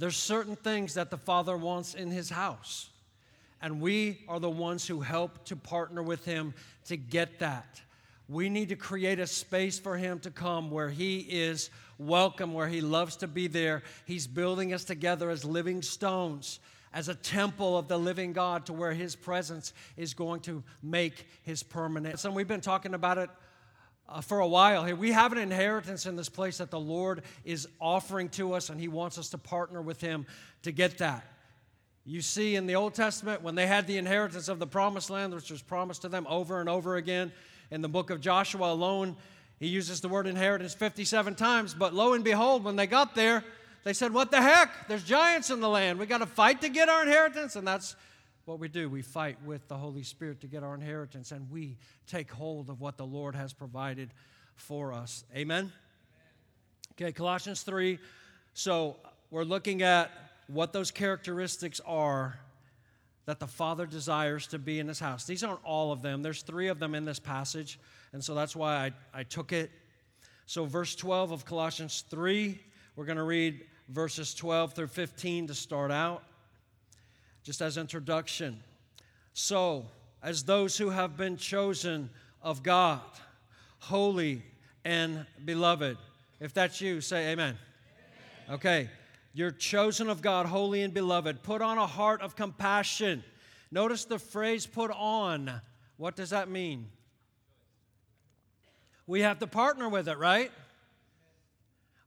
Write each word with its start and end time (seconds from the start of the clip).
There's 0.00 0.16
certain 0.16 0.56
things 0.56 0.94
that 0.94 1.10
the 1.10 1.18
Father 1.18 1.54
wants 1.58 1.92
in 1.92 2.10
His 2.10 2.30
house. 2.30 2.88
And 3.60 3.82
we 3.82 4.24
are 4.28 4.40
the 4.40 4.48
ones 4.48 4.86
who 4.86 5.02
help 5.02 5.44
to 5.44 5.56
partner 5.56 6.02
with 6.02 6.24
Him 6.24 6.54
to 6.86 6.96
get 6.96 7.40
that. 7.40 7.82
We 8.26 8.48
need 8.48 8.70
to 8.70 8.76
create 8.76 9.18
a 9.18 9.26
space 9.26 9.78
for 9.78 9.98
Him 9.98 10.18
to 10.20 10.30
come 10.30 10.70
where 10.70 10.88
He 10.88 11.18
is 11.18 11.68
welcome, 11.98 12.54
where 12.54 12.66
He 12.66 12.80
loves 12.80 13.16
to 13.16 13.28
be 13.28 13.46
there. 13.46 13.82
He's 14.06 14.26
building 14.26 14.72
us 14.72 14.84
together 14.84 15.28
as 15.28 15.44
living 15.44 15.82
stones, 15.82 16.60
as 16.94 17.10
a 17.10 17.14
temple 17.14 17.76
of 17.76 17.86
the 17.86 17.98
living 17.98 18.32
God, 18.32 18.64
to 18.66 18.72
where 18.72 18.94
His 18.94 19.14
presence 19.14 19.74
is 19.98 20.14
going 20.14 20.40
to 20.40 20.62
make 20.82 21.26
His 21.42 21.62
permanent. 21.62 22.24
And 22.24 22.34
we've 22.34 22.48
been 22.48 22.62
talking 22.62 22.94
about 22.94 23.18
it 23.18 23.28
uh, 24.10 24.20
for 24.20 24.40
a 24.40 24.46
while 24.46 24.84
here. 24.84 24.96
We 24.96 25.12
have 25.12 25.32
an 25.32 25.38
inheritance 25.38 26.06
in 26.06 26.16
this 26.16 26.28
place 26.28 26.58
that 26.58 26.70
the 26.70 26.80
Lord 26.80 27.22
is 27.44 27.68
offering 27.80 28.28
to 28.30 28.54
us, 28.54 28.68
and 28.68 28.80
He 28.80 28.88
wants 28.88 29.18
us 29.18 29.30
to 29.30 29.38
partner 29.38 29.80
with 29.80 30.00
Him 30.00 30.26
to 30.62 30.72
get 30.72 30.98
that. 30.98 31.24
You 32.04 32.22
see, 32.22 32.56
in 32.56 32.66
the 32.66 32.74
Old 32.74 32.94
Testament, 32.94 33.42
when 33.42 33.54
they 33.54 33.66
had 33.66 33.86
the 33.86 33.98
inheritance 33.98 34.48
of 34.48 34.58
the 34.58 34.66
promised 34.66 35.10
land, 35.10 35.34
which 35.34 35.50
was 35.50 35.62
promised 35.62 36.02
to 36.02 36.08
them 36.08 36.26
over 36.28 36.60
and 36.60 36.68
over 36.68 36.96
again, 36.96 37.30
in 37.70 37.82
the 37.82 37.88
book 37.88 38.10
of 38.10 38.20
Joshua 38.20 38.72
alone, 38.72 39.16
he 39.60 39.68
uses 39.68 40.00
the 40.00 40.08
word 40.08 40.26
inheritance 40.26 40.74
57 40.74 41.34
times. 41.34 41.74
But 41.74 41.94
lo 41.94 42.14
and 42.14 42.24
behold, 42.24 42.64
when 42.64 42.76
they 42.76 42.86
got 42.86 43.14
there, 43.14 43.44
they 43.84 43.92
said, 43.92 44.12
What 44.12 44.30
the 44.30 44.40
heck? 44.42 44.88
There's 44.88 45.04
giants 45.04 45.50
in 45.50 45.60
the 45.60 45.68
land. 45.68 45.98
We 45.98 46.06
got 46.06 46.18
to 46.18 46.26
fight 46.26 46.62
to 46.62 46.68
get 46.68 46.88
our 46.88 47.02
inheritance. 47.02 47.56
And 47.56 47.66
that's 47.68 47.94
what 48.50 48.58
we 48.58 48.66
do. 48.66 48.90
We 48.90 49.02
fight 49.02 49.38
with 49.44 49.68
the 49.68 49.76
Holy 49.76 50.02
Spirit 50.02 50.40
to 50.40 50.48
get 50.48 50.64
our 50.64 50.74
inheritance, 50.74 51.30
and 51.30 51.48
we 51.52 51.76
take 52.08 52.32
hold 52.32 52.68
of 52.68 52.80
what 52.80 52.96
the 52.96 53.06
Lord 53.06 53.36
has 53.36 53.52
provided 53.52 54.10
for 54.56 54.92
us. 54.92 55.22
Amen? 55.36 55.72
Okay, 56.94 57.12
Colossians 57.12 57.62
3. 57.62 58.00
So 58.52 58.96
we're 59.30 59.44
looking 59.44 59.82
at 59.82 60.10
what 60.48 60.72
those 60.72 60.90
characteristics 60.90 61.80
are 61.86 62.40
that 63.26 63.38
the 63.38 63.46
Father 63.46 63.86
desires 63.86 64.48
to 64.48 64.58
be 64.58 64.80
in 64.80 64.88
his 64.88 64.98
house. 64.98 65.26
These 65.26 65.44
aren't 65.44 65.64
all 65.64 65.92
of 65.92 66.02
them, 66.02 66.20
there's 66.20 66.42
three 66.42 66.66
of 66.66 66.80
them 66.80 66.96
in 66.96 67.04
this 67.04 67.20
passage, 67.20 67.78
and 68.12 68.24
so 68.24 68.34
that's 68.34 68.56
why 68.56 68.90
I, 69.14 69.20
I 69.20 69.22
took 69.22 69.52
it. 69.52 69.70
So, 70.46 70.64
verse 70.64 70.96
12 70.96 71.30
of 71.30 71.44
Colossians 71.44 72.02
3, 72.10 72.60
we're 72.96 73.04
going 73.04 73.16
to 73.16 73.22
read 73.22 73.64
verses 73.90 74.34
12 74.34 74.72
through 74.72 74.88
15 74.88 75.46
to 75.46 75.54
start 75.54 75.92
out, 75.92 76.24
just 77.42 77.60
as 77.60 77.76
introduction. 77.76 78.62
So, 79.32 79.86
as 80.22 80.44
those 80.44 80.76
who 80.76 80.90
have 80.90 81.16
been 81.16 81.36
chosen 81.36 82.10
of 82.42 82.62
God, 82.62 83.00
holy 83.78 84.42
and 84.84 85.26
beloved. 85.44 85.96
If 86.38 86.54
that's 86.54 86.80
you, 86.80 87.00
say 87.00 87.32
amen. 87.32 87.56
amen. 88.48 88.54
Okay. 88.56 88.90
You're 89.32 89.52
chosen 89.52 90.08
of 90.08 90.22
God, 90.22 90.46
holy 90.46 90.82
and 90.82 90.92
beloved. 90.92 91.42
Put 91.42 91.62
on 91.62 91.78
a 91.78 91.86
heart 91.86 92.20
of 92.20 92.34
compassion. 92.34 93.22
Notice 93.70 94.04
the 94.04 94.18
phrase 94.18 94.66
put 94.66 94.90
on. 94.90 95.60
What 95.96 96.16
does 96.16 96.30
that 96.30 96.50
mean? 96.50 96.88
We 99.06 99.20
have 99.20 99.38
to 99.40 99.46
partner 99.46 99.88
with 99.88 100.08
it, 100.08 100.18
right? 100.18 100.50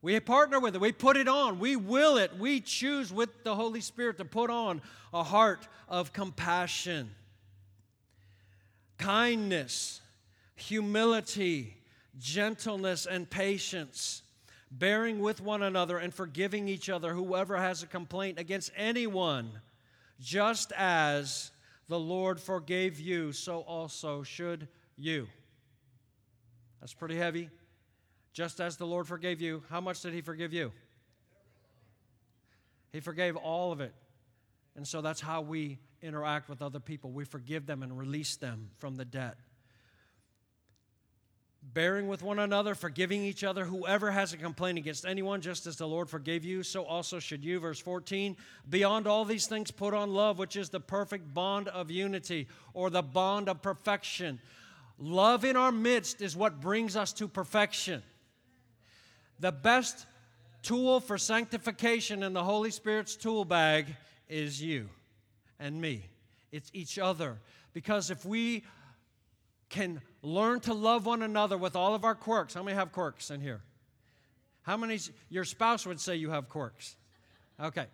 We 0.03 0.19
partner 0.19 0.59
with 0.59 0.75
it. 0.75 0.81
We 0.81 0.91
put 0.91 1.15
it 1.15 1.29
on. 1.29 1.59
We 1.59 1.77
will 1.77 2.17
it. 2.17 2.37
We 2.37 2.59
choose 2.59 3.11
with 3.11 3.43
the 3.45 3.55
Holy 3.55 3.79
Spirit 3.79 4.17
to 4.17 4.25
put 4.25 4.49
on 4.49 4.81
a 5.13 5.23
heart 5.23 5.65
of 5.87 6.11
compassion, 6.11 7.09
kindness, 8.97 10.01
humility, 10.55 11.77
gentleness, 12.19 13.05
and 13.05 13.29
patience 13.29 14.23
bearing 14.69 15.19
with 15.19 15.39
one 15.39 15.61
another 15.61 15.97
and 15.99 16.13
forgiving 16.13 16.67
each 16.67 16.89
other, 16.89 17.13
whoever 17.13 17.57
has 17.57 17.81
a 17.81 17.87
complaint 17.87 18.39
against 18.39 18.71
anyone, 18.75 19.49
just 20.19 20.73
as 20.75 21.51
the 21.87 21.99
Lord 21.99 22.41
forgave 22.41 22.99
you, 22.99 23.31
so 23.31 23.59
also 23.61 24.23
should 24.23 24.67
you. 24.97 25.27
That's 26.81 26.93
pretty 26.93 27.15
heavy. 27.15 27.49
Just 28.33 28.59
as 28.59 28.77
the 28.77 28.85
Lord 28.85 29.07
forgave 29.07 29.41
you, 29.41 29.63
how 29.69 29.79
much 29.79 30.01
did 30.01 30.13
He 30.13 30.21
forgive 30.21 30.53
you? 30.53 30.71
He 32.91 32.99
forgave 32.99 33.35
all 33.35 33.71
of 33.71 33.79
it. 33.81 33.93
And 34.75 34.87
so 34.87 35.01
that's 35.01 35.21
how 35.21 35.41
we 35.41 35.79
interact 36.01 36.49
with 36.49 36.61
other 36.61 36.79
people. 36.79 37.11
We 37.11 37.25
forgive 37.25 37.65
them 37.65 37.83
and 37.83 37.97
release 37.97 38.35
them 38.35 38.71
from 38.79 38.95
the 38.95 39.05
debt 39.05 39.37
bearing 41.71 42.07
with 42.07 42.21
one 42.21 42.39
another, 42.39 42.75
forgiving 42.75 43.23
each 43.23 43.43
other. 43.43 43.65
Whoever 43.65 44.11
has 44.11 44.33
a 44.33 44.37
complaint 44.37 44.77
against 44.77 45.05
anyone, 45.05 45.41
just 45.41 45.65
as 45.65 45.77
the 45.77 45.87
Lord 45.87 46.09
forgave 46.09 46.43
you, 46.43 46.63
so 46.63 46.83
also 46.83 47.19
should 47.19 47.43
you. 47.43 47.59
Verse 47.59 47.79
14 47.79 48.35
Beyond 48.69 49.07
all 49.07 49.25
these 49.25 49.47
things, 49.47 49.71
put 49.71 49.93
on 49.93 50.13
love, 50.13 50.37
which 50.37 50.55
is 50.55 50.69
the 50.69 50.79
perfect 50.79 51.33
bond 51.33 51.67
of 51.69 51.89
unity 51.89 52.47
or 52.73 52.89
the 52.89 53.01
bond 53.01 53.47
of 53.47 53.61
perfection. 53.61 54.39
Love 54.99 55.45
in 55.45 55.55
our 55.55 55.71
midst 55.71 56.21
is 56.21 56.35
what 56.35 56.61
brings 56.61 56.95
us 56.95 57.13
to 57.13 57.27
perfection. 57.27 58.03
The 59.43 59.51
best 59.51 60.05
tool 60.61 61.01
for 61.01 61.17
sanctification 61.17 62.23
in 62.23 62.31
the 62.31 62.45
Holy 62.45 62.71
Spirit's 62.71 63.17
tool 63.17 63.43
bag 63.43 63.87
is 64.29 64.61
you 64.61 64.87
and 65.59 65.81
me. 65.81 66.05
It's 66.53 66.71
each 66.73 66.97
other. 66.97 67.39
Because 67.73 68.09
if 68.09 68.23
we 68.23 68.63
can 69.67 69.99
learn 70.21 70.61
to 70.61 70.73
love 70.73 71.05
one 71.05 71.23
another 71.23 71.57
with 71.57 71.75
all 71.75 71.93
of 71.93 72.05
our 72.05 72.15
quirks. 72.15 72.53
How 72.53 72.63
many 72.63 72.77
have 72.77 72.93
quirks 72.93 73.31
in 73.31 73.41
here? 73.41 73.59
How 74.61 74.77
many, 74.77 74.97
your 75.27 75.43
spouse 75.43 75.85
would 75.85 75.99
say 75.99 76.15
you 76.15 76.29
have 76.29 76.47
quirks? 76.47 76.95
Okay. 77.61 77.87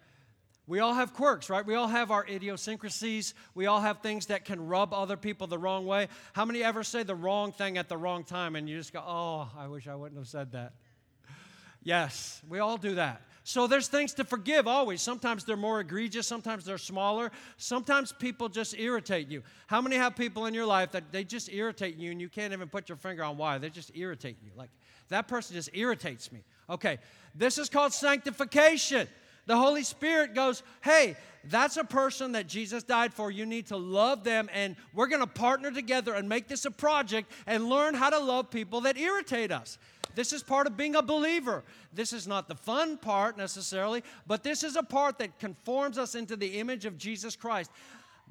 We 0.68 0.82
all 0.82 0.94
have 0.94 1.16
quirks, 1.16 1.50
right? 1.50 1.66
We 1.66 1.74
all 1.74 1.88
have 1.88 2.12
our 2.12 2.28
idiosyncrasies. 2.28 3.34
We 3.56 3.66
all 3.66 3.82
have 3.82 4.02
things 4.02 4.28
that 4.28 4.46
can 4.46 4.68
rub 4.68 4.94
other 4.94 5.18
people 5.18 5.48
the 5.48 5.58
wrong 5.58 5.88
way. 5.88 6.10
How 6.34 6.46
many 6.46 6.64
ever 6.64 6.84
say 6.84 7.02
the 7.02 7.16
wrong 7.16 7.52
thing 7.54 7.80
at 7.80 7.90
the 7.90 7.98
wrong 7.98 8.24
time 8.24 8.56
and 8.56 8.70
you 8.70 8.78
just 8.78 8.94
go, 8.94 9.00
oh, 9.04 9.50
I 9.58 9.68
wish 9.68 9.88
I 9.88 9.96
wouldn't 9.96 10.20
have 10.20 10.28
said 10.28 10.52
that? 10.52 10.74
Yes, 11.84 12.42
we 12.50 12.60
all 12.60 12.78
do 12.78 12.96
that. 12.96 13.22
So 13.44 13.66
there's 13.66 13.88
things 13.88 14.14
to 14.14 14.24
forgive 14.24 14.68
always. 14.68 15.02
Sometimes 15.02 15.44
they're 15.44 15.58
more 15.58 15.80
egregious, 15.80 16.28
sometimes 16.28 16.66
they're 16.66 16.78
smaller. 16.78 17.32
Sometimes 17.58 18.12
people 18.12 18.48
just 18.48 18.78
irritate 18.78 19.28
you. 19.28 19.42
How 19.66 19.82
many 19.82 19.96
have 19.96 20.16
people 20.16 20.46
in 20.46 20.54
your 20.54 20.68
life 20.68 20.92
that 20.92 21.12
they 21.12 21.24
just 21.24 21.52
irritate 21.52 21.98
you 21.98 22.12
and 22.12 22.22
you 22.22 22.30
can't 22.30 22.54
even 22.54 22.68
put 22.70 22.90
your 22.90 22.98
finger 22.98 23.24
on 23.24 23.38
why? 23.38 23.58
They 23.58 23.72
just 23.72 23.92
irritate 23.96 24.38
you. 24.44 24.52
Like 24.56 24.70
that 25.08 25.28
person 25.28 25.56
just 25.56 25.70
irritates 25.74 26.32
me. 26.32 26.44
Okay, 26.70 27.00
this 27.34 27.58
is 27.58 27.70
called 27.70 27.94
sanctification. 27.94 29.08
The 29.48 29.58
Holy 29.58 29.84
Spirit 29.84 30.36
goes, 30.36 30.62
hey, 30.84 31.16
that's 31.46 31.78
a 31.78 31.84
person 31.84 32.34
that 32.34 32.48
Jesus 32.48 32.84
died 32.84 33.12
for. 33.16 33.32
You 33.32 33.48
need 33.48 33.66
to 33.68 33.78
love 33.78 34.24
them, 34.24 34.48
and 34.54 34.76
we're 34.94 35.08
going 35.08 35.22
to 35.22 35.28
partner 35.28 35.72
together 35.72 36.14
and 36.14 36.30
make 36.30 36.48
this 36.48 36.66
a 36.66 36.72
project 36.72 37.32
and 37.48 37.68
learn 37.68 37.96
how 37.96 38.12
to 38.12 38.20
love 38.20 38.52
people 38.52 38.82
that 38.82 38.96
irritate 38.96 39.52
us. 39.52 39.80
This 40.16 40.34
is 40.34 40.44
part 40.44 40.68
of 40.68 40.76
being 40.76 40.96
a 40.96 41.02
believer. 41.02 41.64
This 41.94 42.14
is 42.14 42.28
not 42.28 42.48
the 42.48 42.56
fun 42.56 42.98
part 42.98 43.38
necessarily, 43.38 44.04
but 44.28 44.44
this 44.44 44.64
is 44.64 44.76
a 44.76 44.84
part 44.84 45.20
that 45.20 45.40
conforms 45.40 45.98
us 45.98 46.16
into 46.16 46.36
the 46.36 46.60
image 46.60 46.86
of 46.86 46.98
Jesus 46.98 47.36
Christ. 47.36 47.72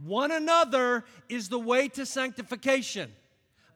One 0.04 0.30
another 0.30 1.04
is 1.28 1.48
the 1.48 1.58
way 1.58 1.88
to 1.88 2.06
sanctification 2.06 3.10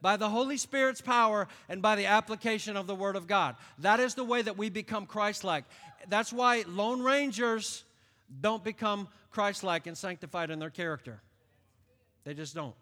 by 0.00 0.16
the 0.16 0.28
Holy 0.28 0.56
Spirit's 0.56 1.00
power 1.00 1.48
and 1.68 1.80
by 1.80 1.96
the 1.96 2.06
application 2.06 2.76
of 2.76 2.86
the 2.86 2.94
Word 2.94 3.16
of 3.16 3.26
God. 3.26 3.56
That 3.78 4.00
is 4.00 4.14
the 4.14 4.24
way 4.24 4.42
that 4.42 4.58
we 4.58 4.68
become 4.68 5.06
Christ 5.06 5.44
like. 5.44 5.64
That's 6.08 6.32
why 6.32 6.64
Lone 6.66 7.00
Rangers 7.00 7.84
don't 8.40 8.64
become 8.64 9.08
Christ 9.30 9.62
like 9.62 9.86
and 9.86 9.96
sanctified 9.96 10.50
in 10.50 10.58
their 10.58 10.70
character. 10.70 11.22
They 12.24 12.34
just 12.34 12.54
don't. 12.54 12.74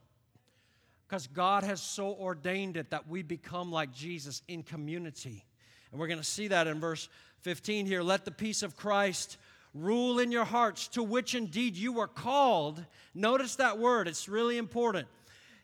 Because 1.11 1.27
God 1.27 1.65
has 1.65 1.83
so 1.83 2.13
ordained 2.21 2.77
it 2.77 2.91
that 2.91 3.09
we 3.09 3.23
become 3.23 3.73
like 3.73 3.93
Jesus 3.93 4.43
in 4.47 4.63
community. 4.63 5.45
And 5.91 5.99
we're 5.99 6.07
going 6.07 6.21
to 6.21 6.25
see 6.25 6.47
that 6.47 6.69
in 6.69 6.79
verse 6.79 7.09
15 7.41 7.85
here. 7.85 8.01
Let 8.01 8.25
the 8.25 8.31
peace 8.31 8.63
of 8.63 8.77
Christ 8.77 9.37
rule 9.75 10.21
in 10.21 10.31
your 10.31 10.45
hearts, 10.45 10.87
to 10.89 11.03
which 11.03 11.35
indeed 11.35 11.75
you 11.75 11.93
were 11.93 12.07
called. 12.07 12.85
Notice 13.13 13.57
that 13.57 13.77
word, 13.77 14.07
it's 14.07 14.29
really 14.29 14.57
important. 14.57 15.09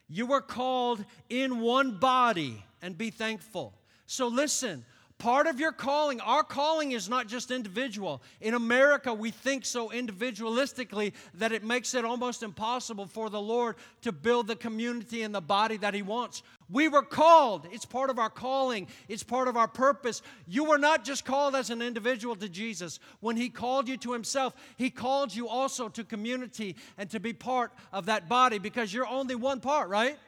You 0.08 0.26
were 0.26 0.40
called 0.40 1.04
in 1.28 1.60
one 1.60 1.92
body, 1.92 2.64
and 2.82 2.98
be 2.98 3.10
thankful. 3.10 3.72
So 4.06 4.26
listen, 4.26 4.84
Part 5.18 5.46
of 5.46 5.58
your 5.58 5.72
calling, 5.72 6.20
our 6.20 6.44
calling 6.44 6.92
is 6.92 7.08
not 7.08 7.26
just 7.26 7.50
individual. 7.50 8.20
In 8.42 8.52
America, 8.52 9.14
we 9.14 9.30
think 9.30 9.64
so 9.64 9.88
individualistically 9.88 11.14
that 11.34 11.52
it 11.52 11.64
makes 11.64 11.94
it 11.94 12.04
almost 12.04 12.42
impossible 12.42 13.06
for 13.06 13.30
the 13.30 13.40
Lord 13.40 13.76
to 14.02 14.12
build 14.12 14.46
the 14.46 14.56
community 14.56 15.22
and 15.22 15.34
the 15.34 15.40
body 15.40 15.78
that 15.78 15.94
He 15.94 16.02
wants. 16.02 16.42
We 16.68 16.88
were 16.88 17.02
called, 17.02 17.66
it's 17.72 17.86
part 17.86 18.10
of 18.10 18.18
our 18.18 18.28
calling, 18.28 18.88
it's 19.08 19.22
part 19.22 19.48
of 19.48 19.56
our 19.56 19.68
purpose. 19.68 20.20
You 20.46 20.64
were 20.64 20.78
not 20.78 21.02
just 21.02 21.24
called 21.24 21.56
as 21.56 21.70
an 21.70 21.80
individual 21.80 22.36
to 22.36 22.48
Jesus. 22.48 22.98
When 23.20 23.36
He 23.36 23.48
called 23.48 23.88
you 23.88 23.96
to 23.98 24.12
Himself, 24.12 24.54
He 24.76 24.90
called 24.90 25.34
you 25.34 25.48
also 25.48 25.88
to 25.88 26.04
community 26.04 26.76
and 26.98 27.08
to 27.08 27.20
be 27.20 27.32
part 27.32 27.72
of 27.90 28.04
that 28.06 28.28
body 28.28 28.58
because 28.58 28.92
you're 28.92 29.06
only 29.06 29.34
one 29.34 29.60
part, 29.60 29.88
right? 29.88 30.18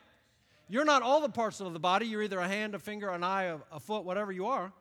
You're 0.69 0.85
not 0.85 1.03
all 1.03 1.21
the 1.21 1.29
parts 1.29 1.61
of 1.61 1.73
the 1.73 1.79
body. 1.79 2.07
You're 2.07 2.23
either 2.23 2.39
a 2.39 2.49
hand, 2.49 2.75
a 2.75 2.79
finger, 2.79 3.09
an 3.11 3.25
eye, 3.25 3.45
a, 3.45 3.59
a 3.73 3.81
foot, 3.81 4.05
whatever 4.05 4.33
you 4.33 4.47
are. 4.47 4.73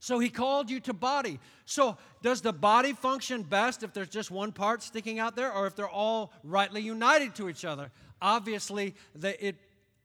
So 0.00 0.18
he 0.18 0.28
called 0.28 0.70
you 0.70 0.80
to 0.80 0.92
body. 0.92 1.40
So 1.64 1.96
does 2.22 2.40
the 2.40 2.52
body 2.52 2.92
function 2.92 3.42
best 3.42 3.82
if 3.82 3.92
there's 3.92 4.08
just 4.08 4.30
one 4.30 4.52
part 4.52 4.82
sticking 4.82 5.18
out 5.18 5.34
there 5.34 5.52
or 5.52 5.66
if 5.66 5.74
they're 5.74 5.88
all 5.88 6.32
rightly 6.44 6.80
united 6.80 7.34
to 7.36 7.48
each 7.48 7.64
other? 7.64 7.90
Obviously, 8.22 8.94
the, 9.14 9.44
it, 9.44 9.56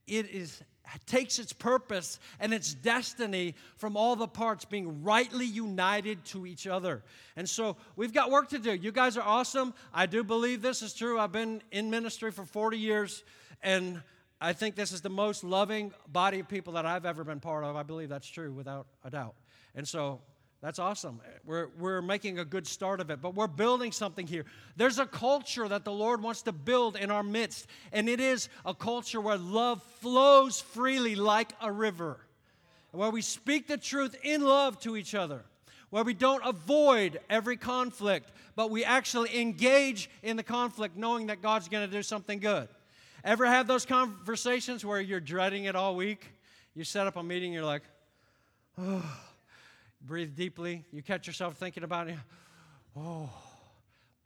it 0.07 0.29
is 0.29 0.63
takes 1.05 1.39
its 1.39 1.53
purpose 1.53 2.19
and 2.39 2.53
its 2.53 2.73
destiny 2.73 3.55
from 3.77 3.97
all 3.97 4.15
the 4.15 4.27
parts 4.27 4.65
being 4.65 5.03
rightly 5.03 5.45
united 5.45 6.23
to 6.25 6.45
each 6.45 6.67
other. 6.67 7.01
And 7.35 7.47
so 7.47 7.77
we've 7.95 8.13
got 8.13 8.31
work 8.31 8.49
to 8.49 8.59
do. 8.59 8.73
You 8.73 8.91
guys 8.91 9.17
are 9.17 9.23
awesome. 9.23 9.73
I 9.93 10.05
do 10.05 10.23
believe 10.23 10.61
this 10.61 10.81
is 10.81 10.93
true. 10.93 11.19
I've 11.19 11.31
been 11.31 11.61
in 11.71 11.89
ministry 11.89 12.31
for 12.31 12.45
40 12.45 12.77
years, 12.77 13.23
and 13.63 14.01
I 14.41 14.51
think 14.51 14.75
this 14.75 14.91
is 14.91 15.01
the 15.01 15.09
most 15.09 15.43
loving 15.43 15.93
body 16.07 16.41
of 16.41 16.49
people 16.49 16.73
that 16.73 16.85
I've 16.85 17.05
ever 17.05 17.23
been 17.23 17.39
part 17.39 17.63
of. 17.63 17.77
I 17.77 17.83
believe 17.83 18.09
that's 18.09 18.27
true 18.27 18.51
without 18.51 18.87
a 19.03 19.09
doubt. 19.09 19.35
And 19.73 19.87
so 19.87 20.19
that's 20.61 20.79
awesome. 20.79 21.21
We're, 21.45 21.69
we're 21.77 22.01
making 22.01 22.39
a 22.39 22.45
good 22.45 22.67
start 22.67 22.99
of 22.99 23.09
it, 23.09 23.21
but 23.21 23.35
we're 23.35 23.47
building 23.47 23.91
something 23.91 24.27
here. 24.27 24.45
There's 24.75 24.99
a 24.99 25.05
culture 25.05 25.67
that 25.67 25.85
the 25.85 25.91
Lord 25.91 26.21
wants 26.21 26.41
to 26.43 26.51
build 26.51 26.95
in 26.95 27.11
our 27.11 27.23
midst, 27.23 27.67
and 27.91 28.07
it 28.07 28.19
is 28.19 28.49
a 28.65 28.73
culture 28.73 29.21
where 29.21 29.37
love 29.37 29.81
flows 30.01 30.61
freely 30.61 31.15
like 31.15 31.51
a 31.61 31.71
river, 31.71 32.17
where 32.91 33.11
we 33.11 33.21
speak 33.21 33.67
the 33.67 33.77
truth 33.77 34.15
in 34.23 34.41
love 34.41 34.79
to 34.81 34.95
each 34.95 35.15
other, 35.15 35.43
where 35.89 36.03
we 36.03 36.13
don't 36.13 36.45
avoid 36.45 37.19
every 37.29 37.57
conflict, 37.57 38.29
but 38.55 38.71
we 38.71 38.85
actually 38.85 39.41
engage 39.41 40.09
in 40.21 40.37
the 40.37 40.43
conflict 40.43 40.95
knowing 40.95 41.27
that 41.27 41.41
God's 41.41 41.67
going 41.67 41.85
to 41.85 41.93
do 41.93 42.03
something 42.03 42.39
good. 42.39 42.67
Ever 43.23 43.45
have 43.45 43.67
those 43.67 43.85
conversations 43.85 44.83
where 44.83 44.99
you're 44.99 45.19
dreading 45.19 45.65
it 45.65 45.75
all 45.75 45.95
week? 45.95 46.27
You 46.75 46.83
set 46.83 47.07
up 47.07 47.15
a 47.15 47.23
meeting, 47.23 47.53
you're 47.53 47.63
like, 47.63 47.83
oh 48.77 49.03
breathe 50.05 50.35
deeply. 50.35 50.83
You 50.91 51.01
catch 51.01 51.27
yourself 51.27 51.55
thinking 51.57 51.83
about 51.83 52.09
it. 52.09 52.17
Oh, 52.95 53.29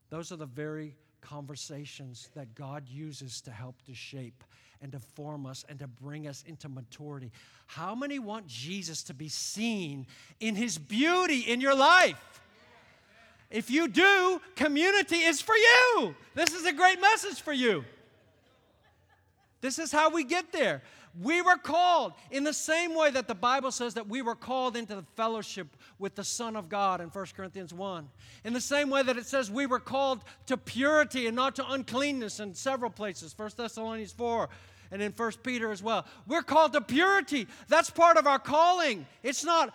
those 0.09 0.31
are 0.31 0.35
the 0.35 0.45
very 0.45 0.95
conversations 1.21 2.29
that 2.35 2.55
God 2.55 2.87
uses 2.87 3.41
to 3.41 3.51
help 3.51 3.81
to 3.83 3.93
shape 3.93 4.43
and 4.81 4.91
to 4.91 4.99
form 4.99 5.45
us 5.45 5.65
and 5.69 5.79
to 5.79 5.87
bring 5.87 6.27
us 6.27 6.43
into 6.47 6.69
maturity. 6.69 7.31
How 7.65 7.95
many 7.95 8.19
want 8.19 8.47
Jesus 8.47 9.03
to 9.03 9.13
be 9.13 9.27
seen 9.27 10.07
in 10.39 10.55
his 10.55 10.77
beauty 10.77 11.41
in 11.41 11.61
your 11.61 11.75
life? 11.75 12.41
If 13.49 13.69
you 13.69 13.87
do, 13.87 14.41
community 14.55 15.17
is 15.17 15.41
for 15.41 15.55
you. 15.55 16.15
This 16.35 16.53
is 16.53 16.65
a 16.65 16.73
great 16.73 16.99
message 16.99 17.41
for 17.41 17.53
you. 17.53 17.85
This 19.61 19.79
is 19.79 19.91
how 19.91 20.09
we 20.09 20.23
get 20.23 20.51
there. 20.51 20.81
We 21.19 21.41
were 21.41 21.57
called 21.57 22.13
in 22.29 22.43
the 22.43 22.53
same 22.53 22.93
way 22.93 23.09
that 23.09 23.27
the 23.27 23.35
Bible 23.35 23.71
says 23.71 23.95
that 23.95 24.07
we 24.07 24.21
were 24.21 24.35
called 24.35 24.77
into 24.77 24.95
the 24.95 25.05
fellowship 25.15 25.75
with 25.97 26.13
the 26.13 26.23
Son 26.23 26.55
of 26.55 26.69
God 26.69 27.01
in 27.01 27.09
1 27.09 27.25
Corinthians 27.35 27.73
1. 27.73 28.07
In 28.43 28.53
the 28.53 28.61
same 28.61 28.91
way 28.91 29.01
that 29.01 29.17
it 29.17 29.25
says 29.25 29.49
we 29.49 29.65
were 29.65 29.79
called 29.79 30.23
to 30.45 30.57
purity 30.57 31.25
and 31.25 31.35
not 31.35 31.55
to 31.55 31.67
uncleanness 31.67 32.39
in 32.39 32.53
several 32.53 32.91
places, 32.91 33.33
1 33.35 33.51
Thessalonians 33.57 34.11
4 34.11 34.47
and 34.91 35.01
in 35.01 35.11
1 35.11 35.31
Peter 35.43 35.71
as 35.71 35.81
well. 35.81 36.05
We're 36.27 36.43
called 36.43 36.73
to 36.73 36.81
purity. 36.81 37.47
That's 37.67 37.89
part 37.89 38.17
of 38.17 38.27
our 38.27 38.39
calling. 38.39 39.07
It's 39.23 39.43
not 39.43 39.73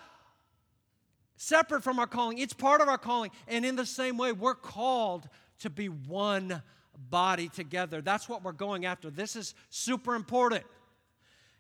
separate 1.37 1.83
from 1.83 1.99
our 1.99 2.07
calling, 2.07 2.39
it's 2.39 2.53
part 2.53 2.81
of 2.81 2.89
our 2.89 2.99
calling. 2.99 3.33
And 3.49 3.65
in 3.65 3.75
the 3.75 3.87
same 3.87 4.17
way, 4.17 4.31
we're 4.31 4.55
called 4.55 5.29
to 5.61 5.71
be 5.71 5.89
one 5.89 6.63
body 7.11 7.49
together. 7.49 8.01
That's 8.01 8.29
what 8.29 8.43
we're 8.43 8.53
going 8.53 8.87
after. 8.87 9.11
This 9.11 9.37
is 9.37 9.55
super 9.71 10.15
important. 10.15 10.65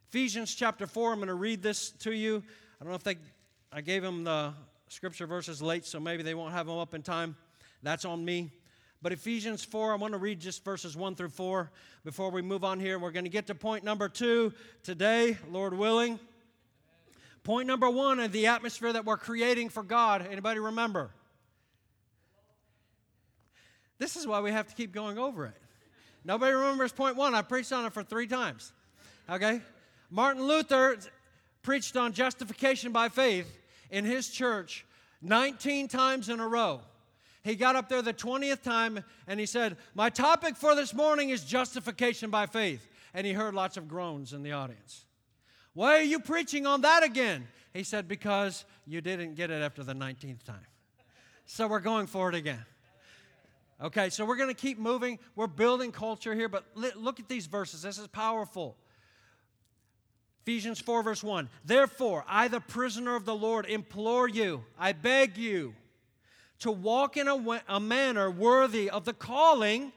Ephesians 0.09 0.55
chapter 0.55 0.87
4, 0.87 1.13
I'm 1.13 1.19
going 1.19 1.29
to 1.29 1.35
read 1.35 1.63
this 1.63 1.91
to 2.01 2.13
you. 2.13 2.43
I 2.81 2.85
don't 2.85 2.91
know 2.91 2.97
if 2.97 3.05
they, 3.05 3.17
I 3.73 3.81
gave 3.81 4.03
them 4.03 4.25
the 4.25 4.53
scripture 4.89 5.27
verses 5.27 5.63
late, 5.63 5.87
so 5.87 5.99
maybe 5.99 6.23
they 6.23 6.35
won't 6.35 6.53
have 6.53 6.67
them 6.67 6.79
up 6.79 6.95
in 6.95 7.03
time. 7.03 7.37
That's 7.83 8.05
on 8.05 8.25
me. 8.25 8.51
But 9.01 9.13
Ephesians 9.13 9.65
4, 9.65 9.93
I 9.93 9.97
want 9.97 10.13
to 10.13 10.19
read 10.19 10.39
just 10.39 10.65
verses 10.65 10.97
1 10.97 11.17
through 11.17 11.31
4 11.31 11.71
before 12.05 12.31
we 12.31 12.41
move 12.41 12.63
on 12.63 12.79
here. 12.79 12.99
We're 12.99 13.11
going 13.11 13.25
to 13.25 13.31
get 13.31 13.49
to 13.49 13.55
point 13.55 13.83
number 13.83 14.09
two 14.09 14.53
today, 14.85 15.37
Lord 15.51 15.75
willing. 15.75 16.21
Point 17.43 17.67
number 17.67 17.91
one 17.91 18.21
is 18.21 18.31
the 18.31 18.47
atmosphere 18.47 18.93
that 18.93 19.05
we're 19.05 19.17
creating 19.17 19.71
for 19.71 19.83
God. 19.83 20.25
Anybody 20.31 20.61
remember? 20.61 21.11
This 24.03 24.17
is 24.17 24.27
why 24.27 24.41
we 24.41 24.51
have 24.51 24.67
to 24.67 24.75
keep 24.75 24.91
going 24.91 25.17
over 25.17 25.47
it. 25.47 25.55
Nobody 26.25 26.53
remembers 26.53 26.91
point 26.91 27.15
one. 27.15 27.37
I 27.37 27.43
preached 27.43 27.73
on 27.73 27.87
it 27.87 27.93
for 27.93 28.03
three 28.03 28.27
times. 28.27 28.73
Okay? 29.31 29.61
Martin 30.11 30.43
Luther 30.43 30.99
preached 31.63 31.97
on 31.97 32.13
justification 32.13 32.91
by 32.91 33.09
faith 33.09 33.61
in 33.93 34.05
his 34.05 34.29
church 34.29 34.85
19 35.23 35.87
times 35.87 36.29
in 36.29 36.41
a 36.41 36.49
row. 36.49 36.81
He 37.45 37.55
got 37.55 37.77
up 37.77 37.89
there 37.89 38.03
the 38.03 38.13
20th 38.13 38.63
time 38.63 39.05
and 39.29 39.39
he 39.39 39.47
said, 39.47 39.77
My 39.95 40.11
topic 40.11 40.57
for 40.57 40.75
this 40.75 40.93
morning 40.93 41.29
is 41.31 41.45
justification 41.45 42.29
by 42.29 42.47
faith. 42.47 42.89
And 43.15 43.25
he 43.25 43.33
heard 43.33 43.55
lots 43.55 43.77
of 43.77 43.87
groans 43.87 44.33
in 44.33 44.43
the 44.43 44.51
audience. 44.51 45.05
Why 45.75 45.99
are 45.99 46.03
you 46.03 46.19
preaching 46.19 46.67
on 46.67 46.81
that 46.81 47.05
again? 47.05 47.47
He 47.73 47.85
said, 47.85 48.09
Because 48.09 48.65
you 48.85 49.01
didn't 49.01 49.37
get 49.37 49.53
it 49.53 49.63
after 49.63 49.85
the 49.85 49.95
19th 49.95 50.43
time. 50.43 50.67
So 51.47 51.69
we're 51.69 51.79
going 51.79 52.09
for 52.09 52.29
it 52.29 52.35
again. 52.35 52.65
Okay, 53.83 54.11
so 54.11 54.25
we're 54.25 54.37
going 54.37 54.49
to 54.49 54.55
keep 54.55 54.79
moving. 54.79 55.19
We're 55.35 55.49
building 55.49 55.91
culture 55.91 56.35
here, 56.35 56.49
but 56.49 56.65
look 56.75 57.19
at 57.19 57.29
these 57.29 57.47
verses. 57.47 57.83
This 57.83 57.99
is 57.99 58.07
powerful. 58.07 58.77
Ephesians 60.43 60.81
4, 60.81 61.03
verse 61.03 61.23
1. 61.23 61.49
Therefore, 61.65 62.25
I, 62.29 62.47
the 62.47 62.61
prisoner 62.61 63.17
of 63.17 63.25
the 63.25 63.35
Lord, 63.35 63.67
implore 63.67 64.29
you, 64.29 64.65
I 64.79 64.93
beg 64.93 65.37
you, 65.37 65.75
to 66.61 66.71
walk 66.71 67.17
in 67.17 67.27
a, 67.27 67.63
a 67.69 67.81
manner 67.81 68.31
worthy 68.31 68.89
of 68.89 69.05
the 69.05 69.13
calling 69.13 69.93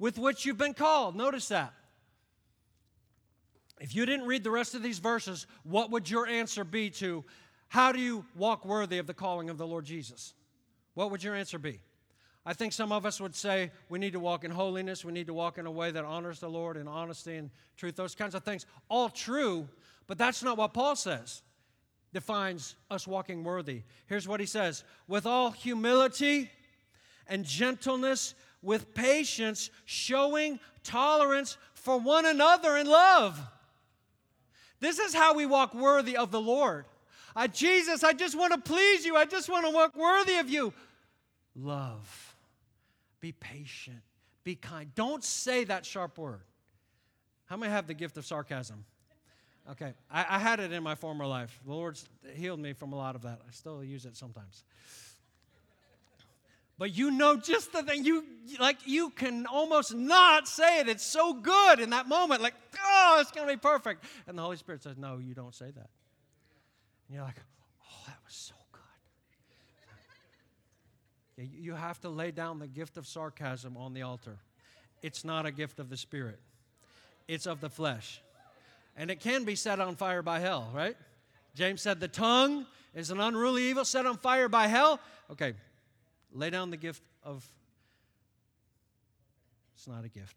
with 0.00 0.18
which 0.18 0.44
you've 0.44 0.58
been 0.58 0.74
called. 0.74 1.14
Notice 1.14 1.46
that. 1.48 1.72
If 3.80 3.94
you 3.94 4.04
didn't 4.04 4.26
read 4.26 4.42
the 4.42 4.50
rest 4.50 4.74
of 4.74 4.82
these 4.82 4.98
verses, 4.98 5.46
what 5.62 5.90
would 5.92 6.10
your 6.10 6.26
answer 6.26 6.64
be 6.64 6.90
to 6.90 7.24
how 7.68 7.92
do 7.92 8.00
you 8.00 8.24
walk 8.36 8.64
worthy 8.64 8.98
of 8.98 9.06
the 9.06 9.14
calling 9.14 9.48
of 9.48 9.58
the 9.58 9.66
Lord 9.66 9.84
Jesus? 9.84 10.34
What 10.94 11.12
would 11.12 11.22
your 11.22 11.34
answer 11.36 11.58
be? 11.58 11.80
I 12.44 12.54
think 12.54 12.72
some 12.72 12.90
of 12.90 13.06
us 13.06 13.20
would 13.20 13.36
say 13.36 13.70
we 13.88 13.98
need 13.98 14.14
to 14.14 14.20
walk 14.20 14.44
in 14.44 14.50
holiness, 14.50 15.04
we 15.04 15.12
need 15.12 15.28
to 15.28 15.34
walk 15.34 15.58
in 15.58 15.66
a 15.66 15.70
way 15.70 15.90
that 15.92 16.04
honors 16.04 16.40
the 16.40 16.48
Lord 16.48 16.76
in 16.76 16.88
honesty 16.88 17.36
and 17.36 17.50
truth, 17.76 17.94
those 17.94 18.14
kinds 18.14 18.34
of 18.34 18.42
things. 18.42 18.66
All 18.88 19.08
true, 19.08 19.68
but 20.08 20.18
that's 20.18 20.42
not 20.42 20.56
what 20.56 20.74
Paul 20.74 20.96
says 20.96 21.42
defines 22.12 22.76
us 22.90 23.06
walking 23.06 23.42
worthy. 23.42 23.82
Here's 24.06 24.28
what 24.28 24.40
he 24.40 24.46
says 24.46 24.84
with 25.08 25.24
all 25.24 25.50
humility 25.50 26.50
and 27.26 27.44
gentleness, 27.44 28.34
with 28.60 28.92
patience, 28.94 29.70
showing 29.84 30.58
tolerance 30.84 31.56
for 31.74 31.98
one 31.98 32.26
another 32.26 32.76
in 32.76 32.86
love. 32.86 33.40
This 34.80 34.98
is 34.98 35.14
how 35.14 35.34
we 35.34 35.46
walk 35.46 35.74
worthy 35.74 36.16
of 36.16 36.30
the 36.32 36.40
Lord. 36.40 36.86
Uh, 37.34 37.46
Jesus, 37.46 38.04
I 38.04 38.12
just 38.12 38.36
want 38.36 38.52
to 38.52 38.58
please 38.58 39.06
you. 39.06 39.16
I 39.16 39.24
just 39.24 39.48
want 39.48 39.64
to 39.64 39.72
walk 39.72 39.96
worthy 39.96 40.36
of 40.36 40.50
you. 40.50 40.74
Love. 41.54 42.31
Be 43.22 43.32
patient. 43.32 44.02
Be 44.44 44.56
kind. 44.56 44.92
Don't 44.94 45.24
say 45.24 45.64
that 45.64 45.86
sharp 45.86 46.18
word. 46.18 46.42
How 47.46 47.56
many 47.56 47.72
have 47.72 47.86
the 47.86 47.94
gift 47.94 48.18
of 48.18 48.26
sarcasm? 48.26 48.84
Okay, 49.70 49.94
I, 50.10 50.26
I, 50.28 50.38
had 50.40 50.58
it 50.58 50.72
in 50.72 50.82
my 50.82 50.96
former 50.96 51.24
life. 51.24 51.60
The 51.64 51.72
Lord's 51.72 52.08
healed 52.34 52.58
me 52.58 52.72
from 52.72 52.92
a 52.92 52.96
lot 52.96 53.14
of 53.14 53.22
that. 53.22 53.38
I 53.46 53.52
still 53.52 53.84
use 53.84 54.06
it 54.06 54.16
sometimes. 54.16 54.64
But 56.78 56.96
you 56.96 57.12
know 57.12 57.36
just 57.36 57.72
the 57.72 57.84
thing, 57.84 58.04
you 58.04 58.24
like 58.58 58.78
you 58.86 59.10
can 59.10 59.46
almost 59.46 59.94
not 59.94 60.48
say 60.48 60.80
it. 60.80 60.88
It's 60.88 61.04
so 61.04 61.32
good 61.32 61.78
in 61.78 61.90
that 61.90 62.08
moment, 62.08 62.42
like, 62.42 62.54
oh, 62.84 63.18
it's 63.20 63.30
gonna 63.30 63.46
be 63.46 63.56
perfect. 63.56 64.02
And 64.26 64.36
the 64.36 64.42
Holy 64.42 64.56
Spirit 64.56 64.82
says, 64.82 64.96
No, 64.98 65.18
you 65.18 65.32
don't 65.32 65.54
say 65.54 65.66
that. 65.66 65.90
And 67.06 67.14
you're 67.14 67.22
like, 67.22 67.38
oh, 67.84 68.02
that 68.08 68.16
was 68.26 68.34
so 68.34 68.54
you 71.36 71.74
have 71.74 72.00
to 72.00 72.08
lay 72.08 72.30
down 72.30 72.58
the 72.58 72.66
gift 72.66 72.96
of 72.96 73.06
sarcasm 73.06 73.76
on 73.76 73.94
the 73.94 74.02
altar. 74.02 74.38
It's 75.02 75.24
not 75.24 75.46
a 75.46 75.50
gift 75.50 75.80
of 75.80 75.88
the 75.88 75.96
Spirit, 75.96 76.38
it's 77.28 77.46
of 77.46 77.60
the 77.60 77.70
flesh. 77.70 78.20
And 78.94 79.10
it 79.10 79.20
can 79.20 79.44
be 79.44 79.54
set 79.54 79.80
on 79.80 79.96
fire 79.96 80.20
by 80.20 80.40
hell, 80.40 80.70
right? 80.74 80.96
James 81.54 81.80
said, 81.80 81.98
The 81.98 82.08
tongue 82.08 82.66
is 82.94 83.10
an 83.10 83.20
unruly 83.20 83.62
evil 83.64 83.86
set 83.86 84.04
on 84.04 84.18
fire 84.18 84.50
by 84.50 84.66
hell. 84.66 85.00
Okay, 85.30 85.54
lay 86.32 86.50
down 86.50 86.70
the 86.70 86.76
gift 86.76 87.02
of. 87.22 87.48
It's 89.74 89.88
not 89.88 90.04
a 90.04 90.08
gift. 90.08 90.36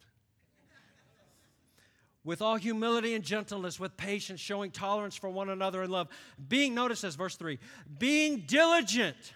with 2.24 2.42
all 2.42 2.56
humility 2.56 3.14
and 3.14 3.24
gentleness, 3.24 3.78
with 3.78 3.98
patience, 3.98 4.40
showing 4.40 4.72
tolerance 4.72 5.16
for 5.16 5.30
one 5.30 5.50
another 5.50 5.84
in 5.84 5.92
love. 5.92 6.08
Being, 6.48 6.74
notice 6.74 7.02
this, 7.02 7.16
verse 7.16 7.36
3 7.36 7.60
being 8.00 8.46
diligent 8.48 9.34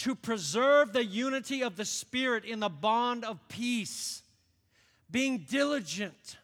to 0.00 0.14
preserve 0.14 0.92
the 0.92 1.04
unity 1.04 1.62
of 1.62 1.76
the 1.76 1.84
Spirit 1.84 2.44
in 2.44 2.60
the 2.60 2.68
bond 2.68 3.24
of 3.24 3.38
peace, 3.48 4.22
being 5.10 5.46
diligent. 5.50 6.36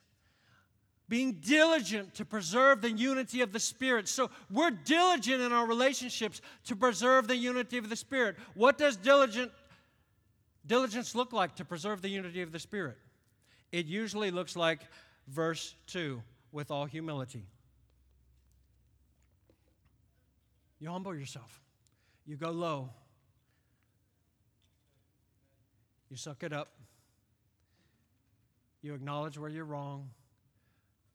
being 1.09 1.35
diligent 1.35 2.15
to 2.15 2.25
preserve 2.25 2.81
the 2.81 2.91
unity 2.91 3.41
of 3.41 3.53
the 3.53 3.61
Spirit. 3.61 4.09
So 4.09 4.31
we're 4.51 4.71
diligent 4.71 5.41
in 5.41 5.53
our 5.53 5.67
relationships 5.67 6.41
to 6.65 6.75
preserve 6.75 7.29
the 7.29 7.37
unity 7.37 7.79
of 7.79 7.89
the 7.89 7.97
Spirit. 7.97 8.37
What 8.55 8.77
does 8.77 8.97
diligent 8.97 9.53
diligence 10.67 11.15
look 11.15 11.33
like 11.33 11.55
to 11.57 11.65
preserve 11.65 12.03
the 12.03 12.09
unity 12.09 12.43
of 12.43 12.51
the 12.51 12.59
Spirit? 12.59 12.97
It 13.71 13.87
usually 13.87 14.31
looks 14.31 14.57
like 14.57 14.81
verse 15.29 15.75
2 15.89 16.21
with 16.51 16.71
all 16.71 16.87
humility. 16.87 17.47
You 20.81 20.91
humble 20.91 21.15
yourself, 21.15 21.63
you 22.27 22.37
go 22.37 22.51
low, 22.51 22.91
you 26.11 26.17
suck 26.17 26.43
it 26.43 26.53
up, 26.53 26.69
you 28.83 28.95
acknowledge 28.95 29.39
where 29.39 29.51
you're 29.51 29.65
wrong. 29.65 30.11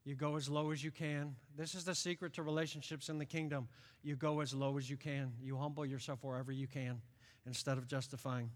You 0.04 0.16
go 0.16 0.36
as 0.36 0.50
low 0.50 0.72
as 0.72 0.84
you 0.84 0.92
can. 0.92 1.36
This 1.56 1.76
is 1.76 1.86
the 1.86 1.94
secret 1.94 2.34
to 2.34 2.44
relationships 2.44 3.08
in 3.08 3.20
the 3.20 3.26
kingdom. 3.26 3.68
You 4.04 4.16
go 4.16 4.40
as 4.40 4.54
low 4.54 4.78
as 4.78 4.90
you 4.90 4.98
can. 4.98 5.32
You 5.42 5.58
humble 5.58 5.86
yourself 5.86 6.20
wherever 6.24 6.52
you 6.52 6.68
can 6.68 7.02
instead 7.46 7.78
of 7.78 7.88
justifying. 7.88 8.50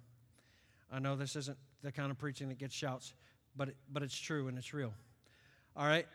I 0.92 1.00
know 1.00 1.15
this 1.15 1.36
isn't 1.36 1.58
the 1.84 1.92
kind 1.92 2.12
of 2.12 2.18
preaching 2.18 2.50
that 2.50 2.58
gets 2.58 2.74
shouts, 2.74 3.13
but, 3.56 3.70
it, 3.70 3.75
but 3.92 4.01
it's 4.01 4.18
true 4.18 4.48
and 4.48 4.58
it's 4.58 4.74
real. 4.74 4.94
All 5.77 5.86
right? 5.86 6.08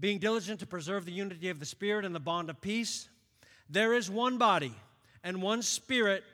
Being 0.00 0.18
diligent 0.18 0.60
to 0.60 0.66
preserve 0.66 1.04
the 1.04 1.12
unity 1.12 1.50
of 1.50 1.60
the 1.60 1.66
Spirit 1.66 2.04
and 2.04 2.14
the 2.14 2.20
bond 2.20 2.48
of 2.48 2.60
peace. 2.60 3.08
There 3.68 3.92
is 3.92 4.10
one 4.10 4.38
body 4.38 4.74
and 5.22 5.42
one 5.42 5.60
Spirit. 5.60 6.24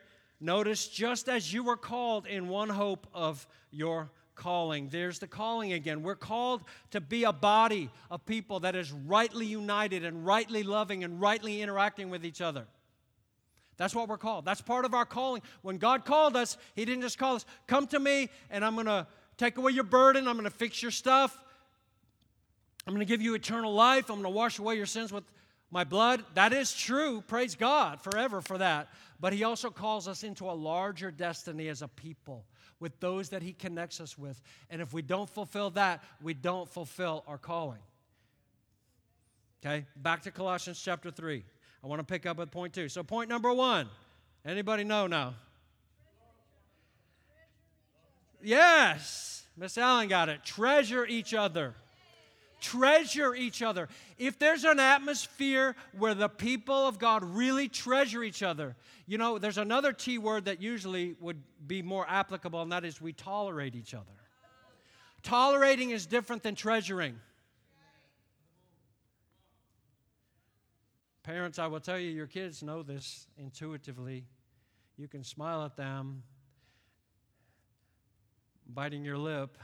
Notice, 0.41 0.87
just 0.87 1.27
as 1.27 1.51
you 1.51 1.63
were 1.63 1.77
called 1.77 2.25
in 2.25 2.47
one 2.47 2.69
hope 2.69 3.07
of 3.13 3.45
your 3.71 4.09
calling. 4.39 4.87
There's 4.87 5.19
the 5.19 5.27
calling 5.27 5.73
again. 5.73 6.01
We're 6.01 6.15
called 6.15 6.63
to 6.91 7.01
be 7.01 7.25
a 7.25 7.33
body 7.33 7.89
of 8.09 8.25
people 8.25 8.61
that 8.61 8.75
is 8.75 8.91
rightly 8.91 9.45
united 9.45 10.05
and 10.05 10.25
rightly 10.25 10.63
loving 10.63 11.03
and 11.03 11.19
rightly 11.19 11.61
interacting 11.61 12.09
with 12.09 12.25
each 12.25 12.41
other. 12.41 12.65
That's 13.75 13.93
what 13.93 14.07
we're 14.07 14.17
called. 14.17 14.45
That's 14.45 14.61
part 14.61 14.85
of 14.85 14.93
our 14.93 15.05
calling. 15.05 15.41
When 15.61 15.77
God 15.77 16.05
called 16.05 16.35
us, 16.35 16.57
He 16.73 16.85
didn't 16.85 17.01
just 17.01 17.17
call 17.17 17.35
us, 17.35 17.45
come 17.67 17.85
to 17.87 17.99
me 17.99 18.29
and 18.49 18.63
I'm 18.63 18.75
going 18.75 18.87
to 18.87 19.05
take 19.37 19.57
away 19.57 19.73
your 19.73 19.83
burden, 19.83 20.27
I'm 20.27 20.35
going 20.35 20.45
to 20.45 20.49
fix 20.49 20.81
your 20.81 20.91
stuff, 20.91 21.37
I'm 22.87 22.93
going 22.93 23.05
to 23.05 23.09
give 23.09 23.21
you 23.21 23.35
eternal 23.35 23.73
life, 23.73 24.09
I'm 24.09 24.21
going 24.21 24.23
to 24.23 24.37
wash 24.37 24.59
away 24.59 24.75
your 24.75 24.85
sins 24.85 25.11
with 25.11 25.23
my 25.71 25.83
blood. 25.83 26.23
That 26.33 26.51
is 26.51 26.73
true. 26.73 27.21
Praise 27.27 27.55
God 27.55 28.01
forever 28.01 28.41
for 28.41 28.57
that. 28.57 28.89
But 29.19 29.33
He 29.33 29.43
also 29.43 29.69
calls 29.69 30.07
us 30.07 30.23
into 30.23 30.49
a 30.49 30.53
larger 30.53 31.11
destiny 31.11 31.67
as 31.67 31.81
a 31.81 31.87
people 31.87 32.45
with 32.79 32.99
those 32.99 33.29
that 33.29 33.41
He 33.41 33.53
connects 33.53 33.99
us 33.99 34.17
with. 34.17 34.41
And 34.69 34.81
if 34.81 34.93
we 34.93 35.01
don't 35.01 35.29
fulfill 35.29 35.71
that, 35.71 36.03
we 36.21 36.33
don't 36.33 36.69
fulfill 36.69 37.23
our 37.27 37.37
calling. 37.37 37.79
Okay, 39.63 39.85
back 39.97 40.21
to 40.23 40.31
Colossians 40.31 40.81
chapter 40.81 41.11
3. 41.11 41.43
I 41.83 41.87
want 41.87 41.99
to 41.99 42.05
pick 42.05 42.25
up 42.25 42.39
at 42.39 42.51
point 42.51 42.73
two. 42.73 42.89
So, 42.89 43.03
point 43.03 43.29
number 43.29 43.53
one 43.53 43.89
anybody 44.45 44.83
know 44.83 45.07
now? 45.07 45.35
Yes, 48.41 49.43
Miss 49.57 49.77
Allen 49.77 50.07
got 50.07 50.29
it. 50.29 50.45
Treasure 50.45 51.05
each 51.05 51.33
other. 51.33 51.75
Treasure 52.59 53.33
each 53.33 53.61
other. 53.61 53.87
If 54.17 54.37
there's 54.37 54.63
an 54.63 54.79
atmosphere 54.79 55.75
where 55.97 56.13
the 56.13 56.29
people 56.29 56.87
of 56.87 56.99
God 56.99 57.23
really 57.23 57.69
treasure 57.69 58.23
each 58.23 58.43
other, 58.43 58.75
you 59.07 59.17
know, 59.17 59.39
there's 59.39 59.57
another 59.57 59.93
T 59.93 60.17
word 60.17 60.45
that 60.45 60.61
usually 60.61 61.15
would 61.19 61.41
be 61.65 61.81
more 61.81 62.05
applicable, 62.07 62.61
and 62.61 62.71
that 62.71 62.85
is 62.85 63.01
we 63.01 63.13
tolerate 63.13 63.75
each 63.75 63.93
other. 63.93 64.05
Tolerating 65.23 65.91
is 65.91 66.05
different 66.05 66.43
than 66.43 66.55
treasuring. 66.55 67.19
Parents, 71.23 71.59
I 71.59 71.67
will 71.67 71.79
tell 71.79 71.99
you, 71.99 72.09
your 72.09 72.27
kids 72.27 72.63
know 72.63 72.81
this 72.81 73.27
intuitively. 73.37 74.25
You 74.97 75.07
can 75.07 75.23
smile 75.23 75.63
at 75.63 75.75
them, 75.75 76.23
biting 78.67 79.05
your 79.05 79.17
lip, 79.17 79.57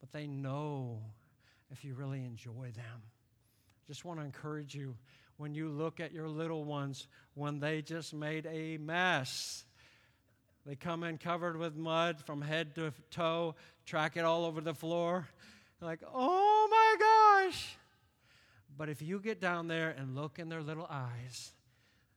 but 0.00 0.12
they 0.12 0.26
know 0.26 1.00
if 1.72 1.84
you 1.84 1.94
really 1.94 2.24
enjoy 2.24 2.70
them. 2.74 3.02
Just 3.86 4.04
want 4.04 4.20
to 4.20 4.24
encourage 4.24 4.74
you 4.74 4.94
when 5.38 5.54
you 5.54 5.68
look 5.68 5.98
at 5.98 6.12
your 6.12 6.28
little 6.28 6.64
ones 6.64 7.08
when 7.34 7.58
they 7.58 7.82
just 7.82 8.14
made 8.14 8.46
a 8.46 8.76
mess. 8.76 9.64
They 10.64 10.76
come 10.76 11.02
in 11.02 11.18
covered 11.18 11.56
with 11.56 11.74
mud 11.74 12.22
from 12.24 12.42
head 12.42 12.74
to 12.76 12.92
toe, 13.10 13.56
track 13.84 14.16
it 14.16 14.24
all 14.24 14.44
over 14.44 14.60
the 14.60 14.74
floor. 14.74 15.26
like, 15.80 16.00
oh 16.14 16.68
my 16.70 17.48
gosh. 17.48 17.76
But 18.76 18.88
if 18.88 19.02
you 19.02 19.18
get 19.18 19.40
down 19.40 19.66
there 19.66 19.90
and 19.90 20.14
look 20.14 20.38
in 20.38 20.48
their 20.48 20.62
little 20.62 20.86
eyes, 20.88 21.52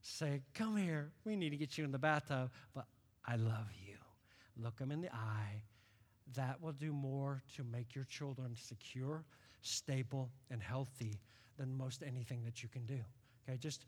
say, 0.01 0.41
Come 0.53 0.77
here, 0.77 1.11
we 1.25 1.35
need 1.35 1.49
to 1.49 1.57
get 1.57 1.77
you 1.77 1.83
in 1.83 1.91
the 1.91 1.99
bathtub, 1.99 2.51
but 2.73 2.85
I 3.25 3.37
love 3.37 3.67
you. 3.85 3.95
Look 4.57 4.77
them 4.77 4.91
in 4.91 5.01
the 5.01 5.13
eye. 5.13 5.63
That 6.35 6.61
will 6.61 6.73
do 6.73 6.93
more 6.93 7.41
to 7.55 7.63
make 7.63 7.95
your 7.95 8.05
children 8.05 8.55
secure 8.55 9.25
stable, 9.65 10.29
and 10.49 10.61
healthy 10.61 11.19
than 11.57 11.75
most 11.75 12.03
anything 12.05 12.43
that 12.43 12.61
you 12.61 12.69
can 12.69 12.85
do. 12.85 12.99
Okay, 13.47 13.57
just 13.57 13.85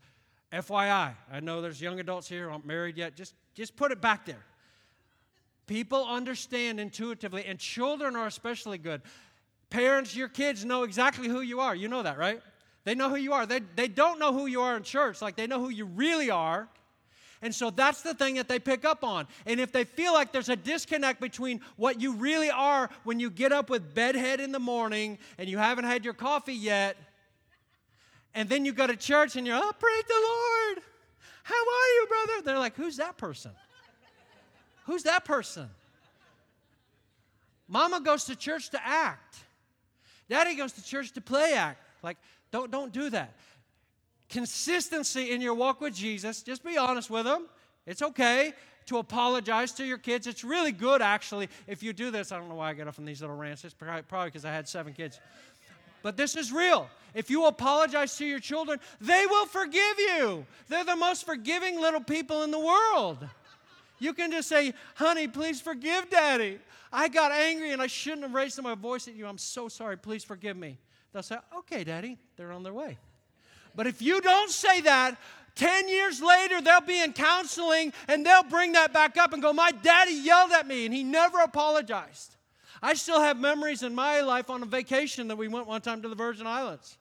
FYI, 0.52 1.14
I 1.30 1.40
know 1.40 1.60
there's 1.60 1.80
young 1.80 2.00
adults 2.00 2.28
here 2.28 2.50
aren't 2.50 2.66
married 2.66 2.96
yet. 2.96 3.16
Just, 3.16 3.34
just 3.54 3.76
put 3.76 3.92
it 3.92 4.00
back 4.00 4.24
there. 4.24 4.44
People 5.66 6.06
understand 6.06 6.80
intuitively, 6.80 7.44
and 7.44 7.58
children 7.58 8.16
are 8.16 8.26
especially 8.26 8.78
good. 8.78 9.02
Parents, 9.68 10.16
your 10.16 10.28
kids 10.28 10.64
know 10.64 10.82
exactly 10.82 11.28
who 11.28 11.42
you 11.42 11.60
are. 11.60 11.74
You 11.74 11.88
know 11.88 12.02
that, 12.02 12.16
right? 12.16 12.40
They 12.84 12.94
know 12.94 13.10
who 13.10 13.16
you 13.16 13.34
are. 13.34 13.44
They, 13.44 13.60
they 13.76 13.88
don't 13.88 14.18
know 14.18 14.32
who 14.32 14.46
you 14.46 14.62
are 14.62 14.76
in 14.76 14.82
church, 14.82 15.20
like 15.20 15.36
they 15.36 15.46
know 15.46 15.60
who 15.60 15.68
you 15.68 15.84
really 15.84 16.30
are. 16.30 16.68
And 17.40 17.54
so 17.54 17.70
that's 17.70 18.02
the 18.02 18.14
thing 18.14 18.34
that 18.34 18.48
they 18.48 18.58
pick 18.58 18.84
up 18.84 19.04
on. 19.04 19.28
And 19.46 19.60
if 19.60 19.70
they 19.70 19.84
feel 19.84 20.12
like 20.12 20.32
there's 20.32 20.48
a 20.48 20.56
disconnect 20.56 21.20
between 21.20 21.60
what 21.76 22.00
you 22.00 22.14
really 22.14 22.50
are 22.50 22.90
when 23.04 23.20
you 23.20 23.30
get 23.30 23.52
up 23.52 23.70
with 23.70 23.94
bedhead 23.94 24.40
in 24.40 24.50
the 24.50 24.58
morning 24.58 25.18
and 25.38 25.48
you 25.48 25.58
haven't 25.58 25.84
had 25.84 26.04
your 26.04 26.14
coffee 26.14 26.54
yet, 26.54 26.96
and 28.34 28.48
then 28.48 28.64
you 28.64 28.72
go 28.72 28.86
to 28.86 28.96
church 28.96 29.36
and 29.36 29.46
you're, 29.46 29.56
oh, 29.56 29.72
praise 29.78 30.04
the 30.08 30.14
Lord. 30.14 30.84
How 31.44 31.54
are 31.54 31.88
you, 31.94 32.06
brother? 32.08 32.42
They're 32.44 32.58
like, 32.58 32.76
who's 32.76 32.96
that 32.96 33.16
person? 33.16 33.52
Who's 34.86 35.04
that 35.04 35.24
person? 35.24 35.68
Mama 37.68 38.00
goes 38.00 38.24
to 38.24 38.36
church 38.36 38.70
to 38.70 38.80
act. 38.84 39.36
Daddy 40.28 40.56
goes 40.56 40.72
to 40.72 40.84
church 40.84 41.12
to 41.12 41.20
play 41.20 41.54
act. 41.54 41.80
Like, 42.02 42.16
don't, 42.50 42.70
don't 42.70 42.92
do 42.92 43.10
that 43.10 43.34
consistency 44.28 45.30
in 45.30 45.40
your 45.40 45.54
walk 45.54 45.80
with 45.80 45.94
Jesus, 45.94 46.42
just 46.42 46.64
be 46.64 46.76
honest 46.76 47.10
with 47.10 47.24
them. 47.24 47.46
It's 47.86 48.02
okay 48.02 48.52
to 48.86 48.98
apologize 48.98 49.72
to 49.72 49.84
your 49.84 49.98
kids. 49.98 50.26
It's 50.26 50.44
really 50.44 50.72
good, 50.72 51.02
actually, 51.02 51.48
if 51.66 51.82
you 51.82 51.92
do 51.92 52.10
this. 52.10 52.32
I 52.32 52.38
don't 52.38 52.48
know 52.48 52.54
why 52.54 52.70
I 52.70 52.72
get 52.74 52.88
off 52.88 52.98
on 52.98 53.04
these 53.04 53.20
little 53.20 53.36
rants. 53.36 53.64
It's 53.64 53.74
probably 53.74 54.02
because 54.26 54.44
I 54.44 54.52
had 54.52 54.68
seven 54.68 54.92
kids. 54.92 55.20
But 56.02 56.16
this 56.16 56.36
is 56.36 56.52
real. 56.52 56.88
If 57.14 57.28
you 57.28 57.46
apologize 57.46 58.16
to 58.18 58.26
your 58.26 58.38
children, 58.38 58.78
they 59.00 59.26
will 59.26 59.46
forgive 59.46 59.98
you. 59.98 60.46
They're 60.68 60.84
the 60.84 60.96
most 60.96 61.26
forgiving 61.26 61.80
little 61.80 62.00
people 62.00 62.42
in 62.44 62.50
the 62.50 62.58
world. 62.58 63.26
You 63.98 64.12
can 64.12 64.30
just 64.30 64.48
say, 64.48 64.74
honey, 64.94 65.26
please 65.26 65.60
forgive 65.60 66.08
daddy. 66.08 66.60
I 66.92 67.08
got 67.08 67.32
angry 67.32 67.72
and 67.72 67.82
I 67.82 67.88
shouldn't 67.88 68.22
have 68.22 68.32
raised 68.32 68.62
my 68.62 68.74
voice 68.74 69.08
at 69.08 69.14
you. 69.14 69.26
I'm 69.26 69.38
so 69.38 69.68
sorry. 69.68 69.98
Please 69.98 70.24
forgive 70.24 70.56
me. 70.56 70.78
They'll 71.12 71.22
say, 71.22 71.36
okay, 71.58 71.84
daddy. 71.84 72.16
They're 72.36 72.52
on 72.52 72.62
their 72.62 72.74
way. 72.74 72.96
But 73.78 73.86
if 73.86 74.02
you 74.02 74.20
don't 74.20 74.50
say 74.50 74.80
that, 74.80 75.16
10 75.54 75.88
years 75.88 76.20
later, 76.20 76.60
they'll 76.60 76.80
be 76.80 77.00
in 77.00 77.12
counseling 77.12 77.92
and 78.08 78.26
they'll 78.26 78.42
bring 78.42 78.72
that 78.72 78.92
back 78.92 79.16
up 79.16 79.32
and 79.32 79.40
go, 79.40 79.52
My 79.52 79.70
daddy 79.70 80.14
yelled 80.14 80.50
at 80.50 80.66
me 80.66 80.84
and 80.84 80.92
he 80.92 81.04
never 81.04 81.38
apologized. 81.38 82.34
I 82.82 82.94
still 82.94 83.20
have 83.20 83.38
memories 83.38 83.84
in 83.84 83.94
my 83.94 84.20
life 84.22 84.50
on 84.50 84.64
a 84.64 84.66
vacation 84.66 85.28
that 85.28 85.36
we 85.36 85.46
went 85.46 85.68
one 85.68 85.80
time 85.80 86.02
to 86.02 86.08
the 86.08 86.16
Virgin 86.16 86.44
Islands. 86.44 86.98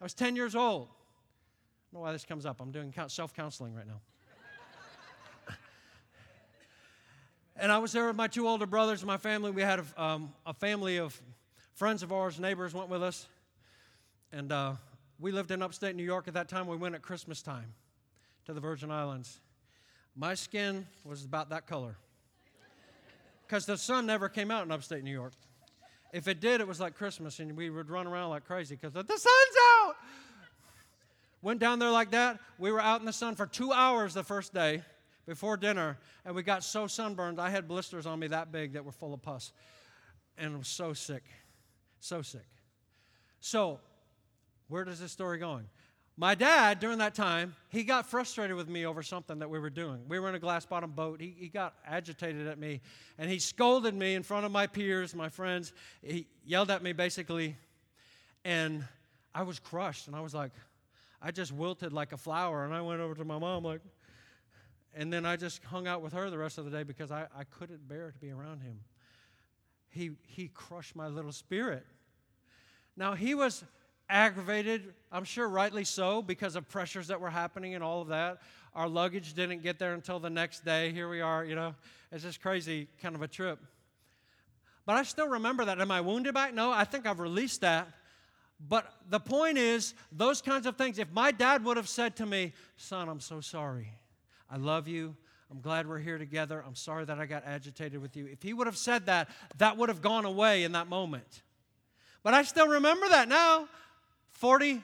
I 0.00 0.04
was 0.04 0.14
10 0.14 0.36
years 0.36 0.54
old. 0.54 0.86
I 0.86 1.90
don't 1.90 1.94
know 1.94 2.00
why 2.06 2.12
this 2.12 2.24
comes 2.24 2.46
up. 2.46 2.60
I'm 2.60 2.70
doing 2.70 2.94
self 3.08 3.34
counseling 3.34 3.74
right 3.74 3.88
now. 3.88 4.00
and 7.56 7.72
I 7.72 7.78
was 7.78 7.90
there 7.90 8.06
with 8.06 8.14
my 8.14 8.28
two 8.28 8.46
older 8.46 8.66
brothers 8.66 9.00
and 9.00 9.08
my 9.08 9.16
family. 9.16 9.50
We 9.50 9.62
had 9.62 9.80
a, 9.80 10.00
um, 10.00 10.32
a 10.46 10.54
family 10.54 10.98
of 10.98 11.20
friends 11.74 12.04
of 12.04 12.12
ours, 12.12 12.38
neighbors 12.38 12.72
went 12.72 12.88
with 12.88 13.02
us. 13.02 13.26
And 14.30 14.52
uh, 14.52 14.74
we 15.20 15.32
lived 15.32 15.50
in 15.50 15.62
upstate 15.62 15.96
New 15.96 16.04
York 16.04 16.28
at 16.28 16.34
that 16.34 16.48
time. 16.48 16.66
We 16.66 16.76
went 16.76 16.94
at 16.94 17.02
Christmas 17.02 17.42
time 17.42 17.74
to 18.46 18.52
the 18.52 18.60
Virgin 18.60 18.90
Islands. 18.90 19.40
My 20.14 20.34
skin 20.34 20.86
was 21.04 21.24
about 21.24 21.50
that 21.50 21.66
color 21.66 21.96
because 23.46 23.66
the 23.66 23.76
sun 23.76 24.06
never 24.06 24.28
came 24.28 24.50
out 24.50 24.64
in 24.64 24.70
upstate 24.70 25.02
New 25.02 25.12
York. 25.12 25.32
If 26.12 26.28
it 26.28 26.40
did, 26.40 26.60
it 26.60 26.66
was 26.66 26.80
like 26.80 26.94
Christmas, 26.94 27.38
and 27.38 27.56
we 27.56 27.68
would 27.70 27.90
run 27.90 28.06
around 28.06 28.30
like 28.30 28.44
crazy 28.44 28.76
because 28.76 28.92
the 28.92 29.02
sun's 29.02 29.56
out. 29.82 29.96
Went 31.42 31.60
down 31.60 31.78
there 31.78 31.90
like 31.90 32.10
that. 32.10 32.40
We 32.58 32.72
were 32.72 32.80
out 32.80 33.00
in 33.00 33.06
the 33.06 33.12
sun 33.12 33.34
for 33.34 33.46
two 33.46 33.72
hours 33.72 34.14
the 34.14 34.24
first 34.24 34.52
day 34.52 34.82
before 35.26 35.56
dinner, 35.56 35.98
and 36.24 36.34
we 36.34 36.42
got 36.42 36.64
so 36.64 36.86
sunburned. 36.86 37.40
I 37.40 37.50
had 37.50 37.68
blisters 37.68 38.06
on 38.06 38.18
me 38.18 38.28
that 38.28 38.50
big 38.50 38.72
that 38.72 38.84
were 38.84 38.92
full 38.92 39.14
of 39.14 39.22
pus, 39.22 39.52
and 40.36 40.54
I 40.54 40.58
was 40.58 40.68
so 40.68 40.92
sick, 40.94 41.24
so 42.00 42.22
sick. 42.22 42.46
So, 43.40 43.78
where 44.68 44.84
does 44.84 45.00
this 45.00 45.12
story 45.12 45.38
going? 45.38 45.68
My 46.20 46.34
dad, 46.34 46.80
during 46.80 46.98
that 46.98 47.14
time, 47.14 47.54
he 47.68 47.84
got 47.84 48.04
frustrated 48.04 48.56
with 48.56 48.68
me 48.68 48.84
over 48.84 49.04
something 49.04 49.38
that 49.38 49.48
we 49.48 49.60
were 49.60 49.70
doing. 49.70 50.00
We 50.08 50.18
were 50.18 50.28
in 50.28 50.34
a 50.34 50.40
glass 50.40 50.66
bottom 50.66 50.90
boat. 50.90 51.20
He, 51.20 51.32
he 51.38 51.48
got 51.48 51.74
agitated 51.86 52.48
at 52.48 52.58
me 52.58 52.80
and 53.18 53.30
he 53.30 53.38
scolded 53.38 53.94
me 53.94 54.16
in 54.16 54.24
front 54.24 54.44
of 54.44 54.50
my 54.50 54.66
peers, 54.66 55.14
my 55.14 55.28
friends. 55.28 55.72
He 56.02 56.26
yelled 56.44 56.72
at 56.72 56.82
me 56.82 56.92
basically, 56.92 57.56
and 58.44 58.84
I 59.32 59.42
was 59.42 59.60
crushed. 59.60 60.08
And 60.08 60.16
I 60.16 60.20
was 60.20 60.34
like, 60.34 60.50
I 61.22 61.30
just 61.30 61.52
wilted 61.52 61.92
like 61.92 62.12
a 62.12 62.16
flower. 62.16 62.64
And 62.64 62.74
I 62.74 62.80
went 62.80 63.00
over 63.00 63.14
to 63.14 63.24
my 63.24 63.38
mom, 63.38 63.62
like, 63.62 63.80
and 64.94 65.12
then 65.12 65.24
I 65.24 65.36
just 65.36 65.62
hung 65.62 65.86
out 65.86 66.02
with 66.02 66.14
her 66.14 66.30
the 66.30 66.38
rest 66.38 66.58
of 66.58 66.64
the 66.64 66.72
day 66.72 66.82
because 66.82 67.12
I, 67.12 67.28
I 67.36 67.44
couldn't 67.44 67.86
bear 67.88 68.10
to 68.10 68.18
be 68.18 68.32
around 68.32 68.62
him. 68.62 68.80
He, 69.88 70.10
he 70.26 70.48
crushed 70.48 70.96
my 70.96 71.06
little 71.06 71.30
spirit. 71.30 71.86
Now, 72.96 73.14
he 73.14 73.36
was 73.36 73.62
aggravated, 74.08 74.94
I'm 75.12 75.24
sure 75.24 75.48
rightly 75.48 75.84
so, 75.84 76.22
because 76.22 76.56
of 76.56 76.68
pressures 76.68 77.08
that 77.08 77.20
were 77.20 77.30
happening 77.30 77.74
and 77.74 77.84
all 77.84 78.02
of 78.02 78.08
that. 78.08 78.38
Our 78.74 78.88
luggage 78.88 79.34
didn't 79.34 79.62
get 79.62 79.78
there 79.78 79.94
until 79.94 80.18
the 80.20 80.30
next 80.30 80.64
day. 80.64 80.92
Here 80.92 81.08
we 81.08 81.20
are, 81.20 81.44
you 81.44 81.54
know. 81.54 81.74
It's 82.12 82.22
just 82.22 82.40
crazy 82.40 82.88
kind 83.02 83.14
of 83.14 83.22
a 83.22 83.28
trip. 83.28 83.58
But 84.86 84.96
I 84.96 85.02
still 85.02 85.28
remember 85.28 85.64
that. 85.66 85.80
Am 85.80 85.90
I 85.90 86.00
wounded 86.00 86.32
by 86.34 86.48
it? 86.48 86.54
No, 86.54 86.70
I 86.70 86.84
think 86.84 87.06
I've 87.06 87.20
released 87.20 87.60
that. 87.60 87.88
But 88.60 88.90
the 89.08 89.20
point 89.20 89.58
is, 89.58 89.94
those 90.10 90.42
kinds 90.42 90.66
of 90.66 90.76
things, 90.76 90.98
if 90.98 91.10
my 91.12 91.30
dad 91.30 91.64
would 91.64 91.76
have 91.76 91.88
said 91.88 92.16
to 92.16 92.26
me, 92.26 92.52
Son, 92.76 93.08
I'm 93.08 93.20
so 93.20 93.40
sorry. 93.40 93.92
I 94.50 94.56
love 94.56 94.88
you. 94.88 95.14
I'm 95.50 95.60
glad 95.60 95.88
we're 95.88 95.98
here 95.98 96.18
together. 96.18 96.62
I'm 96.66 96.74
sorry 96.74 97.04
that 97.04 97.18
I 97.18 97.26
got 97.26 97.44
agitated 97.46 98.00
with 98.00 98.16
you. 98.16 98.26
If 98.26 98.42
he 98.42 98.52
would 98.52 98.66
have 98.66 98.76
said 98.76 99.06
that, 99.06 99.28
that 99.58 99.76
would 99.76 99.88
have 99.88 100.02
gone 100.02 100.24
away 100.24 100.64
in 100.64 100.72
that 100.72 100.88
moment. 100.88 101.42
But 102.22 102.34
I 102.34 102.42
still 102.42 102.68
remember 102.68 103.08
that 103.08 103.28
now. 103.28 103.68
40, 104.38 104.80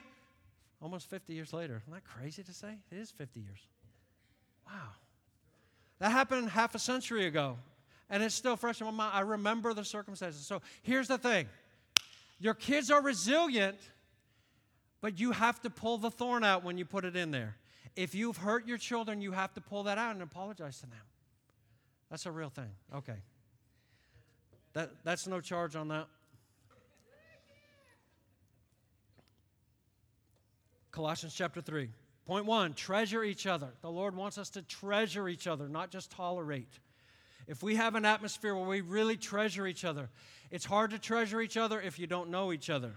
almost 0.81 1.09
50 1.09 1.33
years 1.33 1.53
later. 1.53 1.81
Isn't 1.81 1.93
that 1.93 2.03
crazy 2.03 2.43
to 2.43 2.53
say? 2.53 2.77
It 2.91 2.97
is 2.97 3.09
50 3.11 3.39
years. 3.39 3.59
Wow. 4.67 4.89
That 5.99 6.11
happened 6.11 6.49
half 6.49 6.75
a 6.75 6.79
century 6.79 7.25
ago, 7.25 7.57
and 8.09 8.21
it's 8.21 8.35
still 8.35 8.57
fresh 8.57 8.81
in 8.81 8.85
my 8.85 8.91
mind. 8.91 9.11
I 9.13 9.21
remember 9.21 9.73
the 9.73 9.85
circumstances. 9.85 10.45
So 10.45 10.61
here's 10.83 11.07
the 11.07 11.17
thing 11.17 11.47
your 12.37 12.53
kids 12.53 12.91
are 12.91 13.01
resilient, 13.01 13.77
but 14.99 15.21
you 15.21 15.31
have 15.31 15.61
to 15.61 15.69
pull 15.69 15.97
the 15.99 16.11
thorn 16.11 16.43
out 16.43 16.65
when 16.65 16.77
you 16.77 16.83
put 16.83 17.05
it 17.05 17.15
in 17.15 17.31
there. 17.31 17.55
If 17.95 18.13
you've 18.13 18.37
hurt 18.37 18.67
your 18.67 18.77
children, 18.77 19.21
you 19.21 19.31
have 19.31 19.53
to 19.53 19.61
pull 19.61 19.83
that 19.83 19.97
out 19.97 20.13
and 20.13 20.21
apologize 20.21 20.81
to 20.81 20.87
them. 20.87 20.99
That's 22.09 22.25
a 22.25 22.31
real 22.31 22.49
thing. 22.49 22.71
Okay. 22.93 23.15
That, 24.73 24.91
that's 25.05 25.27
no 25.27 25.39
charge 25.39 25.77
on 25.77 25.87
that. 25.87 26.07
Colossians 30.95 31.35
chapter 31.35 31.59
3. 31.59 31.89
Point 32.25 32.45
one 32.45 32.73
treasure 32.73 33.21
each 33.21 33.45
other. 33.45 33.67
The 33.81 33.91
Lord 33.91 34.15
wants 34.15 34.37
us 34.37 34.49
to 34.51 34.61
treasure 34.61 35.27
each 35.27 35.45
other, 35.45 35.67
not 35.67 35.91
just 35.91 36.09
tolerate. 36.09 36.79
If 37.47 37.61
we 37.61 37.75
have 37.75 37.95
an 37.95 38.05
atmosphere 38.05 38.55
where 38.55 38.65
we 38.65 38.79
really 38.79 39.17
treasure 39.17 39.67
each 39.67 39.83
other, 39.83 40.09
it's 40.51 40.63
hard 40.63 40.91
to 40.91 40.97
treasure 40.97 41.41
each 41.41 41.57
other 41.57 41.81
if 41.81 41.99
you 41.99 42.07
don't 42.07 42.29
know 42.29 42.53
each 42.53 42.69
other. 42.69 42.93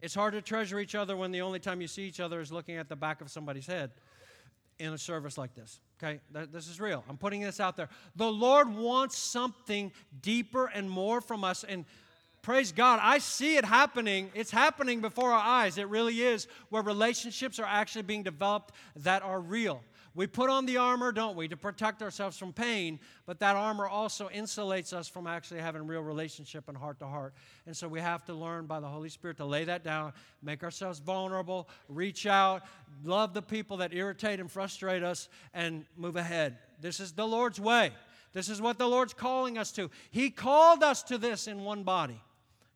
It's 0.00 0.14
hard 0.14 0.34
to 0.34 0.40
treasure 0.40 0.78
each 0.78 0.94
other 0.94 1.16
when 1.16 1.32
the 1.32 1.40
only 1.40 1.58
time 1.58 1.80
you 1.80 1.88
see 1.88 2.04
each 2.04 2.20
other 2.20 2.40
is 2.40 2.52
looking 2.52 2.76
at 2.76 2.88
the 2.88 2.96
back 2.96 3.20
of 3.20 3.28
somebody's 3.28 3.66
head 3.66 3.90
in 4.78 4.92
a 4.92 4.98
service 4.98 5.36
like 5.36 5.54
this. 5.54 5.80
Okay, 6.02 6.20
this 6.30 6.68
is 6.68 6.80
real. 6.80 7.04
I'm 7.08 7.18
putting 7.18 7.40
this 7.40 7.58
out 7.58 7.76
there. 7.76 7.88
The 8.14 8.30
Lord 8.30 8.72
wants 8.72 9.18
something 9.18 9.90
deeper 10.20 10.66
and 10.66 10.88
more 10.88 11.20
from 11.20 11.42
us. 11.42 11.64
And 11.64 11.86
Praise 12.42 12.72
God. 12.72 12.98
I 13.00 13.18
see 13.18 13.56
it 13.56 13.64
happening. 13.64 14.30
It's 14.34 14.50
happening 14.50 15.00
before 15.00 15.30
our 15.30 15.44
eyes. 15.44 15.78
It 15.78 15.88
really 15.88 16.22
is, 16.22 16.48
where 16.70 16.82
relationships 16.82 17.60
are 17.60 17.66
actually 17.66 18.02
being 18.02 18.24
developed 18.24 18.74
that 18.96 19.22
are 19.22 19.40
real. 19.40 19.80
We 20.14 20.26
put 20.26 20.50
on 20.50 20.66
the 20.66 20.76
armor, 20.76 21.10
don't 21.12 21.36
we, 21.36 21.48
to 21.48 21.56
protect 21.56 22.02
ourselves 22.02 22.36
from 22.36 22.52
pain, 22.52 23.00
but 23.24 23.38
that 23.38 23.56
armor 23.56 23.86
also 23.86 24.28
insulates 24.28 24.92
us 24.92 25.08
from 25.08 25.26
actually 25.26 25.60
having 25.60 25.86
real 25.86 26.02
relationship 26.02 26.68
and 26.68 26.76
heart 26.76 26.98
to 26.98 27.06
heart. 27.06 27.32
And 27.64 27.74
so 27.74 27.88
we 27.88 28.00
have 28.00 28.24
to 28.26 28.34
learn 28.34 28.66
by 28.66 28.80
the 28.80 28.88
Holy 28.88 29.08
Spirit 29.08 29.38
to 29.38 29.46
lay 29.46 29.64
that 29.64 29.84
down, 29.84 30.12
make 30.42 30.64
ourselves 30.64 30.98
vulnerable, 30.98 31.68
reach 31.88 32.26
out, 32.26 32.62
love 33.04 33.32
the 33.32 33.40
people 33.40 33.78
that 33.78 33.94
irritate 33.94 34.38
and 34.38 34.50
frustrate 34.50 35.02
us, 35.02 35.28
and 35.54 35.86
move 35.96 36.16
ahead. 36.16 36.58
This 36.80 37.00
is 37.00 37.12
the 37.12 37.26
Lord's 37.26 37.60
way. 37.60 37.92
This 38.34 38.48
is 38.48 38.60
what 38.60 38.78
the 38.78 38.88
Lord's 38.88 39.14
calling 39.14 39.56
us 39.56 39.72
to. 39.72 39.90
He 40.10 40.28
called 40.28 40.82
us 40.82 41.02
to 41.04 41.16
this 41.16 41.46
in 41.46 41.64
one 41.64 41.84
body. 41.84 42.20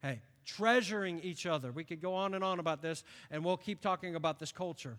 Hey, 0.02 0.20
treasuring 0.44 1.20
each 1.20 1.46
other. 1.46 1.72
We 1.72 1.85
could 1.85 2.00
go 2.00 2.14
on 2.14 2.35
and 2.35 2.44
on 2.44 2.59
about 2.59 2.82
this, 2.82 3.02
and 3.30 3.44
we'll 3.44 3.56
keep 3.56 3.80
talking 3.80 4.14
about 4.14 4.38
this 4.38 4.52
culture. 4.52 4.96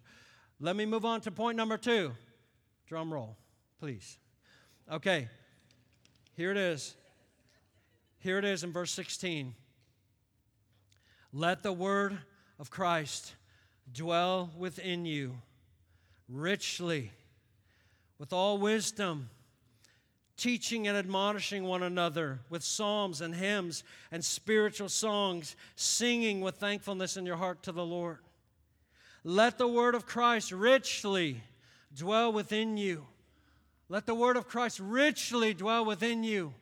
Let 0.59 0.75
me 0.75 0.85
move 0.85 1.05
on 1.05 1.21
to 1.21 1.31
point 1.31 1.57
number 1.57 1.77
two. 1.77 2.11
Drum 2.87 3.13
roll, 3.13 3.37
please. 3.79 4.17
Okay, 4.91 5.27
here 6.35 6.51
it 6.51 6.57
is. 6.57 6.95
Here 8.19 8.37
it 8.37 8.45
is 8.45 8.63
in 8.63 8.71
verse 8.71 8.91
16. 8.91 9.53
Let 11.33 11.61
the 11.61 11.73
word 11.73 12.17
of 12.59 12.69
Christ 12.69 13.35
dwell 13.93 14.49
within 14.57 15.05
you 15.05 15.35
richly 16.27 17.11
with 18.17 18.33
all 18.33 18.57
wisdom 18.57 19.29
teaching 20.37 20.87
and 20.87 20.95
admonishing 20.95 21.63
one 21.63 21.83
another 21.83 22.39
with 22.49 22.63
psalms 22.63 23.21
and 23.21 23.35
hymns 23.35 23.83
and 24.11 24.23
spiritual 24.23 24.89
songs, 24.89 25.55
singing 25.75 26.41
with 26.41 26.55
thankfulness 26.55 27.17
in 27.17 27.25
your 27.25 27.35
heart 27.35 27.63
to 27.63 27.71
the 27.71 27.85
Lord. 27.85 28.19
Let 29.23 29.57
the 29.57 29.67
word 29.67 29.95
of 29.95 30.05
Christ 30.05 30.51
richly 30.51 31.41
dwell 31.93 32.31
within 32.31 32.77
you. 32.77 33.05
Let 33.89 34.05
the 34.05 34.15
word 34.15 34.37
of 34.37 34.47
Christ 34.47 34.79
richly 34.79 35.53
dwell 35.53 35.83
within 35.83 36.23
you. 36.23 36.53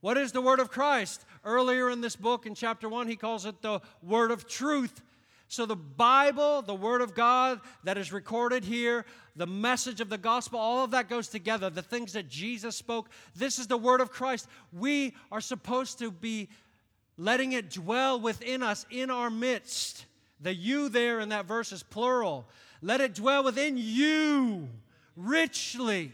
What 0.00 0.16
is 0.16 0.32
the 0.32 0.40
word 0.40 0.60
of 0.60 0.70
Christ? 0.70 1.24
Earlier 1.44 1.90
in 1.90 2.00
this 2.00 2.16
book, 2.16 2.46
in 2.46 2.54
chapter 2.54 2.88
1, 2.88 3.08
he 3.08 3.16
calls 3.16 3.46
it 3.46 3.62
the 3.62 3.80
word 4.02 4.30
of 4.30 4.46
truth. 4.46 5.02
So, 5.54 5.66
the 5.66 5.76
Bible, 5.76 6.62
the 6.62 6.74
Word 6.74 7.00
of 7.00 7.14
God 7.14 7.60
that 7.84 7.96
is 7.96 8.12
recorded 8.12 8.64
here, 8.64 9.06
the 9.36 9.46
message 9.46 10.00
of 10.00 10.08
the 10.08 10.18
gospel, 10.18 10.58
all 10.58 10.82
of 10.82 10.90
that 10.90 11.08
goes 11.08 11.28
together. 11.28 11.70
The 11.70 11.80
things 11.80 12.14
that 12.14 12.28
Jesus 12.28 12.74
spoke, 12.74 13.08
this 13.36 13.60
is 13.60 13.68
the 13.68 13.76
Word 13.76 14.00
of 14.00 14.10
Christ. 14.10 14.48
We 14.72 15.14
are 15.30 15.40
supposed 15.40 16.00
to 16.00 16.10
be 16.10 16.48
letting 17.16 17.52
it 17.52 17.70
dwell 17.70 18.18
within 18.18 18.64
us, 18.64 18.84
in 18.90 19.12
our 19.12 19.30
midst. 19.30 20.06
The 20.40 20.52
you 20.52 20.88
there 20.88 21.20
in 21.20 21.28
that 21.28 21.46
verse 21.46 21.70
is 21.70 21.84
plural. 21.84 22.48
Let 22.82 23.00
it 23.00 23.14
dwell 23.14 23.44
within 23.44 23.76
you 23.76 24.68
richly. 25.14 26.10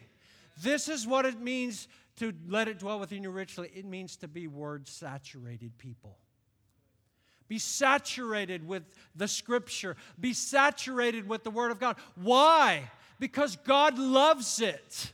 This 0.63 0.87
is 0.87 1.07
what 1.07 1.25
it 1.25 1.41
means 1.41 1.89
to 2.17 2.35
let 2.47 2.69
it 2.69 2.79
dwell 2.79 3.01
within 3.01 3.23
you 3.23 3.31
richly. 3.31 3.71
It 3.75 3.87
means 3.87 4.17
to 4.19 4.29
be 4.29 4.49
word 4.49 4.87
saturated 4.87 5.79
people. 5.79 6.19
Be 7.51 7.59
saturated 7.59 8.65
with 8.65 8.85
the 9.17 9.27
scripture. 9.27 9.97
Be 10.21 10.33
saturated 10.33 11.29
with 11.29 11.43
the 11.43 11.51
word 11.51 11.73
of 11.73 11.81
God. 11.81 11.97
Why? 12.15 12.89
Because 13.19 13.57
God 13.57 13.99
loves 13.99 14.61
it. 14.61 15.13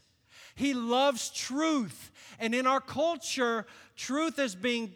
He 0.55 0.75
loves 0.75 1.31
truth. 1.31 2.11
And 2.39 2.55
in 2.55 2.67
our 2.67 2.83
culture, 2.83 3.65
truth 3.97 4.39
is 4.39 4.55
being 4.55 4.93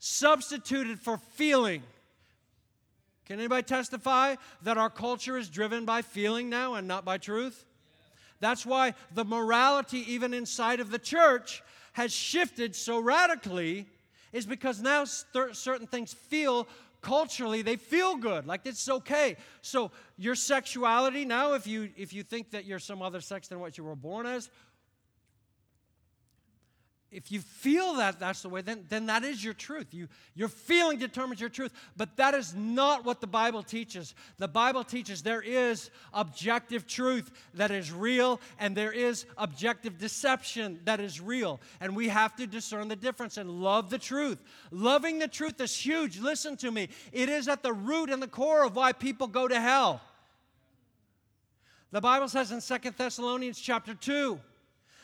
substituted 0.00 1.00
for 1.00 1.16
feeling. 1.16 1.82
Can 3.24 3.38
anybody 3.38 3.62
testify 3.62 4.36
that 4.60 4.76
our 4.76 4.90
culture 4.90 5.38
is 5.38 5.48
driven 5.48 5.86
by 5.86 6.02
feeling 6.02 6.50
now 6.50 6.74
and 6.74 6.86
not 6.86 7.06
by 7.06 7.16
truth? 7.16 7.64
That's 8.40 8.66
why 8.66 8.92
the 9.14 9.24
morality, 9.24 10.04
even 10.12 10.34
inside 10.34 10.80
of 10.80 10.90
the 10.90 10.98
church, 10.98 11.62
has 11.94 12.12
shifted 12.12 12.76
so 12.76 12.98
radically 12.98 13.86
is 14.32 14.46
because 14.46 14.80
now 14.80 15.04
certain 15.04 15.86
things 15.86 16.12
feel 16.12 16.66
culturally 17.02 17.62
they 17.62 17.76
feel 17.76 18.16
good 18.16 18.46
like 18.46 18.62
it's 18.64 18.88
okay. 18.88 19.36
So 19.62 19.90
your 20.16 20.34
sexuality 20.34 21.24
now 21.24 21.52
if 21.52 21.66
you 21.66 21.90
if 21.96 22.12
you 22.12 22.22
think 22.22 22.50
that 22.50 22.64
you're 22.64 22.78
some 22.78 23.02
other 23.02 23.20
sex 23.20 23.48
than 23.48 23.60
what 23.60 23.78
you 23.78 23.84
were 23.84 23.94
born 23.94 24.26
as 24.26 24.50
if 27.12 27.30
you 27.30 27.40
feel 27.40 27.94
that 27.94 28.18
that's 28.18 28.42
the 28.42 28.48
way, 28.48 28.62
then, 28.62 28.84
then 28.88 29.06
that 29.06 29.22
is 29.22 29.42
your 29.42 29.54
truth. 29.54 29.94
You, 29.94 30.08
your 30.34 30.48
feeling 30.48 30.98
determines 30.98 31.40
your 31.40 31.48
truth. 31.48 31.72
But 31.96 32.16
that 32.16 32.34
is 32.34 32.52
not 32.52 33.04
what 33.04 33.20
the 33.20 33.28
Bible 33.28 33.62
teaches. 33.62 34.14
The 34.38 34.48
Bible 34.48 34.82
teaches 34.82 35.22
there 35.22 35.40
is 35.40 35.90
objective 36.12 36.86
truth 36.86 37.30
that 37.54 37.70
is 37.70 37.92
real, 37.92 38.40
and 38.58 38.76
there 38.76 38.92
is 38.92 39.24
objective 39.38 39.98
deception 39.98 40.80
that 40.84 40.98
is 40.98 41.20
real. 41.20 41.60
And 41.80 41.94
we 41.94 42.08
have 42.08 42.34
to 42.36 42.46
discern 42.46 42.88
the 42.88 42.96
difference 42.96 43.36
and 43.36 43.50
love 43.50 43.88
the 43.88 43.98
truth. 43.98 44.38
Loving 44.72 45.20
the 45.20 45.28
truth 45.28 45.60
is 45.60 45.76
huge. 45.76 46.18
Listen 46.18 46.56
to 46.56 46.72
me. 46.72 46.88
It 47.12 47.28
is 47.28 47.46
at 47.46 47.62
the 47.62 47.72
root 47.72 48.10
and 48.10 48.20
the 48.20 48.26
core 48.26 48.64
of 48.64 48.74
why 48.74 48.92
people 48.92 49.28
go 49.28 49.46
to 49.46 49.60
hell. 49.60 50.00
The 51.92 52.00
Bible 52.00 52.28
says 52.28 52.50
in 52.50 52.60
Second 52.60 52.96
Thessalonians 52.96 53.60
chapter 53.60 53.94
2 53.94 54.40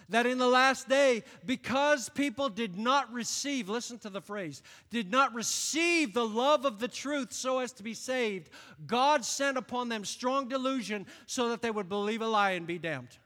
that 0.09 0.27
in 0.27 0.39
the 0.39 0.47
last 0.47 0.89
day, 0.89 1.23
because 1.45 2.09
people 2.09 2.49
did 2.49 2.79
not 2.79 3.13
receive, 3.13 3.69
listen 3.69 3.99
to 4.01 4.11
the 4.11 4.21
phrase, 4.21 4.63
did 4.91 5.11
not 5.11 5.35
receive 5.35 6.15
the 6.15 6.27
love 6.27 6.65
of 6.65 6.79
the 6.79 6.89
truth 6.89 7.33
so 7.33 7.59
as 7.59 7.73
to 7.73 7.83
be 7.83 7.95
saved, 7.95 8.51
God 8.87 9.25
sent 9.25 9.57
upon 9.57 9.89
them 9.89 10.05
strong 10.05 10.49
delusion 10.49 11.07
so 11.27 11.49
that 11.49 11.63
they 11.63 11.71
would 11.71 11.89
believe 11.89 12.23
a 12.23 12.27
lie 12.27 12.53
and 12.53 12.67
be 12.67 12.79
damned. 12.79 13.17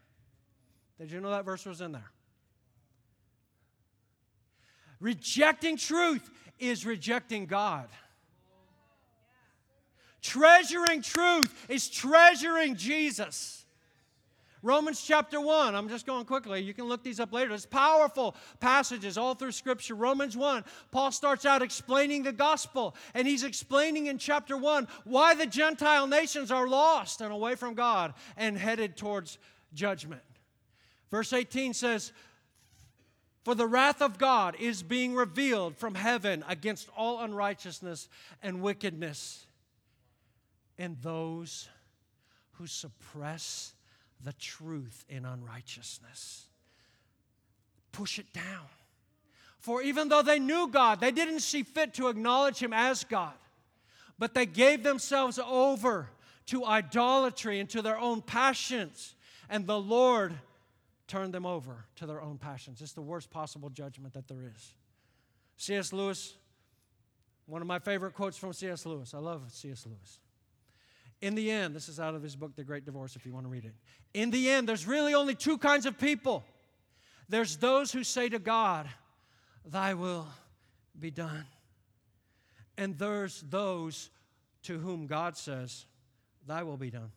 Did 0.98 1.10
you 1.10 1.20
know 1.20 1.30
that 1.30 1.44
verse 1.44 1.66
was 1.66 1.80
in 1.80 1.92
there? 1.92 2.10
Rejecting 5.00 5.76
truth 5.76 6.30
is 6.58 6.86
rejecting 6.86 7.46
God. 7.46 7.88
Treasuring 10.22 11.02
truth 11.02 11.66
is 11.68 11.88
treasuring 11.88 12.76
Jesus. 12.76 13.65
Romans 14.66 15.00
chapter 15.00 15.40
1, 15.40 15.76
I'm 15.76 15.88
just 15.88 16.06
going 16.06 16.24
quickly. 16.24 16.60
You 16.60 16.74
can 16.74 16.86
look 16.86 17.04
these 17.04 17.20
up 17.20 17.32
later. 17.32 17.54
It's 17.54 17.64
powerful 17.64 18.34
passages 18.58 19.16
all 19.16 19.36
through 19.36 19.52
Scripture. 19.52 19.94
Romans 19.94 20.36
1, 20.36 20.64
Paul 20.90 21.12
starts 21.12 21.46
out 21.46 21.62
explaining 21.62 22.24
the 22.24 22.32
gospel, 22.32 22.96
and 23.14 23.28
he's 23.28 23.44
explaining 23.44 24.06
in 24.06 24.18
chapter 24.18 24.56
1 24.56 24.88
why 25.04 25.36
the 25.36 25.46
Gentile 25.46 26.08
nations 26.08 26.50
are 26.50 26.66
lost 26.66 27.20
and 27.20 27.32
away 27.32 27.54
from 27.54 27.74
God 27.74 28.14
and 28.36 28.58
headed 28.58 28.96
towards 28.96 29.38
judgment. 29.72 30.22
Verse 31.12 31.32
18 31.32 31.72
says, 31.72 32.10
For 33.44 33.54
the 33.54 33.68
wrath 33.68 34.02
of 34.02 34.18
God 34.18 34.56
is 34.58 34.82
being 34.82 35.14
revealed 35.14 35.76
from 35.76 35.94
heaven 35.94 36.44
against 36.48 36.88
all 36.96 37.20
unrighteousness 37.20 38.08
and 38.42 38.60
wickedness 38.60 39.46
in 40.76 40.96
those 41.02 41.68
who 42.54 42.66
suppress 42.66 43.75
the 44.22 44.32
truth 44.34 45.04
in 45.08 45.24
unrighteousness. 45.24 46.46
Push 47.92 48.18
it 48.18 48.32
down. 48.32 48.66
For 49.58 49.82
even 49.82 50.08
though 50.08 50.22
they 50.22 50.38
knew 50.38 50.68
God, 50.68 51.00
they 51.00 51.10
didn't 51.10 51.40
see 51.40 51.62
fit 51.62 51.94
to 51.94 52.08
acknowledge 52.08 52.58
Him 52.58 52.72
as 52.72 53.04
God, 53.04 53.34
but 54.18 54.34
they 54.34 54.46
gave 54.46 54.82
themselves 54.82 55.38
over 55.38 56.08
to 56.46 56.64
idolatry 56.64 57.58
and 57.58 57.68
to 57.70 57.82
their 57.82 57.98
own 57.98 58.22
passions, 58.22 59.14
and 59.48 59.66
the 59.66 59.78
Lord 59.78 60.34
turned 61.08 61.34
them 61.34 61.46
over 61.46 61.84
to 61.96 62.06
their 62.06 62.20
own 62.20 62.38
passions. 62.38 62.80
It's 62.80 62.92
the 62.92 63.02
worst 63.02 63.30
possible 63.30 63.70
judgment 63.70 64.14
that 64.14 64.28
there 64.28 64.52
is. 64.54 64.74
C.S. 65.56 65.92
Lewis, 65.92 66.34
one 67.46 67.62
of 67.62 67.68
my 67.68 67.78
favorite 67.78 68.14
quotes 68.14 68.36
from 68.36 68.52
C.S. 68.52 68.86
Lewis. 68.86 69.14
I 69.14 69.18
love 69.18 69.42
C.S. 69.50 69.86
Lewis. 69.86 70.18
In 71.22 71.34
the 71.34 71.50
end, 71.50 71.74
this 71.74 71.88
is 71.88 71.98
out 71.98 72.14
of 72.14 72.22
his 72.22 72.36
book, 72.36 72.54
The 72.56 72.64
Great 72.64 72.84
Divorce, 72.84 73.16
if 73.16 73.24
you 73.24 73.32
want 73.32 73.46
to 73.46 73.50
read 73.50 73.64
it. 73.64 73.74
In 74.12 74.30
the 74.30 74.50
end, 74.50 74.68
there's 74.68 74.86
really 74.86 75.14
only 75.14 75.34
two 75.34 75.58
kinds 75.58 75.86
of 75.86 75.98
people 75.98 76.44
there's 77.28 77.56
those 77.56 77.90
who 77.90 78.04
say 78.04 78.28
to 78.28 78.38
God, 78.38 78.88
Thy 79.64 79.94
will 79.94 80.28
be 80.98 81.10
done. 81.10 81.44
And 82.78 82.96
there's 82.96 83.40
those 83.48 84.10
to 84.64 84.78
whom 84.78 85.08
God 85.08 85.36
says, 85.36 85.86
Thy 86.46 86.62
will 86.62 86.76
be 86.76 86.90
done. 86.90 87.10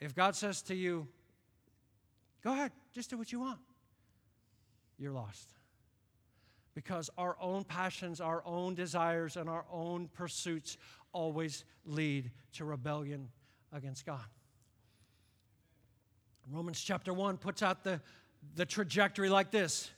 If 0.00 0.14
God 0.14 0.36
says 0.36 0.60
to 0.62 0.74
you, 0.74 1.06
Go 2.44 2.52
ahead, 2.52 2.72
just 2.92 3.08
do 3.08 3.16
what 3.16 3.30
you 3.30 3.40
want, 3.40 3.60
you're 4.98 5.12
lost 5.12 5.48
because 6.74 7.10
our 7.18 7.36
own 7.40 7.64
passions, 7.64 8.20
our 8.20 8.42
own 8.46 8.74
desires, 8.74 9.36
and 9.36 9.48
our 9.48 9.64
own 9.70 10.08
pursuits 10.14 10.78
always 11.12 11.64
lead 11.84 12.30
to 12.54 12.64
rebellion 12.64 13.28
against 13.72 14.06
God. 14.06 14.24
Romans 16.50 16.80
chapter 16.80 17.12
1 17.12 17.38
puts 17.38 17.62
out 17.62 17.84
the, 17.84 18.00
the 18.56 18.66
trajectory 18.66 19.28
like 19.28 19.50
this 19.50 19.90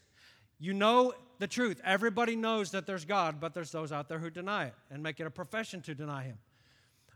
You 0.58 0.74
know 0.74 1.14
the 1.38 1.46
truth. 1.46 1.80
Everybody 1.84 2.37
knows 2.37 2.70
that 2.72 2.87
there's 2.87 3.04
God, 3.04 3.40
but 3.40 3.54
there's 3.54 3.70
those 3.70 3.92
out 3.92 4.08
there 4.08 4.18
who 4.18 4.30
deny 4.30 4.66
it 4.66 4.74
and 4.90 5.02
make 5.02 5.20
it 5.20 5.26
a 5.26 5.30
profession 5.30 5.80
to 5.82 5.94
deny 5.94 6.24
Him. 6.24 6.38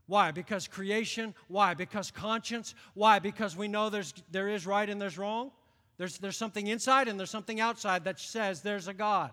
Why? 0.07 0.31
Because 0.31 0.67
creation. 0.67 1.35
Why? 1.49 1.75
Because 1.75 2.11
conscience. 2.11 2.75
Why? 2.95 3.19
Because 3.19 3.57
we 3.57 3.69
know 3.69 3.91
there's, 3.91 4.15
there 4.31 4.49
is 4.49 4.67
right 4.67 4.89
and 4.89 5.01
there's 5.01 5.19
wrong. 5.19 5.51
There's, 5.99 6.17
there's 6.19 6.37
something 6.37 6.67
inside 6.67 7.09
and 7.09 7.19
there's 7.19 7.31
something 7.31 7.61
outside 7.61 8.05
that 8.05 8.19
says 8.19 8.63
there's 8.63 8.89
a 8.89 8.95
God. 8.95 9.33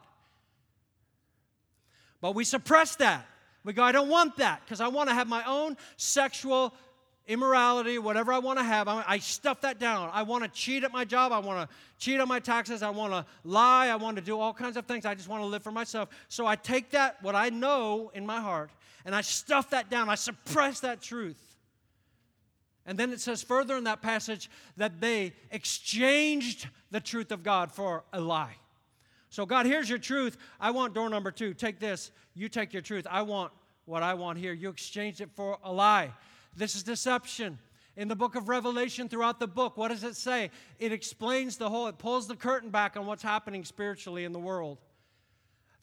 But 2.21 2.36
we 2.36 2.43
suppress 2.43 2.95
that. 2.97 3.25
We 3.63 3.73
go, 3.73 3.84
I 3.84 3.91
don't 3.91 4.10
want 4.10 4.38
that 4.38 4.62
because 4.63 4.80
I 4.80 4.88
want 4.88 5.10
to 5.10 5.15
have 5.15 5.28
my 5.28 5.43
own 5.45 5.75
sexual 5.97 6.73
immorality, 7.28 7.97
whatever 7.97 8.32
I 8.32 8.39
want 8.39 8.60
to 8.60 8.63
have. 8.63 8.88
I, 8.88 9.17
stuff 9.17 9.62
that 9.62 9.80
down. 9.80 10.10
I 10.13 10.23
want 10.23 10.43
to 10.43 10.49
cheat 10.49 10.84
at 10.84 10.91
my 10.91 11.04
job. 11.06 11.32
I 11.32 11.39
want 11.39 11.67
to 11.67 11.75
cheat 11.97 12.19
on 12.19 12.28
my 12.28 12.39
taxes. 12.39 12.84
I 12.84 12.91
want 12.91 13.13
to 13.13 13.25
lie. 13.43 13.88
I 13.88 13.95
want 13.95 14.17
to 14.17 14.21
do 14.21 14.39
all 14.39 14.54
kinds 14.54 14.78
of 14.78 14.86
things. 14.86 15.06
I 15.06 15.15
just 15.15 15.28
want 15.28 15.41
to 15.41 15.47
live 15.47 15.63
for 15.63 15.71
myself. 15.71 16.10
So 16.30 16.45
I 16.45 16.56
take 16.56 16.91
that, 16.91 17.21
what 17.23 17.36
I 17.36 17.49
know 17.49 18.12
in 18.13 18.25
my 18.25 18.39
heart, 18.39 18.69
and 19.06 19.15
I 19.15 19.21
stuff 19.21 19.71
that 19.71 19.89
down. 19.89 20.10
I 20.10 20.15
suppress 20.15 20.82
that 20.82 21.01
truth. 21.01 21.41
And 22.86 22.99
then 22.99 23.12
it 23.12 23.19
says 23.19 23.41
further 23.41 23.75
in 23.78 23.86
that 23.86 24.04
passage 24.04 24.49
that 24.78 25.01
they 25.01 25.34
exchanged 25.49 26.67
the 26.91 26.99
truth 26.99 27.32
of 27.32 27.41
God 27.41 27.71
for 27.71 28.04
a 28.13 28.21
lie. 28.21 28.56
So, 29.36 29.45
God, 29.45 29.65
here's 29.65 29.89
your 29.89 30.00
truth. 30.00 30.38
I 30.62 30.71
want 30.71 30.93
door 30.93 31.10
number 31.10 31.30
two. 31.30 31.54
Take 31.54 31.78
this. 31.78 32.12
You 32.36 32.48
take 32.48 32.71
your 32.71 32.82
truth. 32.82 33.06
I 33.12 33.24
want 33.24 33.52
what 33.84 34.02
I 34.02 34.13
want 34.13 34.39
here. 34.39 34.54
You 34.54 34.69
exchanged 34.69 35.19
it 35.19 35.30
for 35.36 35.58
a 35.62 35.74
lie. 35.74 36.13
This 36.56 36.74
is 36.74 36.84
deception. 36.84 37.60
In 37.98 38.08
the 38.08 38.15
book 38.15 38.36
of 38.36 38.48
Revelation, 38.48 39.10
throughout 39.10 39.41
the 39.41 39.48
book, 39.48 39.76
what 39.76 39.89
does 39.89 40.06
it 40.06 40.15
say? 40.15 40.52
It 40.80 40.93
explains 40.93 41.58
the 41.58 41.69
whole, 41.69 41.88
it 41.88 41.98
pulls 41.98 42.30
the 42.30 42.38
curtain 42.38 42.69
back 42.69 42.95
on 42.95 43.08
what's 43.08 43.24
happening 43.24 43.65
spiritually 43.65 44.24
in 44.24 44.32
the 44.32 44.39
world. 44.39 44.78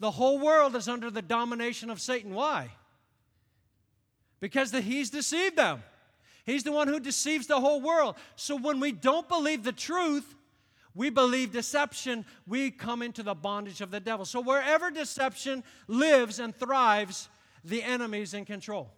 The 0.00 0.12
whole 0.12 0.38
world 0.38 0.74
is 0.74 0.88
under 0.88 1.10
the 1.10 1.20
domination 1.20 1.90
of 1.90 2.00
Satan. 2.00 2.32
Why? 2.32 2.70
Because 4.40 4.70
the, 4.70 4.80
he's 4.80 5.10
deceived 5.10 5.56
them. 5.56 5.82
He's 6.46 6.64
the 6.64 6.72
one 6.72 6.88
who 6.88 6.98
deceives 6.98 7.48
the 7.48 7.60
whole 7.60 7.82
world. 7.82 8.16
So 8.34 8.56
when 8.56 8.80
we 8.80 8.92
don't 8.92 9.28
believe 9.28 9.62
the 9.62 9.72
truth, 9.72 10.36
we 10.94 11.10
believe 11.10 11.52
deception, 11.52 12.24
we 12.46 12.70
come 12.70 13.02
into 13.02 13.22
the 13.22 13.34
bondage 13.34 13.80
of 13.80 13.90
the 13.90 14.00
devil. 14.00 14.24
So 14.24 14.40
wherever 14.40 14.90
deception 14.90 15.64
lives 15.88 16.38
and 16.38 16.54
thrives, 16.54 17.28
the 17.64 17.82
enemy's 17.82 18.34
in 18.34 18.44
control. 18.44 18.90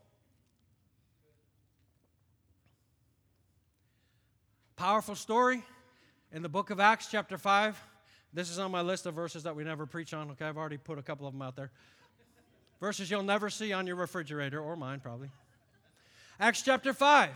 Powerful 4.77 5.15
story 5.15 5.63
in 6.33 6.43
the 6.43 6.49
book 6.49 6.71
of 6.71 6.81
Acts, 6.81 7.07
chapter 7.11 7.39
5. 7.39 7.81
This 8.33 8.51
is 8.51 8.59
on 8.59 8.73
my 8.73 8.81
list 8.81 9.07
of 9.07 9.15
verses 9.15 9.45
that 9.45 9.55
we 9.55 9.63
never 9.63 9.87
preach 9.87 10.13
on. 10.13 10.33
Okay, 10.33 10.45
I've 10.45 10.57
already 10.57 10.77
put 10.77 10.99
a 10.99 11.03
couple 11.03 11.29
of 11.29 11.33
them 11.33 11.43
out 11.43 11.55
there. 11.55 11.71
Verses 12.81 13.09
you'll 13.09 13.23
never 13.23 13.49
see 13.49 13.73
on 13.73 13.87
your 13.87 13.95
refrigerator, 13.95 14.61
or 14.61 14.75
mine 14.75 14.99
probably. 14.99 15.31
Acts 16.41 16.63
chapter 16.63 16.93
5. 16.93 17.31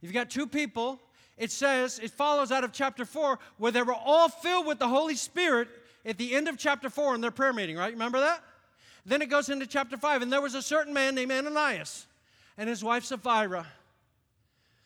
You've 0.00 0.12
got 0.12 0.30
two 0.30 0.46
people 0.46 1.00
it 1.40 1.50
says, 1.50 1.98
it 1.98 2.10
follows 2.10 2.52
out 2.52 2.64
of 2.64 2.72
chapter 2.72 3.06
4, 3.06 3.38
where 3.56 3.72
they 3.72 3.82
were 3.82 3.94
all 3.94 4.28
filled 4.28 4.66
with 4.66 4.78
the 4.78 4.86
Holy 4.86 5.16
Spirit 5.16 5.68
at 6.04 6.18
the 6.18 6.34
end 6.34 6.48
of 6.48 6.58
chapter 6.58 6.90
4 6.90 7.14
in 7.14 7.22
their 7.22 7.30
prayer 7.30 7.54
meeting, 7.54 7.76
right? 7.76 7.92
Remember 7.92 8.20
that? 8.20 8.44
Then 9.06 9.22
it 9.22 9.30
goes 9.30 9.48
into 9.48 9.66
chapter 9.66 9.96
5, 9.96 10.20
and 10.20 10.30
there 10.30 10.42
was 10.42 10.54
a 10.54 10.60
certain 10.60 10.92
man 10.92 11.14
named 11.14 11.32
Ananias 11.32 12.06
and 12.58 12.68
his 12.68 12.84
wife 12.84 13.04
Sapphira. 13.04 13.66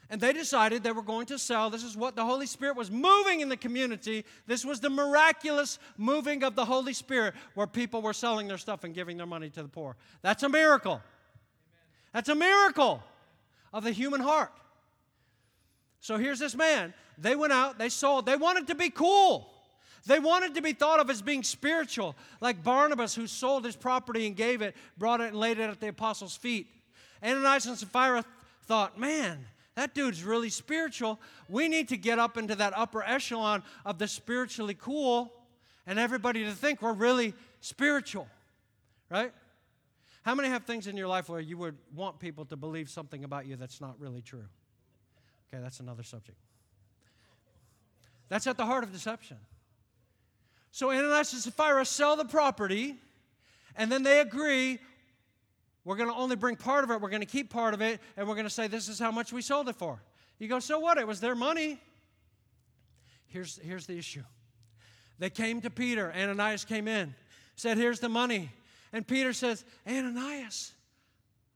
And 0.09 0.21
they 0.21 0.33
decided 0.33 0.85
they 0.85 0.93
were 0.93 1.03
going 1.03 1.27
to 1.27 1.41
sell. 1.41 1.71
This 1.71 1.83
is 1.83 1.97
what 1.97 2.15
the 2.15 2.25
Holy 2.25 2.47
Spirit 2.47 2.77
was 2.77 2.89
moving 2.89 3.41
in 3.41 3.49
the 3.49 3.57
community. 3.57 4.25
This 4.47 4.65
was 4.65 4.79
the 4.79 4.91
miraculous 4.91 5.81
moving 5.99 6.45
of 6.45 6.55
the 6.55 6.65
Holy 6.65 6.93
Spirit 6.93 7.35
where 7.55 7.67
people 7.67 8.01
were 8.01 8.13
selling 8.13 8.47
their 8.47 8.59
stuff 8.59 8.85
and 8.85 8.95
giving 8.95 9.17
their 9.17 9.27
money 9.27 9.51
to 9.51 9.63
the 9.63 9.69
poor. 9.69 9.97
That's 10.23 10.45
a 10.45 10.49
miracle. 10.49 11.03
That's 12.13 12.29
a 12.29 12.35
miracle 12.37 13.03
of 13.73 13.83
the 13.83 13.91
human 13.91 14.21
heart. 14.21 14.53
So 16.05 16.19
here's 16.19 16.39
this 16.39 16.55
man. 16.55 16.93
They 17.17 17.35
went 17.35 17.55
out, 17.55 17.79
they 17.79 17.89
sold, 17.89 18.27
they 18.27 18.37
wanted 18.37 18.67
to 18.67 18.75
be 18.75 18.91
cool. 18.91 19.51
They 20.05 20.19
wanted 20.19 20.55
to 20.57 20.61
be 20.61 20.75
thought 20.75 21.01
of 21.01 21.09
as 21.09 21.23
being 21.23 21.43
spiritual, 21.43 22.15
like 22.43 22.63
Barnabas, 22.63 23.15
who 23.15 23.27
sold 23.27 23.65
his 23.65 23.75
property 23.75 24.27
and 24.27 24.37
gave 24.37 24.61
it, 24.61 24.77
brought 24.99 25.23
it, 25.23 25.29
and 25.29 25.37
laid 25.41 25.59
it 25.59 25.71
at 25.71 25.81
the 25.81 25.89
apostles' 25.89 26.37
feet. 26.37 26.67
Ananias 27.23 27.65
and 27.65 27.79
Sapphira 27.79 28.23
thought, 28.67 29.01
man, 29.01 29.47
that 29.77 29.95
dude's 29.95 30.23
really 30.23 30.51
spiritual. 30.51 31.19
We 31.49 31.69
need 31.69 31.89
to 31.89 31.97
get 31.97 32.19
up 32.19 32.37
into 32.37 32.55
that 32.55 32.75
upper 32.77 33.03
echelon 33.03 33.63
of 33.87 33.97
the 33.97 34.07
spiritually 34.07 34.77
cool 34.79 35.33
and 35.87 35.99
everybody 35.99 36.45
to 36.45 36.53
think 36.53 36.83
we're 36.83 36.93
really 36.93 37.33
spiritual, 37.63 38.29
right? 39.09 39.33
How 40.21 40.35
many 40.35 40.51
have 40.51 40.65
things 40.65 40.87
in 40.87 40.99
your 40.99 41.09
life 41.09 41.31
where 41.31 41.41
you 41.41 41.57
would 41.57 41.79
want 41.95 42.19
people 42.19 42.45
to 42.45 42.57
believe 42.57 42.91
something 42.91 43.25
about 43.25 43.47
you 43.47 43.57
that's 43.57 43.81
not 43.81 43.99
really 43.99 44.21
true? 44.21 44.45
Okay, 45.55 45.63
that's 45.63 45.79
another 45.79 46.03
subject. 46.03 46.39
That's 48.29 48.47
at 48.49 48.57
the 48.57 48.67
heart 48.67 48.83
of 48.83 48.93
deception. 48.93 49.37
So 50.73 50.91
Ananias 50.91 51.33
and 51.33 51.43
Sapphira 51.43 51.85
sell 51.85 52.17
the 52.17 52.25
property, 52.25 52.97
and 53.77 53.93
then 53.93 54.03
they 54.03 54.19
agree 54.19 54.81
we're 55.85 55.97
going 55.97 56.09
to 56.09 56.17
only 56.17 56.35
bring 56.35 56.57
part 56.57 56.83
of 56.83 56.91
it, 56.91 57.01
we're 57.01 57.11
going 57.11 57.21
to 57.21 57.27
keep 57.27 57.51
part 57.51 57.73
of 57.75 57.83
it, 57.83 58.01
and 58.17 58.27
we're 58.27 58.35
going 58.35 58.47
to 58.47 58.51
say 58.51 58.67
this 58.67 58.89
is 58.89 58.99
how 58.99 59.13
much 59.13 59.33
we 59.33 59.43
sold 59.43 59.69
it 59.69 59.77
for. 59.77 60.03
You 60.41 60.49
go, 60.49 60.59
so 60.59 60.81
what? 60.81 60.99
It 60.99 61.07
was 61.07 61.21
their 61.21 61.37
money. 61.37 61.79
Here's, 63.29 63.59
here's 63.59 63.87
the 63.87 63.97
issue. 63.97 64.25
They 65.21 65.31
came 65.31 65.61
to 65.61 65.71
Peter. 65.71 66.13
Ananias 66.13 66.65
came 66.65 66.89
in, 66.89 67.15
said, 67.55 67.77
Here's 67.77 68.01
the 68.01 68.09
money. 68.09 68.51
And 68.93 69.07
Peter 69.07 69.33
says, 69.33 69.65
Ananias, 69.87 70.73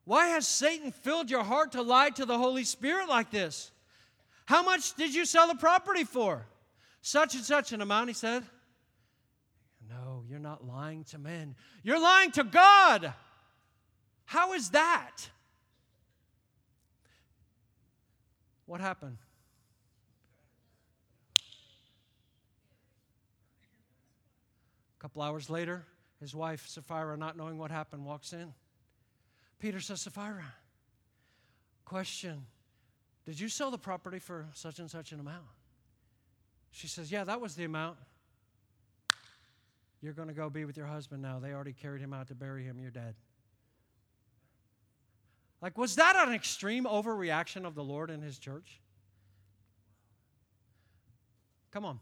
why 0.04 0.28
has 0.28 0.46
Satan 0.46 0.92
filled 0.92 1.30
your 1.30 1.42
heart 1.42 1.72
to 1.72 1.82
lie 1.82 2.10
to 2.10 2.24
the 2.24 2.38
Holy 2.38 2.64
Spirit 2.64 3.08
like 3.08 3.30
this? 3.30 3.72
How 4.48 4.62
much 4.62 4.94
did 4.94 5.14
you 5.14 5.26
sell 5.26 5.46
the 5.46 5.56
property 5.56 6.04
for? 6.04 6.46
Such 7.02 7.34
and 7.34 7.44
such 7.44 7.72
an 7.72 7.82
amount, 7.82 8.08
he 8.08 8.14
said. 8.14 8.44
No, 9.90 10.24
you're 10.26 10.38
not 10.38 10.66
lying 10.66 11.04
to 11.10 11.18
men. 11.18 11.54
You're 11.82 12.00
lying 12.00 12.30
to 12.30 12.44
God. 12.44 13.12
How 14.24 14.54
is 14.54 14.70
that? 14.70 15.28
What 18.64 18.80
happened? 18.80 19.18
A 21.36 21.42
couple 24.98 25.20
hours 25.20 25.50
later, 25.50 25.84
his 26.20 26.34
wife, 26.34 26.66
Sapphira, 26.68 27.18
not 27.18 27.36
knowing 27.36 27.58
what 27.58 27.70
happened, 27.70 28.06
walks 28.06 28.32
in. 28.32 28.54
Peter 29.58 29.80
says, 29.80 30.00
Sapphira, 30.00 30.54
question 31.84 32.46
Did 33.28 33.38
you 33.38 33.50
sell 33.50 33.70
the 33.70 33.76
property 33.76 34.18
for 34.18 34.46
such 34.54 34.78
and 34.78 34.90
such 34.90 35.12
an 35.12 35.20
amount? 35.20 35.44
She 36.70 36.88
says, 36.88 37.12
Yeah, 37.12 37.24
that 37.24 37.42
was 37.42 37.56
the 37.56 37.64
amount. 37.64 37.98
You're 40.00 40.14
going 40.14 40.28
to 40.28 40.34
go 40.34 40.48
be 40.48 40.64
with 40.64 40.78
your 40.78 40.86
husband 40.86 41.20
now. 41.20 41.38
They 41.38 41.52
already 41.52 41.74
carried 41.74 42.00
him 42.00 42.14
out 42.14 42.28
to 42.28 42.34
bury 42.34 42.64
him. 42.64 42.80
You're 42.80 42.90
dead. 42.90 43.16
Like, 45.60 45.76
was 45.76 45.96
that 45.96 46.16
an 46.16 46.32
extreme 46.32 46.84
overreaction 46.84 47.66
of 47.66 47.74
the 47.74 47.84
Lord 47.84 48.08
and 48.08 48.22
his 48.22 48.38
church? 48.38 48.80
Come 51.70 51.84
on. 51.84 52.00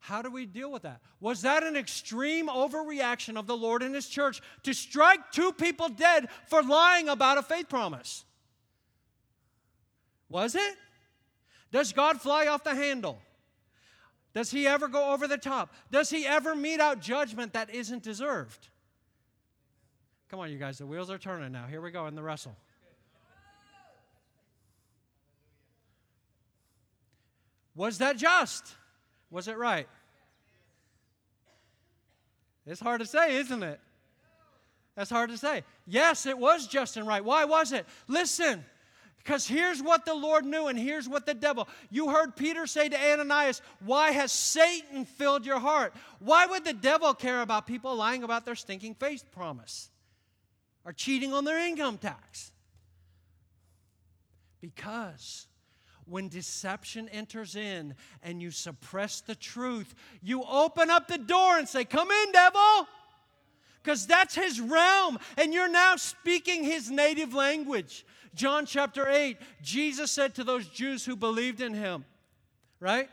How 0.00 0.22
do 0.22 0.30
we 0.32 0.44
deal 0.44 0.72
with 0.72 0.82
that? 0.82 1.02
Was 1.20 1.42
that 1.42 1.62
an 1.62 1.76
extreme 1.76 2.48
overreaction 2.48 3.38
of 3.38 3.46
the 3.46 3.56
Lord 3.56 3.84
and 3.84 3.94
His 3.94 4.08
church 4.08 4.40
to 4.64 4.72
strike 4.72 5.30
two 5.30 5.52
people 5.52 5.88
dead 5.88 6.28
for 6.46 6.62
lying 6.62 7.08
about 7.08 7.38
a 7.38 7.42
faith 7.42 7.68
promise? 7.68 8.24
Was 10.28 10.54
it? 10.54 10.76
Does 11.72 11.92
God 11.92 12.20
fly 12.20 12.46
off 12.46 12.64
the 12.64 12.74
handle? 12.74 13.18
Does 14.34 14.50
He 14.50 14.66
ever 14.66 14.88
go 14.88 15.12
over 15.12 15.26
the 15.26 15.38
top? 15.38 15.72
Does 15.90 16.10
He 16.10 16.26
ever 16.26 16.54
mete 16.54 16.80
out 16.80 17.00
judgment 17.00 17.54
that 17.54 17.74
isn't 17.74 18.02
deserved? 18.02 18.68
Come 20.30 20.40
on, 20.40 20.50
you 20.50 20.58
guys, 20.58 20.78
the 20.78 20.86
wheels 20.86 21.10
are 21.10 21.18
turning 21.18 21.52
now. 21.52 21.66
Here 21.66 21.80
we 21.80 21.90
go 21.90 22.06
in 22.06 22.14
the 22.14 22.22
wrestle. 22.22 22.54
Was 27.74 27.98
that 27.98 28.16
just? 28.16 28.74
Was 29.30 29.48
it 29.48 29.56
right? 29.56 29.88
It's 32.66 32.80
hard 32.80 33.00
to 33.00 33.06
say, 33.06 33.36
isn't 33.36 33.62
it? 33.62 33.80
That's 34.94 35.10
hard 35.10 35.30
to 35.30 35.38
say. 35.38 35.62
Yes, 35.86 36.26
it 36.26 36.36
was 36.36 36.66
just 36.66 36.96
and 36.96 37.06
right. 37.06 37.24
Why 37.24 37.44
was 37.44 37.72
it? 37.72 37.86
Listen, 38.08 38.64
because 39.28 39.46
here's 39.46 39.82
what 39.82 40.06
the 40.06 40.14
Lord 40.14 40.46
knew, 40.46 40.68
and 40.68 40.78
here's 40.78 41.06
what 41.06 41.26
the 41.26 41.34
devil. 41.34 41.68
You 41.90 42.08
heard 42.08 42.34
Peter 42.34 42.66
say 42.66 42.88
to 42.88 42.96
Ananias, 42.96 43.60
Why 43.84 44.10
has 44.10 44.32
Satan 44.32 45.04
filled 45.04 45.44
your 45.44 45.58
heart? 45.58 45.92
Why 46.18 46.46
would 46.46 46.64
the 46.64 46.72
devil 46.72 47.12
care 47.12 47.42
about 47.42 47.66
people 47.66 47.94
lying 47.94 48.22
about 48.22 48.46
their 48.46 48.54
stinking 48.54 48.94
faith 48.94 49.30
promise 49.30 49.90
or 50.86 50.94
cheating 50.94 51.34
on 51.34 51.44
their 51.44 51.58
income 51.58 51.98
tax? 51.98 52.52
Because 54.62 55.46
when 56.06 56.30
deception 56.30 57.10
enters 57.10 57.54
in 57.54 57.96
and 58.22 58.40
you 58.40 58.50
suppress 58.50 59.20
the 59.20 59.34
truth, 59.34 59.94
you 60.22 60.42
open 60.42 60.88
up 60.88 61.06
the 61.06 61.18
door 61.18 61.58
and 61.58 61.68
say, 61.68 61.84
Come 61.84 62.10
in, 62.10 62.32
devil. 62.32 62.88
Because 63.82 64.06
that's 64.06 64.34
his 64.34 64.58
realm, 64.58 65.18
and 65.36 65.52
you're 65.52 65.70
now 65.70 65.96
speaking 65.96 66.64
his 66.64 66.90
native 66.90 67.34
language. 67.34 68.06
John 68.34 68.66
chapter 68.66 69.08
8, 69.08 69.36
Jesus 69.62 70.10
said 70.10 70.34
to 70.36 70.44
those 70.44 70.66
Jews 70.68 71.04
who 71.04 71.16
believed 71.16 71.60
in 71.60 71.74
him, 71.74 72.04
right? 72.80 73.08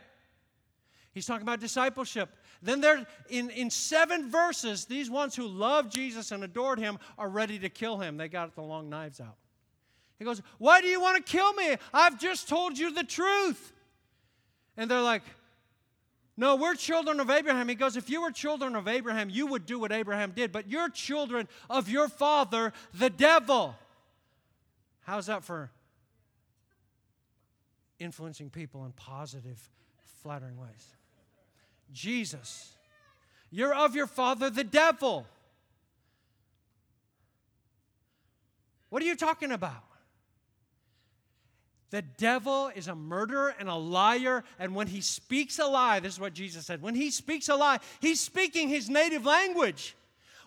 He's 1.12 1.26
talking 1.26 1.42
about 1.42 1.60
discipleship. 1.60 2.28
Then 2.62 2.80
there, 2.80 3.06
in, 3.28 3.50
in 3.50 3.70
seven 3.70 4.30
verses, 4.30 4.86
these 4.86 5.10
ones 5.10 5.36
who 5.36 5.46
loved 5.46 5.92
Jesus 5.92 6.32
and 6.32 6.44
adored 6.44 6.78
him 6.78 6.98
are 7.16 7.28
ready 7.28 7.58
to 7.60 7.68
kill 7.68 7.98
him. 7.98 8.16
They 8.16 8.28
got 8.28 8.54
the 8.54 8.62
long 8.62 8.88
knives 8.88 9.20
out. 9.20 9.36
He 10.18 10.24
goes, 10.24 10.42
Why 10.58 10.80
do 10.80 10.86
you 10.86 11.00
want 11.00 11.24
to 11.24 11.32
kill 11.32 11.52
me? 11.54 11.76
I've 11.92 12.18
just 12.18 12.48
told 12.48 12.78
you 12.78 12.92
the 12.92 13.04
truth. 13.04 13.72
And 14.76 14.90
they're 14.90 15.02
like, 15.02 15.22
No, 16.36 16.56
we're 16.56 16.74
children 16.74 17.20
of 17.20 17.30
Abraham. 17.30 17.68
He 17.68 17.74
goes, 17.74 17.96
If 17.96 18.10
you 18.10 18.22
were 18.22 18.30
children 18.30 18.76
of 18.76 18.88
Abraham, 18.88 19.30
you 19.30 19.46
would 19.46 19.66
do 19.66 19.78
what 19.78 19.92
Abraham 19.92 20.32
did, 20.32 20.52
but 20.52 20.70
you're 20.70 20.88
children 20.88 21.48
of 21.68 21.88
your 21.88 22.08
father, 22.08 22.72
the 22.94 23.10
devil. 23.10 23.74
How's 25.06 25.26
that 25.26 25.44
for 25.44 25.70
influencing 28.00 28.50
people 28.50 28.84
in 28.84 28.90
positive, 28.90 29.56
flattering 30.20 30.56
ways? 30.56 30.96
Jesus, 31.92 32.74
you're 33.52 33.72
of 33.72 33.94
your 33.94 34.08
father, 34.08 34.50
the 34.50 34.64
devil. 34.64 35.24
What 38.88 39.00
are 39.00 39.06
you 39.06 39.14
talking 39.14 39.52
about? 39.52 39.84
The 41.90 42.02
devil 42.02 42.72
is 42.74 42.88
a 42.88 42.96
murderer 42.96 43.54
and 43.60 43.68
a 43.68 43.76
liar. 43.76 44.42
And 44.58 44.74
when 44.74 44.88
he 44.88 45.00
speaks 45.00 45.60
a 45.60 45.66
lie, 45.66 46.00
this 46.00 46.14
is 46.14 46.20
what 46.20 46.34
Jesus 46.34 46.66
said 46.66 46.82
when 46.82 46.96
he 46.96 47.12
speaks 47.12 47.48
a 47.48 47.54
lie, 47.54 47.78
he's 48.00 48.18
speaking 48.18 48.68
his 48.68 48.90
native 48.90 49.24
language. 49.24 49.94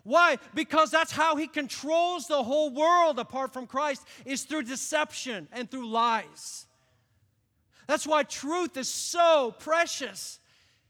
Why? 0.03 0.37
Because 0.53 0.91
that's 0.91 1.11
how 1.11 1.35
he 1.35 1.47
controls 1.47 2.27
the 2.27 2.43
whole 2.43 2.69
world 2.71 3.19
apart 3.19 3.53
from 3.53 3.67
Christ, 3.67 4.05
is 4.25 4.43
through 4.43 4.63
deception 4.63 5.47
and 5.51 5.69
through 5.69 5.89
lies. 5.89 6.65
That's 7.87 8.05
why 8.05 8.23
truth 8.23 8.77
is 8.77 8.89
so 8.89 9.55
precious. 9.59 10.39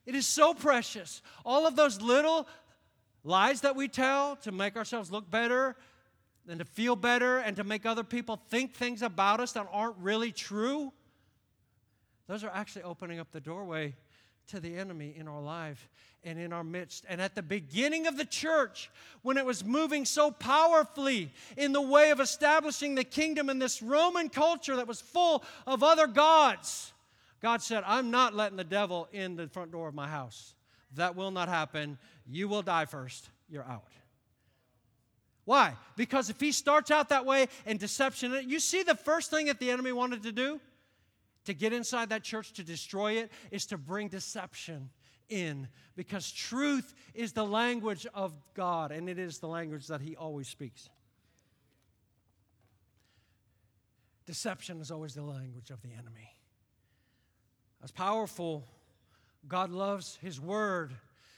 It 0.05 0.15
is 0.15 0.27
so 0.27 0.53
precious. 0.53 1.21
All 1.45 1.65
of 1.65 1.75
those 1.75 2.01
little 2.01 2.47
lies 3.23 3.61
that 3.61 3.75
we 3.75 3.87
tell 3.87 4.35
to 4.37 4.51
make 4.51 4.75
ourselves 4.75 5.11
look 5.11 5.29
better, 5.29 5.75
and 6.49 6.59
to 6.59 6.65
feel 6.65 6.95
better 6.95 7.37
and 7.37 7.55
to 7.55 7.63
make 7.63 7.85
other 7.85 8.03
people 8.03 8.41
think 8.49 8.73
things 8.73 9.01
about 9.01 9.39
us 9.39 9.51
that 9.51 9.67
aren't 9.71 9.97
really 9.97 10.31
true, 10.31 10.91
those 12.27 12.43
are 12.43 12.51
actually 12.53 12.83
opening 12.83 13.19
up 13.19 13.31
the 13.31 13.39
doorway 13.39 13.95
to 14.49 14.59
the 14.59 14.77
enemy 14.77 15.13
in 15.17 15.27
our 15.27 15.41
life 15.41 15.89
and 16.23 16.37
in 16.37 16.51
our 16.51 16.63
midst. 16.63 17.05
And 17.07 17.21
at 17.21 17.35
the 17.35 17.41
beginning 17.41 18.07
of 18.07 18.17
the 18.17 18.25
church, 18.25 18.89
when 19.21 19.37
it 19.37 19.45
was 19.45 19.63
moving 19.63 20.05
so 20.05 20.31
powerfully 20.31 21.31
in 21.57 21.71
the 21.71 21.81
way 21.81 22.11
of 22.11 22.19
establishing 22.19 22.95
the 22.95 23.03
kingdom 23.03 23.49
in 23.49 23.59
this 23.59 23.81
Roman 23.81 24.29
culture 24.29 24.75
that 24.75 24.87
was 24.87 25.01
full 25.01 25.43
of 25.65 25.83
other 25.83 26.07
gods, 26.07 26.93
God 27.41 27.61
said, 27.61 27.83
I'm 27.85 28.11
not 28.11 28.33
letting 28.33 28.57
the 28.57 28.63
devil 28.63 29.07
in 29.13 29.35
the 29.35 29.47
front 29.47 29.71
door 29.71 29.87
of 29.87 29.93
my 29.95 30.07
house. 30.07 30.53
That 30.95 31.15
will 31.15 31.31
not 31.31 31.47
happen. 31.47 31.97
You 32.27 32.47
will 32.47 32.61
die 32.61 32.85
first. 32.85 33.29
You're 33.49 33.63
out. 33.63 33.85
Why? 35.45 35.73
Because 35.95 36.29
if 36.29 36.39
he 36.39 36.51
starts 36.51 36.91
out 36.91 37.09
that 37.09 37.25
way 37.25 37.47
and 37.65 37.79
deception, 37.79 38.35
you 38.47 38.59
see 38.59 38.83
the 38.83 38.95
first 38.95 39.31
thing 39.31 39.47
that 39.47 39.59
the 39.59 39.71
enemy 39.71 39.91
wanted 39.91 40.23
to 40.23 40.31
do 40.31 40.59
to 41.49 41.55
get 41.55 41.73
inside 41.73 42.09
that 42.09 42.23
church 42.23 42.53
to 42.53 42.63
destroy 42.63 43.13
it 43.13 43.31
is 43.49 43.65
to 43.65 43.77
bring 43.77 44.07
deception 44.07 44.91
in 45.29 45.67
because 45.95 46.31
truth 46.31 46.93
is 47.15 47.33
the 47.33 47.43
language 47.43 48.05
of 48.13 48.35
God 48.53 48.91
and 48.91 49.09
it 49.09 49.17
is 49.17 49.39
the 49.39 49.47
language 49.47 49.87
that 49.87 49.99
he 49.99 50.15
always 50.15 50.47
speaks. 50.47 50.89
Deception 54.27 54.79
is 54.79 54.91
always 54.91 55.15
the 55.15 55.23
language 55.23 55.71
of 55.71 55.81
the 55.81 55.89
enemy. 55.89 56.35
As 57.83 57.89
powerful, 57.89 58.67
God 59.47 59.71
loves 59.71 60.19
his 60.21 60.39
word 60.39 60.93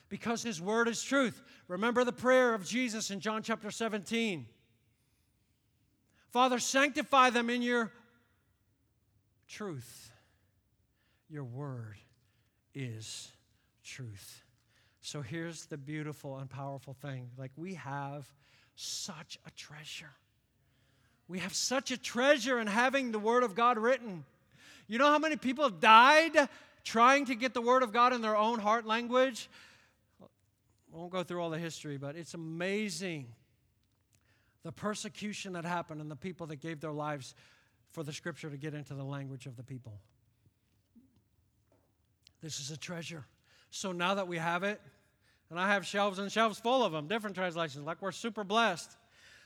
because 0.09 0.43
his 0.43 0.61
word 0.61 0.89
is 0.89 1.01
truth. 1.01 1.41
Remember 1.69 2.03
the 2.03 2.11
prayer 2.11 2.53
of 2.53 2.65
Jesus 2.65 3.11
in 3.11 3.21
John 3.21 3.43
chapter 3.43 3.71
17. 3.71 4.45
Father, 6.31 6.59
sanctify 6.59 7.29
them 7.29 7.49
in 7.49 7.61
your 7.61 7.93
truth. 9.51 10.11
Your 11.29 11.43
word 11.43 11.97
is 12.73 13.31
truth. 13.83 14.43
So 15.01 15.21
here's 15.21 15.65
the 15.65 15.77
beautiful 15.77 16.37
and 16.37 16.49
powerful 16.49 16.93
thing 16.93 17.29
like, 17.37 17.51
we 17.57 17.73
have 17.75 18.31
such 18.75 19.37
a 19.45 19.51
treasure. 19.51 20.11
We 21.27 21.39
have 21.39 21.53
such 21.53 21.91
a 21.91 21.97
treasure 21.97 22.59
in 22.59 22.67
having 22.67 23.11
the 23.11 23.19
Word 23.19 23.43
of 23.43 23.55
God 23.55 23.77
written. 23.77 24.25
You 24.87 24.97
know 24.97 25.07
how 25.07 25.19
many 25.19 25.37
people 25.37 25.69
died 25.69 26.49
trying 26.83 27.25
to 27.25 27.35
get 27.35 27.53
the 27.53 27.61
Word 27.61 27.83
of 27.83 27.93
God 27.93 28.13
in 28.13 28.21
their 28.21 28.35
own 28.35 28.59
heart 28.59 28.85
language? 28.85 29.49
I 30.21 30.97
won't 30.97 31.11
go 31.11 31.23
through 31.23 31.41
all 31.41 31.49
the 31.49 31.57
history, 31.57 31.97
but 31.97 32.15
it's 32.15 32.33
amazing 32.33 33.27
the 34.63 34.71
persecution 34.71 35.53
that 35.53 35.65
happened 35.65 36.01
and 36.01 36.11
the 36.11 36.15
people 36.15 36.47
that 36.47 36.57
gave 36.57 36.81
their 36.81 36.91
lives 36.91 37.33
for 37.91 38.03
the 38.03 38.13
scripture 38.13 38.49
to 38.49 38.57
get 38.57 38.73
into 38.73 38.93
the 38.93 39.03
language 39.03 39.45
of 39.45 39.55
the 39.57 39.63
people. 39.63 39.99
This 42.41 42.59
is 42.59 42.71
a 42.71 42.77
treasure. 42.77 43.25
So 43.69 43.91
now 43.91 44.15
that 44.15 44.27
we 44.27 44.37
have 44.37 44.63
it, 44.63 44.81
and 45.49 45.59
I 45.59 45.73
have 45.73 45.85
shelves 45.85 46.17
and 46.17 46.31
shelves 46.31 46.59
full 46.59 46.83
of 46.83 46.91
them, 46.91 47.07
different 47.07 47.35
translations, 47.35 47.85
like 47.85 48.01
we're 48.01 48.11
super 48.11 48.43
blessed. 48.43 48.97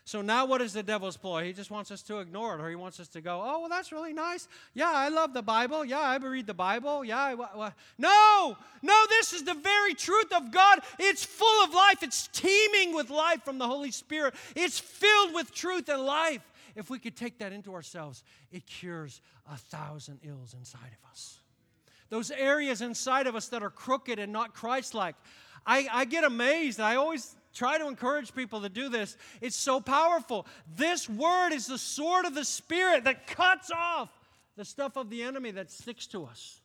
So 0.08 0.22
now 0.22 0.46
what 0.46 0.62
is 0.62 0.72
the 0.72 0.84
devil's 0.84 1.18
ploy? 1.18 1.46
He 1.46 1.54
just 1.54 1.72
wants 1.72 1.90
us 1.90 2.04
to 2.04 2.20
ignore 2.20 2.54
it, 2.54 2.62
or 2.62 2.70
he 2.70 2.76
wants 2.76 3.00
us 3.00 3.08
to 3.10 3.22
go, 3.22 3.42
oh, 3.44 3.62
well, 3.62 3.70
that's 3.70 3.92
really 3.92 4.14
nice. 4.14 4.48
Yeah, 4.76 4.92
I 4.94 5.10
love 5.10 5.34
the 5.34 5.42
Bible. 5.42 5.84
Yeah, 5.84 6.00
I 6.00 6.18
read 6.18 6.46
the 6.46 6.54
Bible. 6.54 7.04
Yeah, 7.04 7.18
I, 7.18 7.34
well. 7.34 7.74
no, 7.98 8.56
no, 8.84 9.06
this 9.10 9.34
is 9.34 9.44
the 9.44 9.56
very 9.56 9.96
truth 9.96 10.32
of 10.32 10.52
God. 10.52 10.80
It's 11.00 11.26
full 11.26 11.64
of 11.64 11.74
life, 11.74 12.04
it's 12.04 12.28
teeming 12.28 12.94
with 12.96 13.10
life 13.10 13.44
from 13.44 13.58
the 13.58 13.68
Holy 13.68 13.90
Spirit, 13.90 14.36
it's 14.56 14.78
filled 14.78 15.34
with 15.34 15.52
truth 15.52 15.90
and 15.90 16.04
life. 16.04 16.42
If 16.76 16.90
we 16.90 17.00
could 17.00 17.16
take 17.16 17.40
that 17.40 17.54
into 17.54 17.74
ourselves, 17.74 18.24
it 18.52 18.66
cures 18.66 19.22
a 19.52 19.58
thousand 19.58 20.20
ills 20.24 20.54
inside 20.54 20.92
of 21.02 21.10
us. 21.10 21.40
Those 22.10 22.32
areas 22.32 22.82
inside 22.82 23.28
of 23.28 23.36
us 23.36 23.48
that 23.50 23.64
are 23.64 23.70
crooked 23.70 24.20
and 24.20 24.32
not 24.32 24.54
Christ 24.54 24.94
like. 24.94 25.16
I, 25.66 25.88
I 25.92 26.06
get 26.06 26.24
amazed. 26.24 26.80
I 26.80 26.96
always 26.96 27.36
try 27.54 27.78
to 27.78 27.88
encourage 27.88 28.36
people 28.36 28.62
to 28.62 28.70
do 28.70 28.90
this. 28.90 29.18
It's 29.42 29.56
so 29.56 29.80
powerful. 29.80 30.46
This 30.76 31.10
word 31.10 31.52
is 31.54 31.66
the 31.68 31.78
sword 31.78 32.26
of 32.26 32.36
the 32.36 32.46
Spirit 32.46 33.06
that 33.06 33.26
cuts 33.26 33.72
off 33.72 34.10
the 34.56 34.66
stuff 34.66 34.98
of 34.98 35.10
the 35.10 35.24
enemy 35.24 35.52
that 35.52 35.72
sticks 35.72 36.06
to 36.08 36.26
us. 36.26 36.62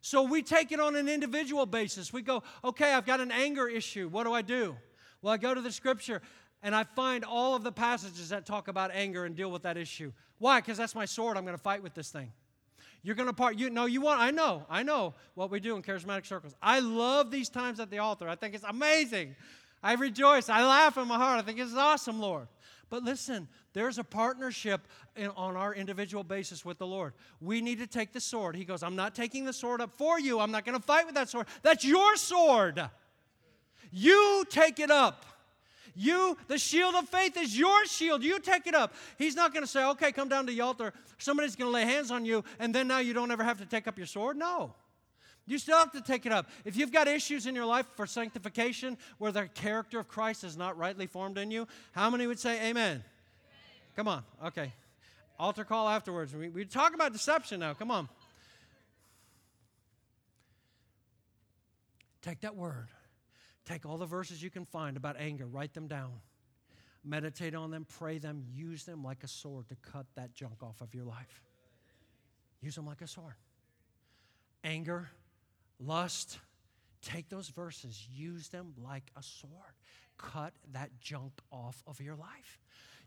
So 0.00 0.22
we 0.24 0.42
take 0.42 0.70
it 0.70 0.80
on 0.80 0.96
an 0.96 1.08
individual 1.08 1.64
basis. 1.64 2.12
We 2.12 2.20
go, 2.20 2.42
okay, 2.62 2.92
I've 2.92 3.06
got 3.06 3.20
an 3.20 3.32
anger 3.32 3.66
issue. 3.66 4.08
What 4.08 4.24
do 4.24 4.34
I 4.34 4.42
do? 4.42 4.76
Well, 5.22 5.32
I 5.32 5.38
go 5.38 5.54
to 5.54 5.62
the 5.62 5.72
scripture 5.72 6.20
and 6.64 6.74
I 6.74 6.82
find 6.82 7.24
all 7.24 7.54
of 7.54 7.62
the 7.62 7.70
passages 7.70 8.30
that 8.30 8.46
talk 8.46 8.68
about 8.68 8.90
anger 8.92 9.26
and 9.26 9.36
deal 9.36 9.50
with 9.50 9.62
that 9.62 9.76
issue. 9.76 10.12
Why? 10.38 10.60
Because 10.60 10.78
that's 10.78 10.94
my 10.94 11.04
sword. 11.04 11.36
I'm 11.36 11.44
going 11.44 11.56
to 11.56 11.62
fight 11.62 11.82
with 11.82 11.94
this 11.94 12.10
thing. 12.10 12.32
You're 13.02 13.14
going 13.14 13.28
to 13.28 13.34
part. 13.34 13.56
You 13.56 13.68
know, 13.68 13.84
you 13.84 14.00
want. 14.00 14.18
I 14.18 14.30
know. 14.30 14.64
I 14.70 14.82
know 14.82 15.12
what 15.34 15.50
we 15.50 15.60
do 15.60 15.76
in 15.76 15.82
charismatic 15.82 16.24
circles. 16.24 16.54
I 16.62 16.80
love 16.80 17.30
these 17.30 17.50
times 17.50 17.80
at 17.80 17.90
the 17.90 17.98
altar. 17.98 18.26
I 18.30 18.34
think 18.34 18.54
it's 18.54 18.64
amazing. 18.64 19.36
I 19.82 19.92
rejoice. 19.92 20.48
I 20.48 20.64
laugh 20.64 20.96
in 20.96 21.06
my 21.06 21.18
heart. 21.18 21.38
I 21.38 21.42
think 21.42 21.58
it's 21.58 21.74
awesome, 21.74 22.18
Lord. 22.18 22.48
But 22.88 23.02
listen, 23.02 23.46
there's 23.74 23.98
a 23.98 24.04
partnership 24.04 24.88
in, 25.16 25.28
on 25.36 25.56
our 25.56 25.74
individual 25.74 26.24
basis 26.24 26.64
with 26.64 26.78
the 26.78 26.86
Lord. 26.86 27.12
We 27.42 27.60
need 27.60 27.78
to 27.80 27.86
take 27.86 28.12
the 28.12 28.20
sword. 28.20 28.56
He 28.56 28.64
goes, 28.64 28.82
I'm 28.82 28.96
not 28.96 29.14
taking 29.14 29.44
the 29.44 29.52
sword 29.52 29.82
up 29.82 29.90
for 29.98 30.18
you. 30.18 30.40
I'm 30.40 30.50
not 30.50 30.64
going 30.64 30.78
to 30.78 30.82
fight 30.82 31.04
with 31.04 31.14
that 31.16 31.28
sword. 31.28 31.46
That's 31.62 31.84
your 31.84 32.16
sword. 32.16 32.88
You 33.92 34.46
take 34.48 34.80
it 34.80 34.90
up. 34.90 35.26
You, 35.96 36.36
the 36.48 36.58
shield 36.58 36.94
of 36.94 37.08
faith 37.08 37.36
is 37.36 37.56
your 37.56 37.86
shield. 37.86 38.22
You 38.22 38.40
take 38.40 38.66
it 38.66 38.74
up. 38.74 38.94
He's 39.16 39.36
not 39.36 39.52
going 39.52 39.64
to 39.64 39.70
say, 39.70 39.84
okay, 39.90 40.10
come 40.12 40.28
down 40.28 40.46
to 40.46 40.52
the 40.52 40.60
altar. 40.60 40.92
Somebody's 41.18 41.54
going 41.54 41.68
to 41.70 41.74
lay 41.74 41.84
hands 41.84 42.10
on 42.10 42.24
you, 42.24 42.44
and 42.58 42.74
then 42.74 42.88
now 42.88 42.98
you 42.98 43.12
don't 43.12 43.30
ever 43.30 43.44
have 43.44 43.58
to 43.58 43.66
take 43.66 43.86
up 43.86 43.96
your 43.96 44.06
sword. 44.06 44.36
No. 44.36 44.74
You 45.46 45.58
still 45.58 45.78
have 45.78 45.92
to 45.92 46.00
take 46.00 46.26
it 46.26 46.32
up. 46.32 46.48
If 46.64 46.76
you've 46.76 46.92
got 46.92 47.06
issues 47.06 47.46
in 47.46 47.54
your 47.54 47.66
life 47.66 47.86
for 47.96 48.06
sanctification 48.06 48.96
where 49.18 49.30
the 49.30 49.46
character 49.46 49.98
of 49.98 50.08
Christ 50.08 50.42
is 50.42 50.56
not 50.56 50.76
rightly 50.78 51.06
formed 51.06 51.38
in 51.38 51.50
you, 51.50 51.68
how 51.92 52.08
many 52.08 52.26
would 52.26 52.38
say 52.38 52.56
amen? 52.56 52.70
amen. 52.70 53.04
Come 53.94 54.08
on. 54.08 54.24
Okay. 54.46 54.72
Altar 55.38 55.64
call 55.64 55.88
afterwards. 55.88 56.34
We, 56.34 56.48
we 56.48 56.64
talk 56.64 56.94
about 56.94 57.12
deception 57.12 57.60
now. 57.60 57.74
Come 57.74 57.90
on. 57.90 58.08
Take 62.22 62.40
that 62.40 62.56
word. 62.56 62.88
Take 63.64 63.86
all 63.86 63.96
the 63.96 64.06
verses 64.06 64.42
you 64.42 64.50
can 64.50 64.64
find 64.66 64.96
about 64.96 65.16
anger, 65.18 65.46
write 65.46 65.72
them 65.74 65.86
down. 65.86 66.12
Meditate 67.04 67.54
on 67.54 67.70
them, 67.70 67.86
pray 67.98 68.18
them, 68.18 68.42
use 68.50 68.84
them 68.84 69.04
like 69.04 69.24
a 69.24 69.28
sword 69.28 69.68
to 69.68 69.76
cut 69.76 70.06
that 70.14 70.34
junk 70.34 70.62
off 70.62 70.80
of 70.80 70.94
your 70.94 71.04
life. 71.04 71.42
Use 72.62 72.74
them 72.74 72.86
like 72.86 73.02
a 73.02 73.06
sword. 73.06 73.34
Anger, 74.64 75.10
lust, 75.78 76.38
take 77.02 77.28
those 77.28 77.48
verses, 77.48 78.06
use 78.10 78.48
them 78.48 78.72
like 78.82 79.10
a 79.16 79.22
sword. 79.22 79.52
Cut 80.16 80.54
that 80.72 80.90
junk 81.00 81.32
off 81.52 81.82
of 81.86 82.00
your 82.00 82.16
life. 82.16 82.58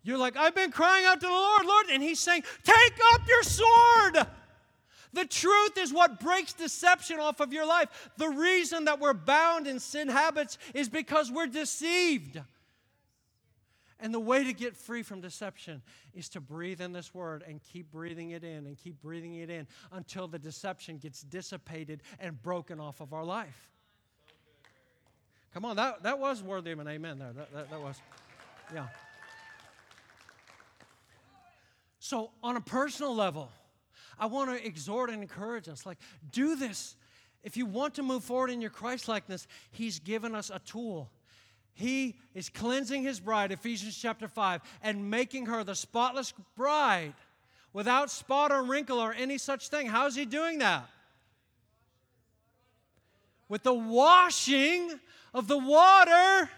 You're 0.04 0.18
like, 0.18 0.38
I've 0.38 0.54
been 0.54 0.72
crying 0.72 1.06
out 1.06 1.20
to 1.20 1.26
the 1.26 1.32
Lord, 1.32 1.66
Lord, 1.66 1.86
and 1.92 2.04
He's 2.04 2.20
saying, 2.20 2.44
Take 2.64 3.00
up 3.14 3.28
your 3.28 3.44
sword. 3.44 4.28
The 5.14 5.26
truth 5.26 5.78
is 5.78 5.94
what 5.94 6.20
breaks 6.20 6.54
deception 6.54 7.20
off 7.20 7.40
of 7.40 7.54
your 7.54 7.66
life. 7.66 8.12
The 8.18 8.30
reason 8.30 8.86
that 8.86 9.00
we're 9.00 9.14
bound 9.14 9.68
in 9.68 9.80
sin 9.80 10.08
habits 10.08 10.58
is 10.74 10.90
because 10.90 11.32
we're 11.32 11.48
deceived. 11.48 12.40
And 14.00 14.14
the 14.14 14.20
way 14.20 14.44
to 14.44 14.54
get 14.54 14.78
free 14.78 15.02
from 15.02 15.22
deception 15.22 15.82
is 16.14 16.30
to 16.30 16.42
breathe 16.42 16.82
in 16.82 16.92
this 16.92 17.16
word 17.16 17.44
and 17.48 17.62
keep 17.64 17.92
breathing 17.92 18.32
it 18.32 18.44
in 18.44 18.68
and 18.68 18.78
keep 18.78 19.02
breathing 19.02 19.36
it 19.36 19.50
in 19.50 19.66
until 19.92 20.28
the 20.28 20.38
deception 20.38 20.98
gets 20.98 21.22
dissipated 21.22 22.04
and 22.20 22.42
broken 22.44 22.80
off 22.80 23.02
of 23.02 23.14
our 23.14 23.24
life. 23.24 23.70
Come 25.54 25.66
on, 25.66 25.78
that, 25.78 26.04
that 26.04 26.20
was 26.20 26.44
worthy 26.44 26.72
of 26.72 26.80
an 26.80 26.88
amen 26.88 27.18
there. 27.18 27.34
That, 27.34 27.52
that, 27.54 27.72
that 27.72 27.82
was, 27.82 28.00
yeah. 28.72 28.88
So, 32.00 32.30
on 32.44 32.56
a 32.56 32.62
personal 32.62 33.16
level, 33.16 33.50
I 34.20 34.26
want 34.26 34.50
to 34.50 34.66
exhort 34.66 35.10
and 35.10 35.22
encourage 35.22 35.68
us 35.68 35.86
like, 35.86 35.98
do 36.32 36.56
this. 36.56 36.96
If 37.44 37.56
you 37.56 37.66
want 37.66 37.96
to 37.96 38.04
move 38.04 38.24
forward 38.24 38.50
in 38.50 38.62
your 38.62 38.70
Christ 38.70 39.08
likeness, 39.08 39.48
He's 39.72 40.00
given 40.00 40.36
us 40.36 40.50
a 40.54 40.60
tool. 40.60 41.10
He 41.74 42.16
is 42.34 42.50
cleansing 42.50 43.04
His 43.04 43.20
bride, 43.20 43.52
Ephesians 43.52 43.98
chapter 43.98 44.28
5, 44.28 44.62
and 44.82 45.10
making 45.10 45.46
her 45.46 45.64
the 45.64 45.76
spotless 45.76 46.34
bride 46.56 47.14
without 47.74 48.10
spot 48.10 48.52
or 48.52 48.64
wrinkle 48.64 49.00
or 49.00 49.14
any 49.14 49.38
such 49.38 49.70
thing. 49.70 49.88
How 49.88 50.08
is 50.08 50.16
He 50.16 50.26
doing 50.26 50.60
that? 50.60 50.90
With 53.48 53.64
the 53.64 53.74
washing 53.74 55.00
of 55.34 55.48
the 55.48 55.58
water 55.58 56.50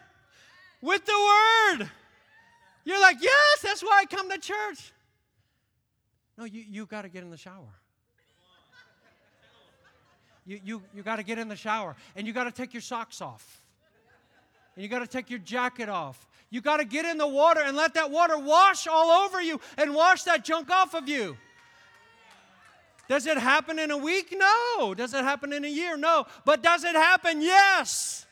with 0.82 1.06
the 1.06 1.78
Word. 1.78 1.90
You're 2.86 3.02
like, 3.02 3.18
yes, 3.22 3.62
that's 3.62 3.84
why 3.84 4.00
I 4.02 4.06
come 4.06 4.30
to 4.30 4.38
church. 4.38 4.94
No, 6.40 6.46
you, 6.46 6.64
you 6.70 6.86
got 6.86 7.02
to 7.02 7.10
get 7.10 7.22
in 7.22 7.30
the 7.30 7.38
shower. 7.38 7.68
You, 10.46 10.62
you, 10.64 10.82
you 10.96 11.04
got 11.04 11.18
to 11.18 11.24
get 11.24 11.38
in 11.38 11.50
the 11.50 11.56
shower 11.58 11.98
and 12.16 12.26
you 12.26 12.32
got 12.32 12.46
to 12.46 12.52
take 12.52 12.74
your 12.74 12.82
socks 12.82 13.22
off. 13.22 13.62
And 14.76 14.82
you 14.84 14.88
got 14.88 15.00
to 15.00 15.08
take 15.08 15.30
your 15.30 15.40
jacket 15.40 15.90
off. 15.90 16.30
You 16.50 16.62
got 16.62 16.78
to 16.78 16.86
get 16.86 17.04
in 17.04 17.18
the 17.18 17.28
water 17.28 17.60
and 17.60 17.76
let 17.76 17.94
that 17.96 18.10
water 18.10 18.38
wash 18.38 18.88
all 18.88 19.26
over 19.26 19.42
you 19.42 19.60
and 19.78 19.94
wash 19.94 20.24
that 20.24 20.46
junk 20.46 20.72
off 20.72 20.94
of 20.94 21.10
you. 21.10 21.36
Does 23.10 23.28
it 23.28 23.38
happen 23.38 23.78
in 23.78 23.92
a 23.92 23.98
week? 23.98 24.34
No. 24.34 24.94
Does 24.94 25.14
it 25.14 25.26
happen 25.26 25.52
in 25.52 25.66
a 25.66 25.70
year? 25.70 25.98
No. 25.98 26.26
But 26.46 26.64
does 26.64 26.86
it 26.86 26.96
happen? 26.96 27.42
Yes. 27.42 28.26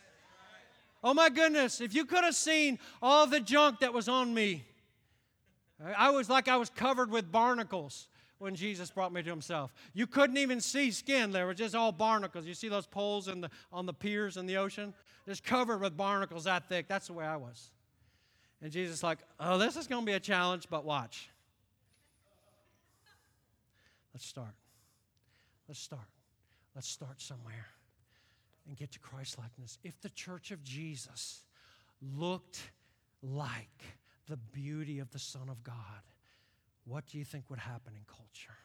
Oh 1.04 1.14
my 1.14 1.28
goodness, 1.28 1.82
if 1.82 1.94
you 1.94 2.06
could 2.06 2.24
have 2.24 2.36
seen 2.36 2.80
all 3.02 3.28
the 3.28 3.42
junk 3.42 3.80
that 3.80 3.94
was 3.94 4.08
on 4.08 4.34
me 4.34 4.64
I 5.96 6.10
was 6.10 6.30
like 6.30 6.48
I 6.48 6.58
was 6.58 6.70
covered 6.70 7.12
with 7.12 7.32
barnacles 7.32 8.08
when 8.40 8.56
Jesus 8.56 8.92
brought 8.92 9.12
me 9.14 9.24
to 9.24 9.30
himself. 9.30 9.74
You 9.94 10.08
couldn't 10.08 10.38
even 10.38 10.62
see 10.62 10.92
skin. 10.92 11.32
There 11.32 11.46
were 11.46 11.54
just 11.54 11.76
all 11.76 11.92
barnacles. 11.92 12.46
You 12.46 12.54
see 12.54 12.70
those 12.70 12.86
poles 12.86 13.28
in 13.28 13.42
the, 13.42 13.50
on 13.72 13.86
the 13.86 13.94
piers 13.94 14.38
in 14.38 14.46
the 14.46 14.58
ocean? 14.58 14.94
Just 15.28 15.44
covered 15.44 15.82
with 15.82 15.98
barnacles 15.98 16.46
that 16.46 16.70
thick. 16.70 16.88
That's 16.88 17.08
the 17.08 17.14
way 17.14 17.26
I 17.26 17.36
was. 17.36 17.72
And 18.62 18.72
Jesus 18.72 19.04
like, 19.04 19.20
oh, 19.40 19.58
this 19.58 19.76
is 19.76 19.88
going 19.88 20.02
to 20.04 20.06
be 20.06 20.14
a 20.14 20.20
challenge, 20.20 20.68
but 20.70 20.86
watch. 20.86 21.30
Let's 24.14 24.26
start. 24.26 24.56
Let's 25.68 25.80
start. 25.80 26.08
Let's 26.74 26.88
start 26.88 27.22
somewhere 27.22 27.68
and 28.68 28.76
get 28.76 28.92
to 28.94 29.00
Christ 29.00 29.38
likeness. 29.38 29.78
If 29.84 30.00
the 30.02 30.10
church 30.10 30.52
of 30.52 30.64
Jesus 30.64 31.44
looked 32.02 32.72
like 33.22 33.84
the 34.28 34.38
beauty 34.38 35.00
of 35.00 35.12
the 35.12 35.20
Son 35.20 35.50
of 35.50 35.64
God, 35.64 35.76
what 36.86 37.06
do 37.08 37.18
you 37.18 37.26
think 37.26 37.50
would 37.50 37.60
happen 37.60 37.94
in 37.96 38.02
culture? 38.08 38.56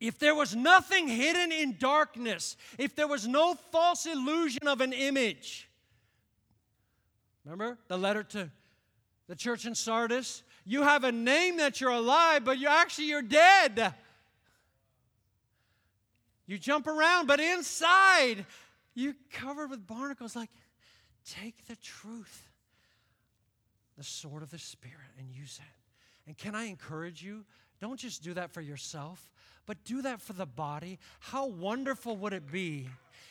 If 0.00 0.18
there 0.18 0.34
was 0.34 0.54
nothing 0.54 1.08
hidden 1.08 1.50
in 1.50 1.76
darkness, 1.78 2.56
if 2.78 2.94
there 2.94 3.08
was 3.08 3.26
no 3.26 3.54
false 3.72 4.06
illusion 4.06 4.66
of 4.66 4.80
an 4.80 4.92
image, 4.92 5.68
remember 7.44 7.78
the 7.88 7.96
letter 7.96 8.22
to 8.22 8.50
the 9.28 9.36
church 9.36 9.66
in 9.66 9.74
Sardis? 9.74 10.42
You 10.66 10.82
have 10.82 11.04
a 11.04 11.12
name 11.12 11.58
that 11.58 11.80
you're 11.80 11.90
alive, 11.90 12.44
but 12.44 12.58
you're 12.58 12.70
actually 12.70 13.06
you're 13.06 13.22
dead. 13.22 13.94
You 16.46 16.58
jump 16.58 16.86
around, 16.86 17.26
but 17.26 17.40
inside 17.40 18.44
you're 18.94 19.16
covered 19.32 19.70
with 19.70 19.86
barnacles. 19.86 20.36
Like, 20.36 20.50
take 21.24 21.66
the 21.66 21.76
truth 21.76 22.43
the 23.96 24.04
sword 24.04 24.42
of 24.42 24.50
the 24.50 24.58
Spirit 24.58 24.96
and 25.18 25.30
use 25.30 25.60
it. 25.62 26.28
And 26.28 26.36
can 26.36 26.54
I 26.54 26.64
encourage 26.64 27.22
you? 27.22 27.44
Don't 27.80 27.98
just 27.98 28.22
do 28.22 28.34
that 28.34 28.50
for 28.50 28.60
yourself, 28.60 29.30
but 29.66 29.84
do 29.84 30.02
that 30.02 30.20
for 30.20 30.32
the 30.32 30.46
body. 30.46 30.98
How 31.20 31.46
wonderful 31.46 32.16
would 32.16 32.32
it 32.32 32.50
be 32.50 32.88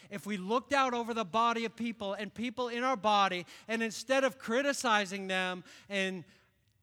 if 0.09 0.26
we 0.26 0.38
looked 0.38 0.74
out 0.74 0.93
over 0.93 1.14
the 1.14 1.26
body 1.26 1.66
of 1.66 1.76
people 1.76 2.14
and 2.14 2.34
people 2.34 2.68
in 2.68 2.84
our 2.84 2.97
body, 2.97 3.45
and 3.68 3.82
instead 3.82 4.24
of 4.24 4.38
criticizing 4.38 5.28
them 5.28 5.64
and 5.89 6.24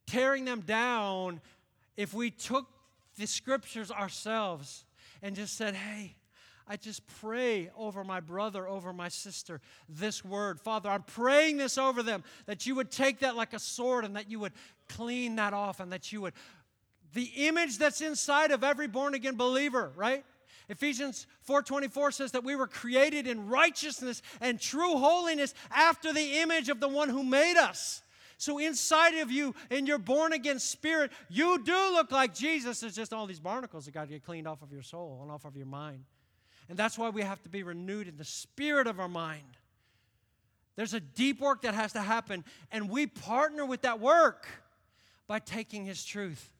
tearing 0.06 0.44
them 0.44 0.60
down, 0.60 1.40
if 1.96 2.12
we 2.12 2.30
took 2.30 2.66
the 3.16 3.26
scriptures 3.26 3.90
ourselves 3.90 4.84
and 5.22 5.36
just 5.36 5.56
said, 5.56 5.74
hey, 5.74 6.16
I 6.70 6.76
just 6.76 7.04
pray 7.20 7.68
over 7.76 8.04
my 8.04 8.20
brother, 8.20 8.68
over 8.68 8.92
my 8.92 9.08
sister, 9.08 9.60
this 9.88 10.24
word. 10.24 10.60
Father, 10.60 10.88
I'm 10.88 11.02
praying 11.02 11.56
this 11.56 11.76
over 11.76 12.00
them 12.00 12.22
that 12.46 12.64
you 12.64 12.76
would 12.76 12.92
take 12.92 13.18
that 13.18 13.34
like 13.34 13.54
a 13.54 13.58
sword 13.58 14.04
and 14.04 14.14
that 14.14 14.30
you 14.30 14.38
would 14.38 14.52
clean 14.88 15.34
that 15.34 15.52
off 15.52 15.80
and 15.80 15.90
that 15.90 16.12
you 16.12 16.20
would. 16.20 16.32
The 17.12 17.24
image 17.48 17.78
that's 17.78 18.00
inside 18.00 18.52
of 18.52 18.62
every 18.62 18.86
born 18.86 19.14
again 19.14 19.34
believer, 19.34 19.90
right? 19.96 20.24
Ephesians 20.68 21.26
4:24 21.44 22.12
says 22.12 22.30
that 22.30 22.44
we 22.44 22.54
were 22.54 22.68
created 22.68 23.26
in 23.26 23.48
righteousness 23.48 24.22
and 24.40 24.60
true 24.60 24.96
holiness 24.96 25.54
after 25.72 26.12
the 26.12 26.38
image 26.38 26.68
of 26.68 26.78
the 26.78 26.86
one 26.86 27.08
who 27.08 27.24
made 27.24 27.56
us. 27.56 28.00
So 28.38 28.58
inside 28.58 29.16
of 29.16 29.32
you, 29.32 29.56
in 29.70 29.86
your 29.86 29.98
born 29.98 30.32
again 30.32 30.60
spirit, 30.60 31.10
you 31.28 31.64
do 31.64 31.72
look 31.72 32.12
like 32.12 32.32
Jesus. 32.32 32.84
It's 32.84 32.94
just 32.94 33.12
all 33.12 33.26
these 33.26 33.40
barnacles 33.40 33.86
that 33.86 33.90
got 33.90 34.04
to 34.04 34.10
get 34.12 34.24
cleaned 34.24 34.46
off 34.46 34.62
of 34.62 34.70
your 34.70 34.82
soul 34.82 35.18
and 35.22 35.32
off 35.32 35.44
of 35.44 35.56
your 35.56 35.66
mind. 35.66 36.04
And 36.70 36.78
that's 36.78 36.96
why 36.96 37.08
we 37.08 37.22
have 37.22 37.42
to 37.42 37.48
be 37.48 37.64
renewed 37.64 38.06
in 38.06 38.16
the 38.16 38.24
spirit 38.24 38.86
of 38.86 39.00
our 39.00 39.08
mind. 39.08 39.42
There's 40.76 40.94
a 40.94 41.00
deep 41.00 41.40
work 41.40 41.62
that 41.62 41.74
has 41.74 41.92
to 41.94 42.00
happen, 42.00 42.44
and 42.70 42.88
we 42.88 43.08
partner 43.08 43.66
with 43.66 43.82
that 43.82 43.98
work 43.98 44.46
by 45.26 45.40
taking 45.40 45.84
His 45.84 46.04
truth. 46.04 46.52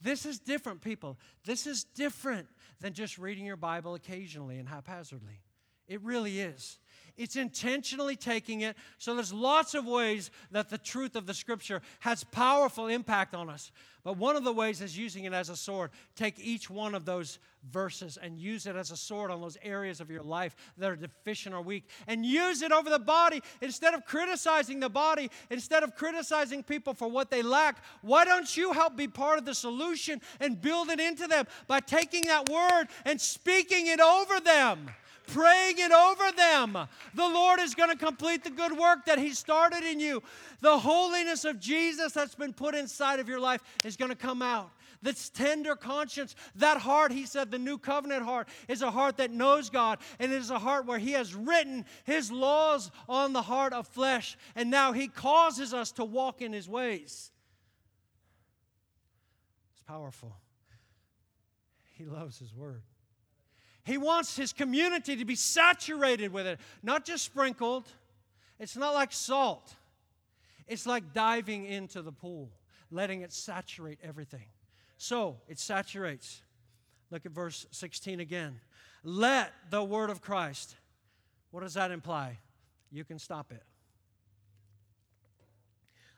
This 0.00 0.24
is 0.24 0.38
different, 0.38 0.82
people. 0.82 1.18
This 1.44 1.66
is 1.66 1.82
different 1.82 2.46
than 2.80 2.92
just 2.92 3.18
reading 3.18 3.44
your 3.44 3.56
Bible 3.56 3.96
occasionally 3.96 4.56
and 4.58 4.68
haphazardly. 4.68 5.40
It 5.88 6.00
really 6.02 6.38
is. 6.38 6.78
It's 7.20 7.36
intentionally 7.36 8.16
taking 8.16 8.62
it. 8.62 8.76
So 8.96 9.14
there's 9.14 9.30
lots 9.30 9.74
of 9.74 9.84
ways 9.84 10.30
that 10.52 10.70
the 10.70 10.78
truth 10.78 11.16
of 11.16 11.26
the 11.26 11.34
scripture 11.34 11.82
has 11.98 12.24
powerful 12.24 12.86
impact 12.86 13.34
on 13.34 13.50
us. 13.50 13.70
But 14.02 14.16
one 14.16 14.36
of 14.36 14.44
the 14.44 14.54
ways 14.54 14.80
is 14.80 14.96
using 14.96 15.24
it 15.24 15.34
as 15.34 15.50
a 15.50 15.56
sword. 15.56 15.90
Take 16.16 16.38
each 16.38 16.70
one 16.70 16.94
of 16.94 17.04
those 17.04 17.38
verses 17.70 18.16
and 18.16 18.38
use 18.38 18.64
it 18.64 18.74
as 18.74 18.90
a 18.90 18.96
sword 18.96 19.30
on 19.30 19.42
those 19.42 19.58
areas 19.62 20.00
of 20.00 20.10
your 20.10 20.22
life 20.22 20.56
that 20.78 20.90
are 20.90 20.96
deficient 20.96 21.54
or 21.54 21.60
weak. 21.60 21.90
And 22.06 22.24
use 22.24 22.62
it 22.62 22.72
over 22.72 22.88
the 22.88 22.98
body 22.98 23.42
instead 23.60 23.92
of 23.92 24.06
criticizing 24.06 24.80
the 24.80 24.88
body, 24.88 25.30
instead 25.50 25.82
of 25.82 25.94
criticizing 25.94 26.62
people 26.62 26.94
for 26.94 27.08
what 27.08 27.30
they 27.30 27.42
lack. 27.42 27.84
Why 28.00 28.24
don't 28.24 28.56
you 28.56 28.72
help 28.72 28.96
be 28.96 29.08
part 29.08 29.38
of 29.38 29.44
the 29.44 29.54
solution 29.54 30.22
and 30.40 30.58
build 30.58 30.88
it 30.88 31.00
into 31.00 31.26
them 31.26 31.46
by 31.66 31.80
taking 31.80 32.22
that 32.28 32.48
word 32.48 32.86
and 33.04 33.20
speaking 33.20 33.88
it 33.88 34.00
over 34.00 34.40
them? 34.40 34.88
Praying 35.32 35.76
it 35.78 35.92
over 35.92 36.32
them. 36.36 36.88
The 37.14 37.28
Lord 37.28 37.60
is 37.60 37.74
going 37.74 37.90
to 37.90 37.96
complete 37.96 38.44
the 38.44 38.50
good 38.50 38.76
work 38.76 39.04
that 39.06 39.18
He 39.18 39.30
started 39.30 39.84
in 39.84 40.00
you. 40.00 40.22
The 40.60 40.78
holiness 40.78 41.44
of 41.44 41.58
Jesus 41.60 42.12
that's 42.12 42.34
been 42.34 42.52
put 42.52 42.74
inside 42.74 43.20
of 43.20 43.28
your 43.28 43.40
life 43.40 43.62
is 43.84 43.96
going 43.96 44.10
to 44.10 44.16
come 44.16 44.42
out. 44.42 44.70
That's 45.02 45.30
tender 45.30 45.76
conscience. 45.76 46.36
That 46.56 46.78
heart, 46.78 47.10
he 47.10 47.24
said, 47.24 47.50
the 47.50 47.58
new 47.58 47.78
covenant 47.78 48.22
heart, 48.22 48.48
is 48.68 48.82
a 48.82 48.90
heart 48.90 49.16
that 49.16 49.30
knows 49.30 49.70
God, 49.70 49.98
and 50.18 50.30
it 50.30 50.36
is 50.36 50.50
a 50.50 50.58
heart 50.58 50.84
where 50.84 50.98
he 50.98 51.12
has 51.12 51.34
written 51.34 51.86
his 52.04 52.30
laws 52.30 52.90
on 53.08 53.32
the 53.32 53.42
heart 53.42 53.72
of 53.72 53.86
flesh, 53.88 54.36
and 54.54 54.70
now 54.70 54.92
he 54.92 55.08
causes 55.08 55.72
us 55.72 55.92
to 55.92 56.04
walk 56.04 56.42
in 56.42 56.52
his 56.52 56.68
ways. 56.68 57.32
It's 59.72 59.82
powerful. 59.86 60.36
He 61.96 62.04
loves 62.04 62.38
his 62.38 62.54
word. 62.54 62.82
He 63.90 63.98
wants 63.98 64.36
his 64.36 64.52
community 64.52 65.16
to 65.16 65.24
be 65.24 65.34
saturated 65.34 66.32
with 66.32 66.46
it, 66.46 66.60
not 66.80 67.04
just 67.04 67.24
sprinkled. 67.24 67.88
It's 68.60 68.76
not 68.76 68.94
like 68.94 69.10
salt, 69.12 69.74
it's 70.68 70.86
like 70.86 71.12
diving 71.12 71.64
into 71.64 72.00
the 72.00 72.12
pool, 72.12 72.50
letting 72.92 73.22
it 73.22 73.32
saturate 73.32 73.98
everything. 74.00 74.44
So 74.96 75.38
it 75.48 75.58
saturates. 75.58 76.40
Look 77.10 77.26
at 77.26 77.32
verse 77.32 77.66
16 77.72 78.20
again. 78.20 78.60
Let 79.02 79.52
the 79.70 79.82
word 79.82 80.10
of 80.10 80.20
Christ, 80.20 80.76
what 81.50 81.62
does 81.62 81.74
that 81.74 81.90
imply? 81.90 82.38
You 82.92 83.02
can 83.02 83.18
stop 83.18 83.50
it. 83.50 83.64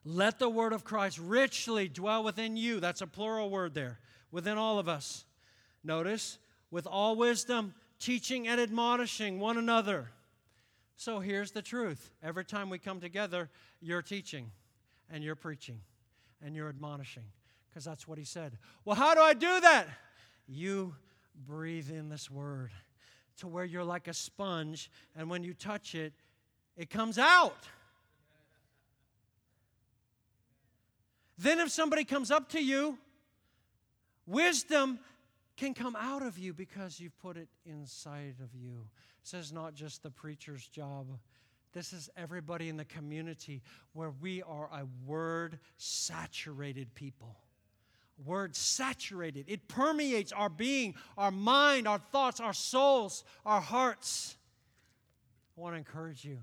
Let 0.04 0.38
the 0.38 0.50
word 0.50 0.74
of 0.74 0.84
Christ 0.84 1.18
richly 1.18 1.88
dwell 1.88 2.22
within 2.22 2.58
you. 2.58 2.80
That's 2.80 3.00
a 3.00 3.06
plural 3.06 3.48
word 3.48 3.72
there, 3.72 3.98
within 4.30 4.58
all 4.58 4.78
of 4.78 4.90
us. 4.90 5.24
Notice, 5.82 6.36
with 6.72 6.86
all 6.86 7.14
wisdom, 7.14 7.74
teaching 8.00 8.48
and 8.48 8.60
admonishing 8.60 9.38
one 9.38 9.58
another. 9.58 10.08
So 10.96 11.20
here's 11.20 11.52
the 11.52 11.62
truth 11.62 12.10
every 12.20 12.44
time 12.44 12.68
we 12.68 12.80
come 12.80 12.98
together, 12.98 13.48
you're 13.80 14.02
teaching 14.02 14.50
and 15.08 15.22
you're 15.22 15.36
preaching 15.36 15.80
and 16.44 16.56
you're 16.56 16.68
admonishing 16.68 17.24
because 17.68 17.84
that's 17.84 18.08
what 18.08 18.18
he 18.18 18.24
said. 18.24 18.58
Well, 18.84 18.96
how 18.96 19.14
do 19.14 19.20
I 19.20 19.34
do 19.34 19.60
that? 19.60 19.86
You 20.48 20.96
breathe 21.46 21.90
in 21.90 22.08
this 22.08 22.30
word 22.30 22.70
to 23.38 23.46
where 23.46 23.64
you're 23.64 23.84
like 23.84 24.08
a 24.08 24.14
sponge, 24.14 24.90
and 25.16 25.30
when 25.30 25.42
you 25.42 25.54
touch 25.54 25.94
it, 25.94 26.12
it 26.76 26.90
comes 26.90 27.18
out. 27.18 27.66
Then, 31.38 31.58
if 31.58 31.70
somebody 31.70 32.04
comes 32.04 32.30
up 32.30 32.50
to 32.50 32.62
you, 32.62 32.98
wisdom 34.26 34.98
can 35.56 35.74
come 35.74 35.96
out 35.96 36.22
of 36.22 36.38
you 36.38 36.52
because 36.52 36.98
you've 36.98 37.18
put 37.18 37.36
it 37.36 37.48
inside 37.64 38.36
of 38.42 38.54
you. 38.54 38.86
This 39.22 39.34
is 39.34 39.52
not 39.52 39.74
just 39.74 40.02
the 40.02 40.10
preacher's 40.10 40.66
job. 40.66 41.06
This 41.72 41.92
is 41.92 42.10
everybody 42.16 42.68
in 42.68 42.76
the 42.76 42.84
community 42.84 43.62
where 43.92 44.12
we 44.20 44.42
are 44.42 44.68
a 44.72 44.86
word 45.06 45.58
saturated 45.78 46.94
people. 46.94 47.36
Word 48.24 48.54
saturated. 48.54 49.46
It 49.48 49.68
permeates 49.68 50.32
our 50.32 50.50
being, 50.50 50.94
our 51.16 51.30
mind, 51.30 51.88
our 51.88 51.98
thoughts, 51.98 52.40
our 52.40 52.52
souls, 52.52 53.24
our 53.44 53.60
hearts. 53.60 54.36
I 55.56 55.60
want 55.60 55.74
to 55.74 55.78
encourage 55.78 56.24
you 56.24 56.38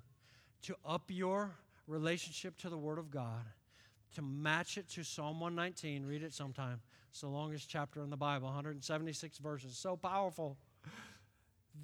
to 0.64 0.76
up 0.86 1.04
your 1.08 1.52
relationship 1.88 2.58
to 2.58 2.70
the 2.70 2.78
Word 2.78 2.98
of 2.98 3.12
God, 3.12 3.46
to 4.16 4.22
match 4.22 4.78
it 4.78 4.88
to 4.90 5.04
Psalm 5.04 5.40
119. 5.40 6.06
Read 6.06 6.24
it 6.24 6.34
sometime. 6.34 6.82
It's 7.10 7.22
the 7.22 7.28
longest 7.28 7.70
chapter 7.70 8.02
in 8.02 8.10
the 8.10 8.18
Bible, 8.18 8.48
176 8.48 9.38
verses. 9.40 9.78
So 9.78 9.96
powerful. 9.96 10.58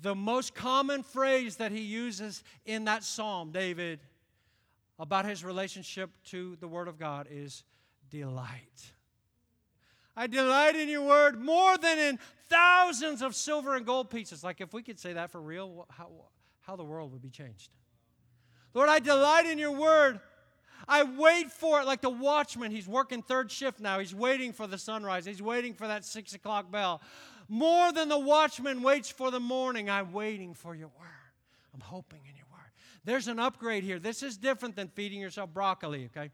The 0.02 0.16
most 0.16 0.54
common 0.54 1.04
phrase 1.04 1.58
that 1.58 1.72
he 1.72 1.82
uses 1.82 2.44
in 2.66 2.86
that 2.86 3.04
psalm, 3.04 3.52
David, 3.52 4.00
about 5.00 5.26
his 5.26 5.44
relationship 5.44 6.10
to 6.26 6.58
the 6.60 6.68
Word 6.68 6.88
of 6.88 7.00
God 7.00 7.28
is 7.30 7.64
delight. 8.10 8.92
I 10.18 10.28
delight 10.28 10.76
in 10.76 10.88
your 10.88 11.02
word 11.02 11.42
more 11.42 11.78
than 11.78 12.00
in 12.00 12.20
thousands 12.48 13.22
of 13.22 13.36
silver 13.36 13.76
and 13.76 13.86
gold 13.86 14.10
pieces. 14.10 14.44
Like 14.44 14.62
if 14.62 14.74
we 14.74 14.82
could 14.82 15.00
say 15.00 15.14
that 15.14 15.30
for 15.30 15.42
real, 15.42 15.86
how, 15.90 16.10
how 16.62 16.76
the 16.76 16.86
world 16.86 17.12
would 17.12 17.22
be 17.22 17.30
changed. 17.30 17.70
Lord, 18.74 18.90
I 18.90 19.00
delight 19.00 19.46
in 19.46 19.58
your 19.58 19.72
word 19.72 20.20
I 20.88 21.04
wait 21.04 21.52
for 21.52 21.82
it 21.82 21.86
like 21.86 22.02
the 22.02 22.10
watchman. 22.10 22.72
He's 22.72 22.88
working 22.88 23.22
third 23.22 23.52
shift 23.52 23.80
now. 23.80 24.00
He's 24.00 24.14
waiting 24.14 24.54
for 24.54 24.68
the 24.68 24.78
sunrise. 24.78 25.26
He's 25.26 25.42
waiting 25.42 25.74
for 25.74 25.88
that 25.88 26.06
six 26.06 26.34
o'clock 26.34 26.72
bell. 26.72 27.02
More 27.48 27.92
than 27.92 28.10
the 28.10 28.20
watchman 28.20 28.82
waits 28.82 29.10
for 29.10 29.32
the 29.32 29.40
morning, 29.40 29.90
I'm 29.90 30.14
waiting 30.14 30.54
for 30.54 30.76
your 30.76 30.88
word. 31.00 31.08
I'm 31.74 31.82
hoping 31.82 32.22
in 32.30 32.36
your 32.36 32.46
word. 32.52 32.72
There's 33.04 33.28
an 33.28 33.40
upgrade 33.40 33.84
here. 33.84 34.00
This 34.00 34.24
is 34.24 34.38
different 34.38 34.76
than 34.76 34.88
feeding 34.90 35.22
yourself 35.22 35.54
broccoli, 35.54 36.10
okay? 36.16 36.32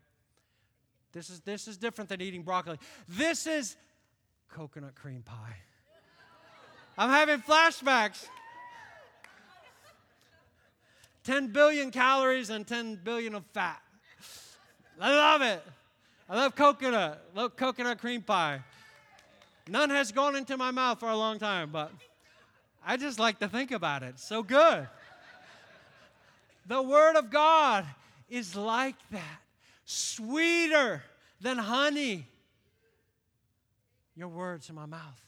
This 1.11 1.29
is, 1.29 1.41
this 1.41 1.67
is 1.67 1.77
different 1.77 2.09
than 2.09 2.21
eating 2.21 2.43
broccoli. 2.43 2.77
This 3.07 3.47
is 3.47 3.75
coconut 4.49 4.95
cream 4.95 5.23
pie. 5.23 5.57
I'm 6.97 7.09
having 7.09 7.39
flashbacks. 7.41 8.27
10 11.23 11.47
billion 11.47 11.91
calories 11.91 12.49
and 12.49 12.65
10 12.65 12.99
billion 13.03 13.35
of 13.35 13.45
fat. 13.53 13.81
I 14.99 15.15
love 15.15 15.41
it. 15.41 15.63
I 16.29 16.35
love 16.35 16.55
coconut. 16.55 17.23
love 17.35 17.55
coconut 17.55 17.99
cream 17.99 18.21
pie. 18.21 18.61
None 19.67 19.89
has 19.89 20.11
gone 20.11 20.35
into 20.35 20.57
my 20.57 20.71
mouth 20.71 20.99
for 20.99 21.09
a 21.09 21.15
long 21.15 21.39
time, 21.39 21.69
but 21.71 21.91
I 22.85 22.97
just 22.97 23.19
like 23.19 23.39
to 23.39 23.47
think 23.47 23.71
about 23.71 24.03
it. 24.03 24.19
So 24.19 24.43
good. 24.43 24.87
The 26.67 26.81
Word 26.81 27.15
of 27.15 27.29
God 27.29 27.85
is 28.29 28.55
like 28.55 28.95
that, 29.11 29.41
sweeter 29.85 31.03
than 31.41 31.57
honey. 31.57 32.27
Your 34.15 34.29
words 34.29 34.69
in 34.69 34.75
my 34.75 34.85
mouth. 34.85 35.21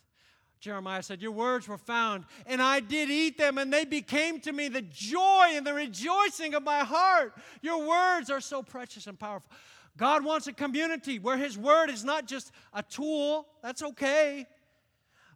Jeremiah 0.64 1.04
said, 1.04 1.22
Your 1.22 1.32
words 1.32 1.68
were 1.68 1.78
found, 1.78 2.24
and 2.46 2.62
I 2.62 2.80
did 2.80 3.10
eat 3.10 3.38
them, 3.38 3.58
and 3.58 3.72
they 3.72 3.84
became 3.84 4.40
to 4.40 4.54
me 4.54 4.70
the 4.70 4.82
joy 4.82 5.48
and 5.50 5.68
the 5.68 5.74
rejoicing 5.74 6.54
of 6.54 6.64
my 6.64 6.80
heart. 6.80 7.34
Your 7.62 7.86
words 7.86 8.30
are 8.30 8.40
so 8.40 8.64
precious 8.64 9.06
and 9.06 9.20
powerful. 9.20 9.52
God 9.98 10.24
wants 10.24 10.48
a 10.48 10.54
community 10.54 11.20
where 11.20 11.36
His 11.36 11.58
word 11.58 11.90
is 11.90 12.06
not 12.06 12.28
just 12.28 12.54
a 12.74 12.82
tool, 12.82 13.46
that's 13.62 13.84
okay, 13.84 14.48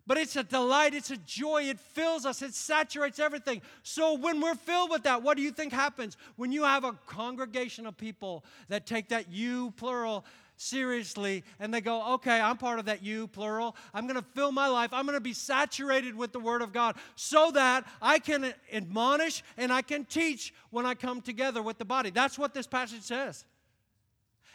but 0.07 0.17
it's 0.17 0.37
a 0.37 0.43
delight, 0.43 0.93
it's 0.93 1.11
a 1.11 1.17
joy, 1.17 1.63
it 1.63 1.81
fills 1.81 2.25
us, 2.25 2.41
it 2.41 2.53
saturates 2.53 3.19
everything. 3.19 3.61
So 3.83 4.13
when 4.13 4.39
we're 4.39 4.55
filled 4.55 4.91
with 4.91 5.03
that, 5.03 5.23
what 5.23 5.35
do 5.35 5.43
you 5.43 5.51
think 5.51 5.73
happens? 5.73 6.15
When 6.37 6.53
you 6.53 6.63
have 6.63 6.85
a 6.85 6.93
congregation 7.05 7.85
of 7.85 7.97
people 7.97 8.45
that 8.69 8.85
take 8.85 9.09
that 9.09 9.29
you, 9.29 9.71
plural, 9.71 10.23
seriously 10.57 11.43
and 11.59 11.73
they 11.73 11.81
go, 11.81 12.15
okay, 12.15 12.41
I'm 12.41 12.57
part 12.57 12.79
of 12.79 12.85
that 12.85 13.03
you, 13.03 13.27
plural. 13.27 13.75
I'm 13.93 14.07
going 14.07 14.19
to 14.19 14.25
fill 14.35 14.51
my 14.51 14.67
life. 14.67 14.91
I'm 14.91 15.05
going 15.05 15.15
to 15.15 15.21
be 15.21 15.33
saturated 15.33 16.15
with 16.15 16.33
the 16.33 16.39
Word 16.39 16.61
of 16.61 16.73
God 16.73 16.97
so 17.15 17.51
that 17.51 17.85
I 18.01 18.19
can 18.19 18.53
admonish 18.73 19.43
and 19.57 19.71
I 19.71 19.81
can 19.81 20.05
teach 20.05 20.53
when 20.69 20.85
I 20.85 20.95
come 20.95 21.21
together 21.21 21.61
with 21.61 21.77
the 21.77 21.85
body. 21.85 22.09
That's 22.09 22.37
what 22.37 22.53
this 22.53 22.67
passage 22.67 23.03
says. 23.03 23.45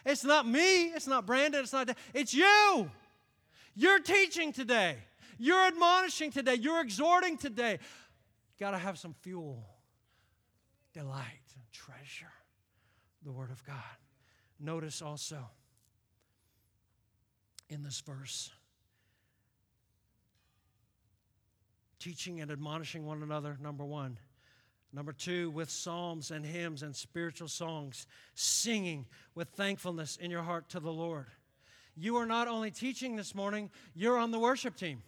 It's 0.05 0.25
not 0.25 0.47
me, 0.47 0.87
it's 0.87 1.07
not 1.07 1.25
Brandon, 1.27 1.63
it's 1.63 1.73
not, 1.73 1.97
it's 2.13 2.35
you. 2.35 2.91
You're 3.75 4.01
teaching 4.01 4.53
today. 4.53 4.97
You're 5.39 5.67
admonishing 5.67 6.31
today. 6.31 6.55
You're 6.55 6.81
exhorting 6.81 7.39
today. 7.39 7.73
You 7.73 8.67
got 8.67 8.73
to 8.73 8.79
have 8.79 8.99
some 8.99 9.15
fuel, 9.23 9.65
delight, 10.93 11.43
treasure 11.73 12.33
the 13.25 13.33
Word 13.33 13.51
of 13.51 13.65
God. 13.65 13.77
Notice 14.61 15.03
also 15.03 15.39
in 17.73 17.83
this 17.83 18.01
verse 18.01 18.51
teaching 22.03 22.41
and 22.41 22.51
admonishing 22.51 23.07
one 23.07 23.23
another, 23.23 23.57
number 23.62 23.85
one. 23.85 24.18
Number 24.93 25.12
two, 25.12 25.51
with 25.51 25.70
psalms 25.70 26.33
and 26.33 26.45
hymns 26.45 26.83
and 26.83 26.95
spiritual 26.97 27.47
songs, 27.47 28.09
singing 28.35 29.07
with 29.37 29.49
thankfulness 29.51 30.16
in 30.16 30.29
your 30.29 30.43
heart 30.43 30.68
to 30.70 30.81
the 30.81 30.93
Lord. 30.93 31.27
You 31.97 32.16
are 32.16 32.27
not 32.27 32.49
only 32.49 32.73
teaching 32.73 33.14
this 33.14 33.37
morning, 33.37 33.70
you're 33.95 34.18
on 34.18 34.33
the 34.33 34.41
worship 34.41 34.77
team. 34.77 35.03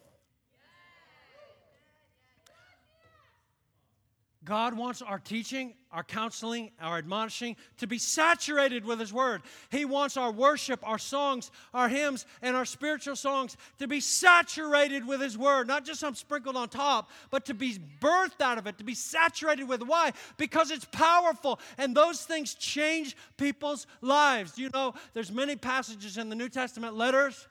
God 4.44 4.76
wants 4.76 5.00
our 5.00 5.18
teaching, 5.18 5.74
our 5.90 6.04
counseling, 6.04 6.70
our 6.80 6.98
admonishing 6.98 7.56
to 7.78 7.86
be 7.86 7.98
saturated 7.98 8.84
with 8.84 9.00
His 9.00 9.12
Word. 9.12 9.42
He 9.70 9.84
wants 9.84 10.16
our 10.16 10.30
worship, 10.30 10.80
our 10.86 10.98
songs, 10.98 11.50
our 11.72 11.88
hymns, 11.88 12.26
and 12.42 12.54
our 12.54 12.64
spiritual 12.64 13.16
songs 13.16 13.56
to 13.78 13.88
be 13.88 14.00
saturated 14.00 15.06
with 15.06 15.20
His 15.20 15.38
Word, 15.38 15.66
not 15.66 15.84
just 15.84 16.00
some 16.00 16.14
sprinkled 16.14 16.56
on 16.56 16.68
top, 16.68 17.10
but 17.30 17.46
to 17.46 17.54
be 17.54 17.78
birthed 18.00 18.40
out 18.40 18.58
of 18.58 18.66
it, 18.66 18.76
to 18.78 18.84
be 18.84 18.94
saturated 18.94 19.64
with. 19.64 19.82
Why? 19.82 20.12
Because 20.36 20.70
it's 20.70 20.86
powerful, 20.86 21.58
and 21.78 21.94
those 21.94 22.22
things 22.22 22.54
change 22.54 23.16
people's 23.38 23.86
lives. 24.02 24.58
You 24.58 24.70
know, 24.74 24.94
there's 25.14 25.32
many 25.32 25.56
passages 25.56 26.18
in 26.18 26.28
the 26.28 26.36
New 26.36 26.48
Testament 26.48 26.96
letters 26.96 27.46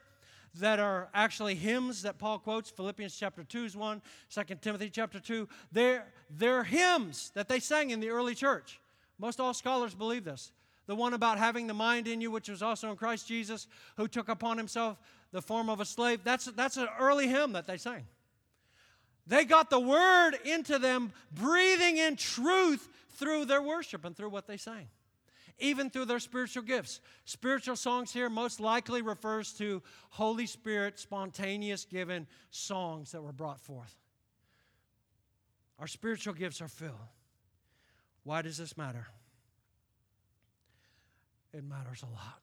that 0.60 0.78
are 0.78 1.08
actually 1.14 1.54
hymns 1.54 2.02
that 2.02 2.18
Paul 2.18 2.38
quotes. 2.38 2.70
Philippians 2.70 3.16
chapter 3.16 3.42
2 3.42 3.64
is 3.64 3.76
one, 3.76 4.00
2 4.30 4.54
Timothy 4.60 4.90
chapter 4.90 5.18
2. 5.18 5.48
They're, 5.72 6.06
they're 6.30 6.64
hymns 6.64 7.30
that 7.34 7.48
they 7.48 7.60
sang 7.60 7.90
in 7.90 8.00
the 8.00 8.10
early 8.10 8.34
church. 8.34 8.80
Most 9.18 9.40
all 9.40 9.54
scholars 9.54 9.94
believe 9.94 10.24
this. 10.24 10.52
The 10.86 10.94
one 10.94 11.14
about 11.14 11.38
having 11.38 11.66
the 11.66 11.74
mind 11.74 12.06
in 12.06 12.20
you, 12.20 12.30
which 12.30 12.48
was 12.48 12.62
also 12.62 12.90
in 12.90 12.96
Christ 12.96 13.26
Jesus, 13.26 13.66
who 13.96 14.06
took 14.06 14.28
upon 14.28 14.58
himself 14.58 14.98
the 15.32 15.42
form 15.42 15.68
of 15.68 15.80
a 15.80 15.84
slave. 15.84 16.20
That's, 16.24 16.44
that's 16.46 16.76
an 16.76 16.88
early 17.00 17.26
hymn 17.26 17.52
that 17.52 17.66
they 17.66 17.78
sang. 17.78 18.06
They 19.26 19.44
got 19.44 19.70
the 19.70 19.80
word 19.80 20.32
into 20.44 20.78
them, 20.78 21.12
breathing 21.32 21.96
in 21.96 22.16
truth 22.16 22.88
through 23.12 23.46
their 23.46 23.62
worship 23.62 24.04
and 24.04 24.14
through 24.14 24.28
what 24.28 24.46
they 24.46 24.58
sang 24.58 24.88
even 25.58 25.90
through 25.90 26.06
their 26.06 26.18
spiritual 26.18 26.62
gifts. 26.62 27.00
Spiritual 27.24 27.76
songs 27.76 28.12
here 28.12 28.28
most 28.28 28.60
likely 28.60 29.02
refers 29.02 29.52
to 29.54 29.82
Holy 30.10 30.46
Spirit 30.46 30.98
spontaneous 30.98 31.84
given 31.84 32.26
songs 32.50 33.12
that 33.12 33.22
were 33.22 33.32
brought 33.32 33.60
forth. 33.60 33.94
Our 35.78 35.86
spiritual 35.86 36.34
gifts 36.34 36.60
are 36.60 36.68
filled. 36.68 36.94
Why 38.22 38.42
does 38.42 38.56
this 38.56 38.76
matter? 38.76 39.06
It 41.52 41.64
matters 41.64 42.02
a 42.02 42.06
lot. 42.06 42.42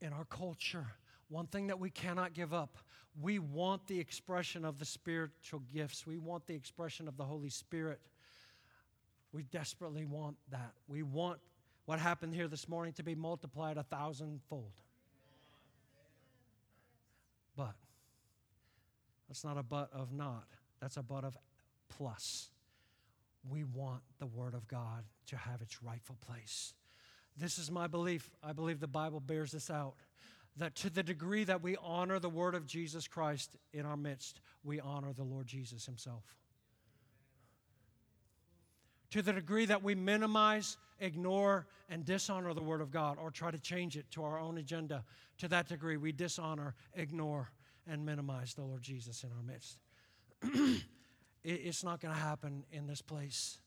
In 0.00 0.12
our 0.12 0.24
culture, 0.24 0.86
one 1.28 1.46
thing 1.46 1.66
that 1.68 1.78
we 1.78 1.90
cannot 1.90 2.32
give 2.32 2.54
up 2.54 2.78
we 3.18 3.38
want 3.38 3.86
the 3.86 3.98
expression 3.98 4.64
of 4.64 4.78
the 4.78 4.84
spiritual 4.84 5.60
gifts, 5.72 6.06
we 6.06 6.18
want 6.18 6.46
the 6.46 6.54
expression 6.54 7.08
of 7.08 7.16
the 7.16 7.24
Holy 7.24 7.50
Spirit. 7.50 8.00
We 9.32 9.42
desperately 9.44 10.04
want 10.04 10.36
that. 10.50 10.72
We 10.88 11.02
want 11.02 11.38
what 11.90 11.98
happened 11.98 12.32
here 12.32 12.46
this 12.46 12.68
morning 12.68 12.92
to 12.92 13.02
be 13.02 13.16
multiplied 13.16 13.76
a 13.76 13.82
thousandfold. 13.82 14.70
But 17.56 17.74
that's 19.26 19.42
not 19.42 19.58
a 19.58 19.64
but 19.64 19.90
of 19.92 20.12
not, 20.12 20.44
that's 20.80 20.96
a 20.96 21.02
but 21.02 21.24
of 21.24 21.36
plus. 21.88 22.50
We 23.50 23.64
want 23.64 24.02
the 24.20 24.26
Word 24.28 24.54
of 24.54 24.68
God 24.68 25.02
to 25.26 25.36
have 25.36 25.62
its 25.62 25.82
rightful 25.82 26.16
place. 26.24 26.74
This 27.36 27.58
is 27.58 27.72
my 27.72 27.88
belief. 27.88 28.30
I 28.40 28.52
believe 28.52 28.78
the 28.78 28.86
Bible 28.86 29.18
bears 29.18 29.50
this 29.50 29.68
out. 29.68 29.94
That 30.58 30.76
to 30.76 30.90
the 30.90 31.02
degree 31.02 31.42
that 31.42 31.60
we 31.60 31.76
honor 31.82 32.20
the 32.20 32.28
Word 32.28 32.54
of 32.54 32.68
Jesus 32.68 33.08
Christ 33.08 33.56
in 33.72 33.84
our 33.84 33.96
midst, 33.96 34.40
we 34.62 34.78
honor 34.78 35.12
the 35.12 35.24
Lord 35.24 35.48
Jesus 35.48 35.86
Himself. 35.86 36.22
To 39.10 39.22
the 39.22 39.32
degree 39.32 39.66
that 39.66 39.82
we 39.82 39.94
minimize 39.94 40.76
ignore 41.00 41.66
and 41.88 42.04
dishonor 42.04 42.54
the 42.54 42.62
Word 42.62 42.80
of 42.80 42.90
God 42.90 43.18
or 43.20 43.30
try 43.30 43.50
to 43.50 43.58
change 43.58 43.96
it 43.96 44.10
to 44.12 44.22
our 44.22 44.38
own 44.38 44.58
agenda. 44.58 45.04
To 45.38 45.48
that 45.48 45.68
degree, 45.68 45.96
we 45.96 46.12
dishonor, 46.12 46.74
ignore, 46.94 47.50
and 47.88 48.04
minimize 48.04 48.54
the 48.54 48.62
Lord 48.62 48.82
Jesus 48.82 49.24
in 49.24 49.30
our 49.32 49.42
midst. 49.42 49.78
it's 51.44 51.82
not 51.82 52.00
going 52.00 52.14
to 52.14 52.20
happen 52.20 52.64
in 52.70 52.86
this 52.86 53.02
place. 53.02 53.58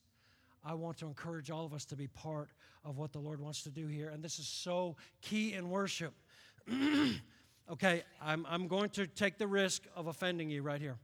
I 0.63 0.75
want 0.75 0.97
to 0.99 1.07
encourage 1.07 1.51
all 1.51 1.65
of 1.65 1.73
us 1.73 1.83
to 1.85 1.95
be 1.95 2.07
part 2.07 2.49
of 2.85 2.97
what 2.97 3.11
the 3.11 3.19
Lord 3.19 3.41
wants 3.41 3.63
to 3.63 3.69
do 3.69 3.87
here. 3.87 4.09
And 4.09 4.23
this 4.23 4.39
is 4.39 4.47
so 4.47 4.95
key 5.21 5.53
in 5.53 5.69
worship. 5.69 6.13
okay, 7.71 8.03
I'm, 8.21 8.45
I'm 8.47 8.67
going 8.67 8.89
to 8.91 9.07
take 9.07 9.37
the 9.37 9.47
risk 9.47 9.83
of 9.95 10.07
offending 10.07 10.49
you 10.49 10.61
right 10.61 10.79
here. 10.79 10.97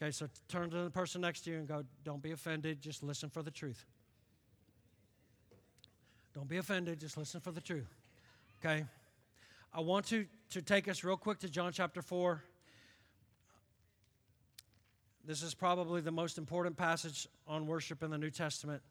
Okay, 0.00 0.10
so 0.10 0.28
turn 0.48 0.70
to 0.70 0.84
the 0.84 0.90
person 0.90 1.20
next 1.20 1.42
to 1.42 1.50
you 1.50 1.58
and 1.58 1.68
go, 1.68 1.84
Don't 2.04 2.22
be 2.22 2.30
offended, 2.30 2.80
just 2.80 3.02
listen 3.02 3.28
for 3.28 3.42
the 3.42 3.50
truth. 3.50 3.84
Don't 6.34 6.48
be 6.48 6.56
offended, 6.56 7.00
just 7.00 7.18
listen 7.18 7.40
for 7.40 7.50
the 7.50 7.60
truth. 7.60 7.92
Okay? 8.64 8.84
I 9.74 9.80
want 9.80 10.06
to, 10.06 10.26
to 10.50 10.62
take 10.62 10.88
us 10.88 11.04
real 11.04 11.16
quick 11.16 11.40
to 11.40 11.48
John 11.48 11.72
chapter 11.72 12.00
4. 12.00 12.42
This 15.26 15.42
is 15.42 15.54
probably 15.54 16.00
the 16.00 16.10
most 16.10 16.38
important 16.38 16.76
passage 16.76 17.28
on 17.46 17.66
worship 17.66 18.02
in 18.02 18.10
the 18.10 18.18
New 18.18 18.30
Testament, 18.30 18.82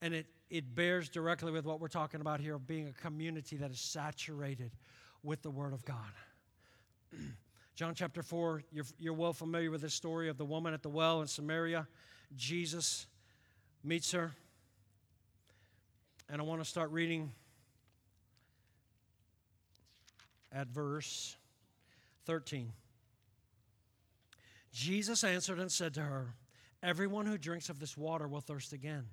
and 0.00 0.14
it, 0.14 0.26
it 0.48 0.74
bears 0.74 1.10
directly 1.10 1.52
with 1.52 1.66
what 1.66 1.80
we're 1.80 1.88
talking 1.88 2.22
about 2.22 2.40
here 2.40 2.54
of 2.54 2.66
being 2.66 2.88
a 2.88 2.92
community 3.02 3.56
that 3.56 3.70
is 3.70 3.80
saturated 3.80 4.70
with 5.22 5.42
the 5.42 5.50
Word 5.50 5.74
of 5.74 5.84
God. 5.84 5.98
John 7.76 7.94
chapter 7.94 8.22
4, 8.22 8.62
you're, 8.72 8.86
you're 8.98 9.12
well 9.12 9.34
familiar 9.34 9.70
with 9.70 9.82
the 9.82 9.90
story 9.90 10.30
of 10.30 10.38
the 10.38 10.46
woman 10.46 10.72
at 10.72 10.82
the 10.82 10.88
well 10.88 11.20
in 11.20 11.26
Samaria. 11.26 11.86
Jesus 12.34 13.06
meets 13.84 14.12
her. 14.12 14.32
And 16.30 16.40
I 16.40 16.44
want 16.44 16.62
to 16.62 16.64
start 16.64 16.90
reading 16.90 17.30
at 20.50 20.68
verse 20.68 21.36
13. 22.24 22.72
Jesus 24.72 25.22
answered 25.22 25.58
and 25.58 25.70
said 25.70 25.92
to 25.94 26.00
her, 26.00 26.34
Everyone 26.82 27.26
who 27.26 27.36
drinks 27.36 27.68
of 27.68 27.78
this 27.78 27.94
water 27.94 28.26
will 28.26 28.40
thirst 28.40 28.72
again. 28.72 29.04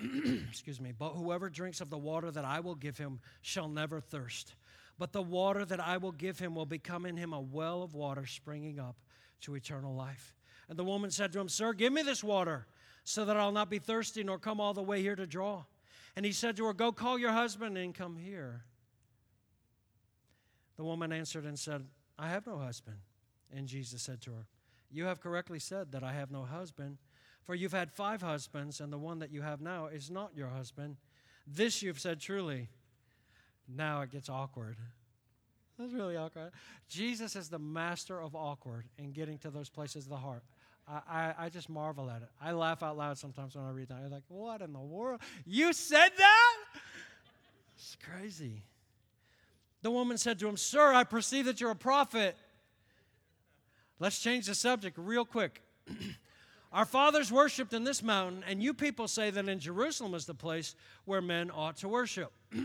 Excuse 0.48 0.80
me. 0.80 0.92
But 0.98 1.10
whoever 1.10 1.48
drinks 1.48 1.80
of 1.80 1.90
the 1.90 1.98
water 1.98 2.32
that 2.32 2.44
I 2.44 2.58
will 2.58 2.74
give 2.74 2.98
him 2.98 3.20
shall 3.40 3.68
never 3.68 4.00
thirst. 4.00 4.54
But 4.98 5.12
the 5.12 5.22
water 5.22 5.64
that 5.64 5.80
I 5.80 5.96
will 5.96 6.12
give 6.12 6.38
him 6.38 6.54
will 6.54 6.66
become 6.66 7.06
in 7.06 7.16
him 7.16 7.32
a 7.32 7.40
well 7.40 7.82
of 7.82 7.94
water 7.94 8.26
springing 8.26 8.80
up 8.80 8.96
to 9.42 9.54
eternal 9.54 9.94
life. 9.94 10.34
And 10.68 10.78
the 10.78 10.84
woman 10.84 11.10
said 11.10 11.32
to 11.32 11.40
him, 11.40 11.48
Sir, 11.48 11.72
give 11.72 11.92
me 11.92 12.02
this 12.02 12.22
water 12.24 12.66
so 13.04 13.24
that 13.24 13.36
I'll 13.36 13.52
not 13.52 13.70
be 13.70 13.78
thirsty 13.78 14.22
nor 14.24 14.38
come 14.38 14.60
all 14.60 14.74
the 14.74 14.82
way 14.82 15.00
here 15.00 15.16
to 15.16 15.26
draw. 15.26 15.64
And 16.16 16.26
he 16.26 16.32
said 16.32 16.56
to 16.56 16.66
her, 16.66 16.74
Go 16.74 16.90
call 16.90 17.18
your 17.18 17.32
husband 17.32 17.78
and 17.78 17.94
come 17.94 18.16
here. 18.16 18.64
The 20.76 20.84
woman 20.84 21.12
answered 21.12 21.44
and 21.44 21.58
said, 21.58 21.86
I 22.18 22.28
have 22.28 22.46
no 22.46 22.58
husband. 22.58 22.98
And 23.54 23.66
Jesus 23.66 24.02
said 24.02 24.20
to 24.22 24.32
her, 24.32 24.46
You 24.90 25.04
have 25.04 25.20
correctly 25.20 25.58
said 25.58 25.92
that 25.92 26.02
I 26.02 26.12
have 26.12 26.30
no 26.30 26.42
husband, 26.42 26.98
for 27.44 27.54
you've 27.54 27.72
had 27.72 27.90
five 27.90 28.20
husbands, 28.20 28.80
and 28.80 28.92
the 28.92 28.98
one 28.98 29.20
that 29.20 29.32
you 29.32 29.42
have 29.42 29.60
now 29.60 29.86
is 29.86 30.10
not 30.10 30.36
your 30.36 30.48
husband. 30.48 30.96
This 31.46 31.82
you've 31.82 32.00
said 32.00 32.20
truly. 32.20 32.68
Now 33.68 34.00
it 34.02 34.10
gets 34.10 34.28
awkward. 34.28 34.76
That's 35.78 35.92
really 35.92 36.16
awkward. 36.16 36.50
Jesus 36.88 37.36
is 37.36 37.48
the 37.48 37.58
master 37.58 38.20
of 38.20 38.34
awkward 38.34 38.86
in 38.98 39.12
getting 39.12 39.38
to 39.38 39.50
those 39.50 39.68
places 39.68 40.04
of 40.04 40.10
the 40.10 40.16
heart. 40.16 40.42
I, 40.88 41.34
I, 41.38 41.48
just 41.50 41.68
marvel 41.68 42.08
at 42.08 42.22
it. 42.22 42.28
I 42.40 42.52
laugh 42.52 42.82
out 42.82 42.96
loud 42.96 43.18
sometimes 43.18 43.54
when 43.54 43.66
I 43.66 43.70
read 43.70 43.88
that. 43.88 43.98
I'm 44.02 44.10
like, 44.10 44.22
what 44.28 44.62
in 44.62 44.72
the 44.72 44.78
world? 44.78 45.20
You 45.44 45.74
said 45.74 46.08
that? 46.16 46.56
It's 47.76 47.94
crazy. 48.02 48.62
The 49.82 49.90
woman 49.90 50.16
said 50.16 50.38
to 50.38 50.48
him, 50.48 50.56
Sir, 50.56 50.94
I 50.94 51.04
perceive 51.04 51.44
that 51.44 51.60
you're 51.60 51.70
a 51.70 51.76
prophet. 51.76 52.36
Let's 54.00 54.18
change 54.18 54.46
the 54.46 54.54
subject 54.54 54.96
real 54.98 55.26
quick. 55.26 55.60
Our 56.72 56.86
fathers 56.86 57.30
worshiped 57.30 57.74
in 57.74 57.84
this 57.84 58.02
mountain, 58.02 58.42
and 58.48 58.62
you 58.62 58.72
people 58.72 59.08
say 59.08 59.30
that 59.30 59.48
in 59.48 59.58
Jerusalem 59.58 60.14
is 60.14 60.24
the 60.24 60.34
place 60.34 60.74
where 61.04 61.20
men 61.20 61.50
ought 61.54 61.76
to 61.78 61.88
worship. 61.88 62.32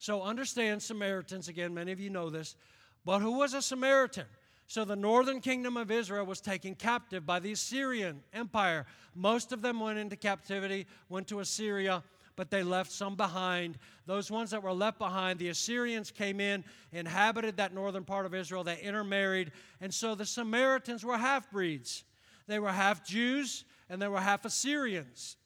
So 0.00 0.22
understand 0.22 0.82
Samaritans, 0.82 1.48
again, 1.48 1.74
many 1.74 1.92
of 1.92 2.00
you 2.00 2.08
know 2.08 2.30
this, 2.30 2.56
but 3.04 3.20
who 3.20 3.32
was 3.32 3.52
a 3.52 3.60
Samaritan? 3.60 4.24
So 4.66 4.86
the 4.86 4.96
northern 4.96 5.40
kingdom 5.42 5.76
of 5.76 5.90
Israel 5.90 6.24
was 6.24 6.40
taken 6.40 6.74
captive 6.74 7.26
by 7.26 7.38
the 7.38 7.52
Assyrian 7.52 8.22
Empire. 8.32 8.86
Most 9.14 9.52
of 9.52 9.60
them 9.60 9.78
went 9.78 9.98
into 9.98 10.16
captivity, 10.16 10.86
went 11.10 11.28
to 11.28 11.40
Assyria, 11.40 12.02
but 12.34 12.50
they 12.50 12.62
left 12.62 12.90
some 12.90 13.14
behind. 13.14 13.76
Those 14.06 14.30
ones 14.30 14.50
that 14.52 14.62
were 14.62 14.72
left 14.72 14.98
behind, 14.98 15.38
the 15.38 15.50
Assyrians 15.50 16.10
came 16.10 16.40
in, 16.40 16.64
inhabited 16.92 17.58
that 17.58 17.74
northern 17.74 18.04
part 18.04 18.24
of 18.24 18.34
Israel, 18.34 18.64
they 18.64 18.80
intermarried, 18.80 19.52
and 19.82 19.92
so 19.92 20.14
the 20.14 20.24
Samaritans 20.24 21.04
were 21.04 21.18
half 21.18 21.50
breeds. 21.50 22.04
They 22.46 22.58
were 22.58 22.72
half 22.72 23.04
Jews 23.04 23.66
and 23.90 24.00
they 24.00 24.08
were 24.08 24.20
half 24.20 24.46
Assyrians. 24.46 25.36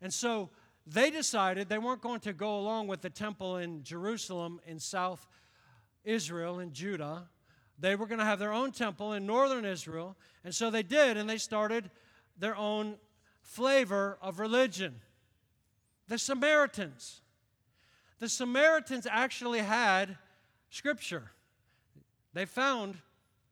And 0.00 0.14
so 0.14 0.50
they 0.90 1.10
decided 1.10 1.68
they 1.68 1.78
weren't 1.78 2.00
going 2.00 2.20
to 2.20 2.32
go 2.32 2.58
along 2.58 2.86
with 2.86 3.02
the 3.02 3.10
temple 3.10 3.58
in 3.58 3.82
Jerusalem 3.82 4.60
in 4.66 4.78
South 4.78 5.26
Israel 6.04 6.60
in 6.60 6.72
Judah. 6.72 7.28
They 7.78 7.94
were 7.94 8.06
going 8.06 8.18
to 8.18 8.24
have 8.24 8.38
their 8.38 8.52
own 8.52 8.72
temple 8.72 9.12
in 9.12 9.26
northern 9.26 9.64
Israel. 9.64 10.16
And 10.44 10.54
so 10.54 10.70
they 10.70 10.82
did, 10.82 11.16
and 11.16 11.28
they 11.28 11.36
started 11.36 11.90
their 12.38 12.56
own 12.56 12.96
flavor 13.42 14.18
of 14.22 14.40
religion. 14.40 15.00
The 16.08 16.18
Samaritans. 16.18 17.20
The 18.18 18.28
Samaritans 18.28 19.06
actually 19.10 19.60
had 19.60 20.16
scripture. 20.70 21.30
They 22.32 22.46
found 22.46 22.96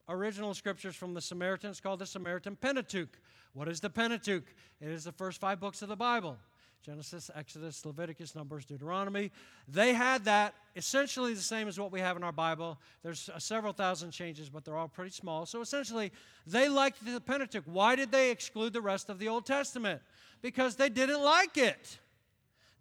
original 0.08 0.54
scriptures 0.54 0.96
from 0.96 1.12
the 1.12 1.20
Samaritans 1.20 1.80
called 1.80 1.98
the 1.98 2.06
Samaritan 2.06 2.56
Pentateuch. 2.56 3.18
What 3.52 3.68
is 3.68 3.80
the 3.80 3.90
Pentateuch? 3.90 4.44
It 4.80 4.88
is 4.88 5.04
the 5.04 5.12
first 5.12 5.40
five 5.40 5.60
books 5.60 5.82
of 5.82 5.88
the 5.88 5.96
Bible. 5.96 6.38
Genesis, 6.86 7.32
Exodus, 7.34 7.84
Leviticus, 7.84 8.36
Numbers, 8.36 8.64
Deuteronomy. 8.64 9.32
They 9.66 9.92
had 9.92 10.24
that 10.26 10.54
essentially 10.76 11.34
the 11.34 11.40
same 11.40 11.66
as 11.66 11.80
what 11.80 11.90
we 11.90 11.98
have 11.98 12.16
in 12.16 12.22
our 12.22 12.30
Bible. 12.30 12.78
There's 13.02 13.28
uh, 13.28 13.40
several 13.40 13.72
thousand 13.72 14.12
changes, 14.12 14.48
but 14.48 14.64
they're 14.64 14.76
all 14.76 14.86
pretty 14.86 15.10
small. 15.10 15.46
So 15.46 15.60
essentially, 15.60 16.12
they 16.46 16.68
liked 16.68 17.04
the 17.04 17.20
Pentateuch. 17.20 17.64
Why 17.66 17.96
did 17.96 18.12
they 18.12 18.30
exclude 18.30 18.72
the 18.72 18.80
rest 18.80 19.10
of 19.10 19.18
the 19.18 19.26
Old 19.26 19.46
Testament? 19.46 20.00
Because 20.42 20.76
they 20.76 20.88
didn't 20.88 21.22
like 21.22 21.56
it. 21.56 21.98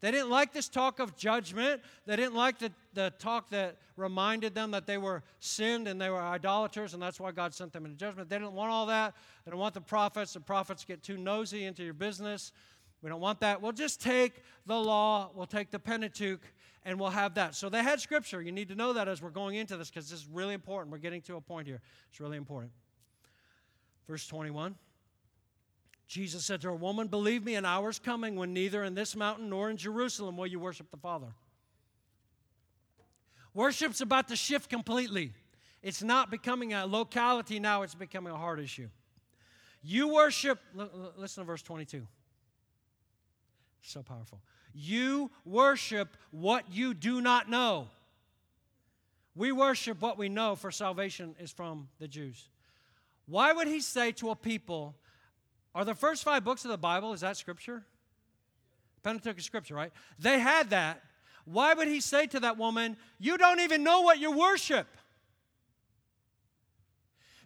They 0.02 0.12
didn't 0.12 0.30
like 0.30 0.54
this 0.54 0.70
talk 0.70 1.00
of 1.00 1.18
judgment. 1.18 1.82
They 2.06 2.16
didn't 2.16 2.36
like 2.36 2.60
the, 2.60 2.72
the 2.94 3.12
talk 3.18 3.50
that 3.50 3.78
reminded 3.98 4.54
them 4.54 4.70
that 4.72 4.86
they 4.86 5.00
were 5.00 5.24
sinned 5.40 5.88
and 5.88 6.00
they 6.00 6.12
were 6.12 6.22
idolaters, 6.22 6.94
and 6.94 7.02
that's 7.02 7.20
why 7.20 7.32
God 7.32 7.56
sent 7.56 7.74
them 7.74 7.86
into 7.86 7.98
judgment. 7.98 8.30
They 8.30 8.38
didn't 8.38 8.54
want 8.54 8.70
all 8.70 8.86
that. 8.86 9.16
They 9.46 9.52
don't 9.52 9.60
want 9.60 9.74
the 9.74 9.82
prophets. 9.82 10.34
The 10.34 10.42
prophets 10.42 10.86
get 10.86 11.02
too 11.02 11.18
nosy 11.18 11.66
into 11.66 11.84
your 11.84 11.96
business. 11.96 12.52
We 13.06 13.12
don't 13.12 13.22
want 13.22 13.42
that. 13.42 13.62
We'll 13.62 13.72
just 13.72 14.02
take 14.02 14.42
the 14.66 14.76
law, 14.76 15.30
we'll 15.36 15.46
take 15.46 15.70
the 15.70 15.78
Pentateuch, 15.78 16.42
and 16.84 17.00
we'll 17.00 17.12
have 17.12 17.36
that. 17.36 17.54
So 17.54 17.70
they 17.70 17.84
had 17.84 18.02
scripture. 18.02 18.42
You 18.42 18.52
need 18.52 18.70
to 18.70 18.76
know 18.76 18.94
that 18.94 19.08
as 19.08 19.22
we're 19.22 19.30
going 19.30 19.58
into 19.58 19.78
this 19.78 19.92
because 19.92 20.10
this 20.10 20.22
is 20.22 20.28
really 20.28 20.56
important. 20.56 20.92
We're 20.92 20.98
getting 20.98 21.22
to 21.22 21.36
a 21.36 21.42
point 21.42 21.68
here. 21.68 21.82
It's 22.10 22.20
really 22.20 22.36
important. 22.36 22.72
Verse 24.08 24.26
21. 24.26 24.74
Jesus 26.08 26.46
said 26.46 26.62
to 26.62 26.70
her, 26.70 26.74
Woman, 26.74 27.06
believe 27.06 27.44
me, 27.44 27.54
an 27.54 27.64
hour's 27.64 28.00
coming 28.00 28.38
when 28.38 28.54
neither 28.54 28.84
in 28.84 28.96
this 28.96 29.16
mountain 29.16 29.52
nor 29.52 29.70
in 29.70 29.78
Jerusalem 29.78 30.36
will 30.36 30.48
you 30.48 30.60
worship 30.60 30.90
the 30.90 30.98
Father. 30.98 31.28
Worship's 33.54 34.02
about 34.02 34.30
to 34.30 34.36
shift 34.36 34.68
completely. 34.68 35.32
It's 35.84 36.02
not 36.02 36.32
becoming 36.32 36.74
a 36.74 36.88
locality 36.88 37.60
now, 37.60 37.84
it's 37.84 37.94
becoming 37.94 38.34
a 38.34 38.38
heart 38.38 38.60
issue. 38.60 38.90
You 39.84 40.08
worship, 40.08 40.58
listen 41.16 41.44
to 41.44 41.46
verse 41.46 41.62
22. 41.62 42.08
So 43.86 44.02
powerful. 44.02 44.42
You 44.74 45.30
worship 45.46 46.18
what 46.32 46.66
you 46.72 46.94
do 46.96 47.22
not 47.22 47.50
know. 47.50 47.88
We 49.36 49.52
worship 49.52 50.02
what 50.02 50.18
we 50.18 50.28
know, 50.28 50.56
for 50.56 50.72
salvation 50.72 51.36
is 51.40 51.52
from 51.52 51.88
the 52.00 52.08
Jews. 52.08 52.50
Why 53.28 53.54
would 53.54 53.68
he 53.68 53.82
say 53.82 54.12
to 54.14 54.32
a 54.32 54.36
people, 54.36 54.96
are 55.76 55.86
the 55.86 55.94
first 55.94 56.24
five 56.24 56.44
books 56.44 56.66
of 56.66 56.72
the 56.72 56.78
Bible, 56.78 57.14
is 57.14 57.22
that 57.22 57.38
scripture? 57.38 57.84
Pentateuch 59.04 59.38
is 59.38 59.46
scripture, 59.46 59.76
right? 59.76 59.92
They 60.18 60.40
had 60.40 60.72
that. 60.72 61.04
Why 61.44 61.74
would 61.76 61.88
he 61.88 62.02
say 62.02 62.26
to 62.28 62.40
that 62.40 62.58
woman, 62.58 62.98
You 63.20 63.38
don't 63.38 63.60
even 63.60 63.84
know 63.84 64.02
what 64.02 64.20
you 64.20 64.32
worship? 64.32 64.88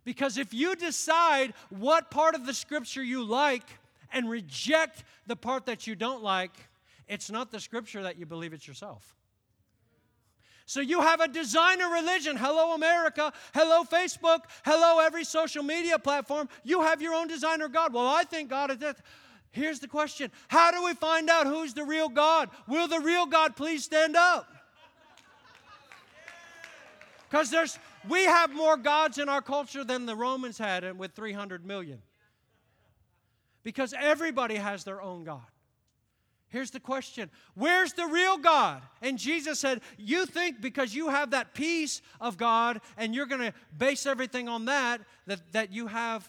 Because 0.06 0.38
if 0.38 0.54
you 0.54 0.76
decide 0.76 1.54
what 1.70 2.10
part 2.10 2.34
of 2.34 2.46
the 2.46 2.54
scripture 2.54 3.04
you 3.04 3.24
like, 3.24 3.79
and 4.12 4.30
reject 4.30 5.04
the 5.28 5.36
part 5.36 5.66
that 5.66 5.88
you 5.88 5.96
don't 5.96 6.24
like, 6.24 6.52
it's 7.08 7.30
not 7.32 7.52
the 7.52 7.60
scripture 7.60 8.04
that 8.04 8.18
you 8.18 8.26
believe, 8.26 8.54
it's 8.54 8.68
yourself. 8.68 9.16
So 10.66 10.82
you 10.82 11.02
have 11.02 11.20
a 11.20 11.28
designer 11.28 11.90
religion. 11.90 12.38
Hello, 12.38 12.76
America. 12.76 13.34
Hello, 13.56 13.84
Facebook. 13.84 14.42
Hello, 14.64 15.00
every 15.00 15.24
social 15.24 15.64
media 15.64 15.98
platform. 15.98 16.48
You 16.64 16.84
have 16.84 17.02
your 17.02 17.16
own 17.16 17.28
designer 17.28 17.68
God. 17.68 17.92
Well, 17.92 18.06
I 18.06 18.24
think 18.24 18.52
God 18.52 18.70
is. 18.70 18.78
Here's 19.50 19.80
the 19.80 19.88
question 19.88 20.32
How 20.48 20.70
do 20.72 20.84
we 20.84 20.94
find 20.94 21.28
out 21.28 21.48
who's 21.48 21.74
the 21.74 21.84
real 21.84 22.08
God? 22.08 22.50
Will 22.68 22.88
the 22.88 23.00
real 23.00 23.26
God 23.26 23.56
please 23.56 23.84
stand 23.84 24.16
up? 24.16 24.48
Because 27.28 27.50
there's 27.50 27.80
we 28.08 28.26
have 28.26 28.54
more 28.54 28.78
gods 28.78 29.18
in 29.18 29.28
our 29.28 29.42
culture 29.42 29.84
than 29.84 30.06
the 30.06 30.16
Romans 30.16 30.60
had 30.60 30.98
with 31.00 31.14
300 31.14 31.66
million 31.66 32.00
because 33.64 33.94
everybody 33.98 34.56
has 34.56 34.84
their 34.84 35.02
own 35.02 35.24
God. 35.24 35.42
Here's 36.50 36.72
the 36.72 36.80
question 36.80 37.30
Where's 37.54 37.94
the 37.94 38.08
real 38.08 38.38
God? 38.38 38.82
And 39.02 39.18
Jesus 39.18 39.60
said, 39.60 39.82
You 39.98 40.26
think 40.26 40.62
because 40.62 40.94
you 40.94 41.10
have 41.10 41.32
that 41.32 41.54
piece 41.54 42.02
of 42.20 42.38
God 42.38 42.82
and 42.98 43.14
you're 43.14 43.28
going 43.28 43.42
to 43.42 43.54
base 43.78 44.06
everything 44.06 44.50
on 44.50 44.66
that, 44.66 45.02
that, 45.28 45.40
that 45.54 45.72
you 45.72 45.88
have, 45.88 46.28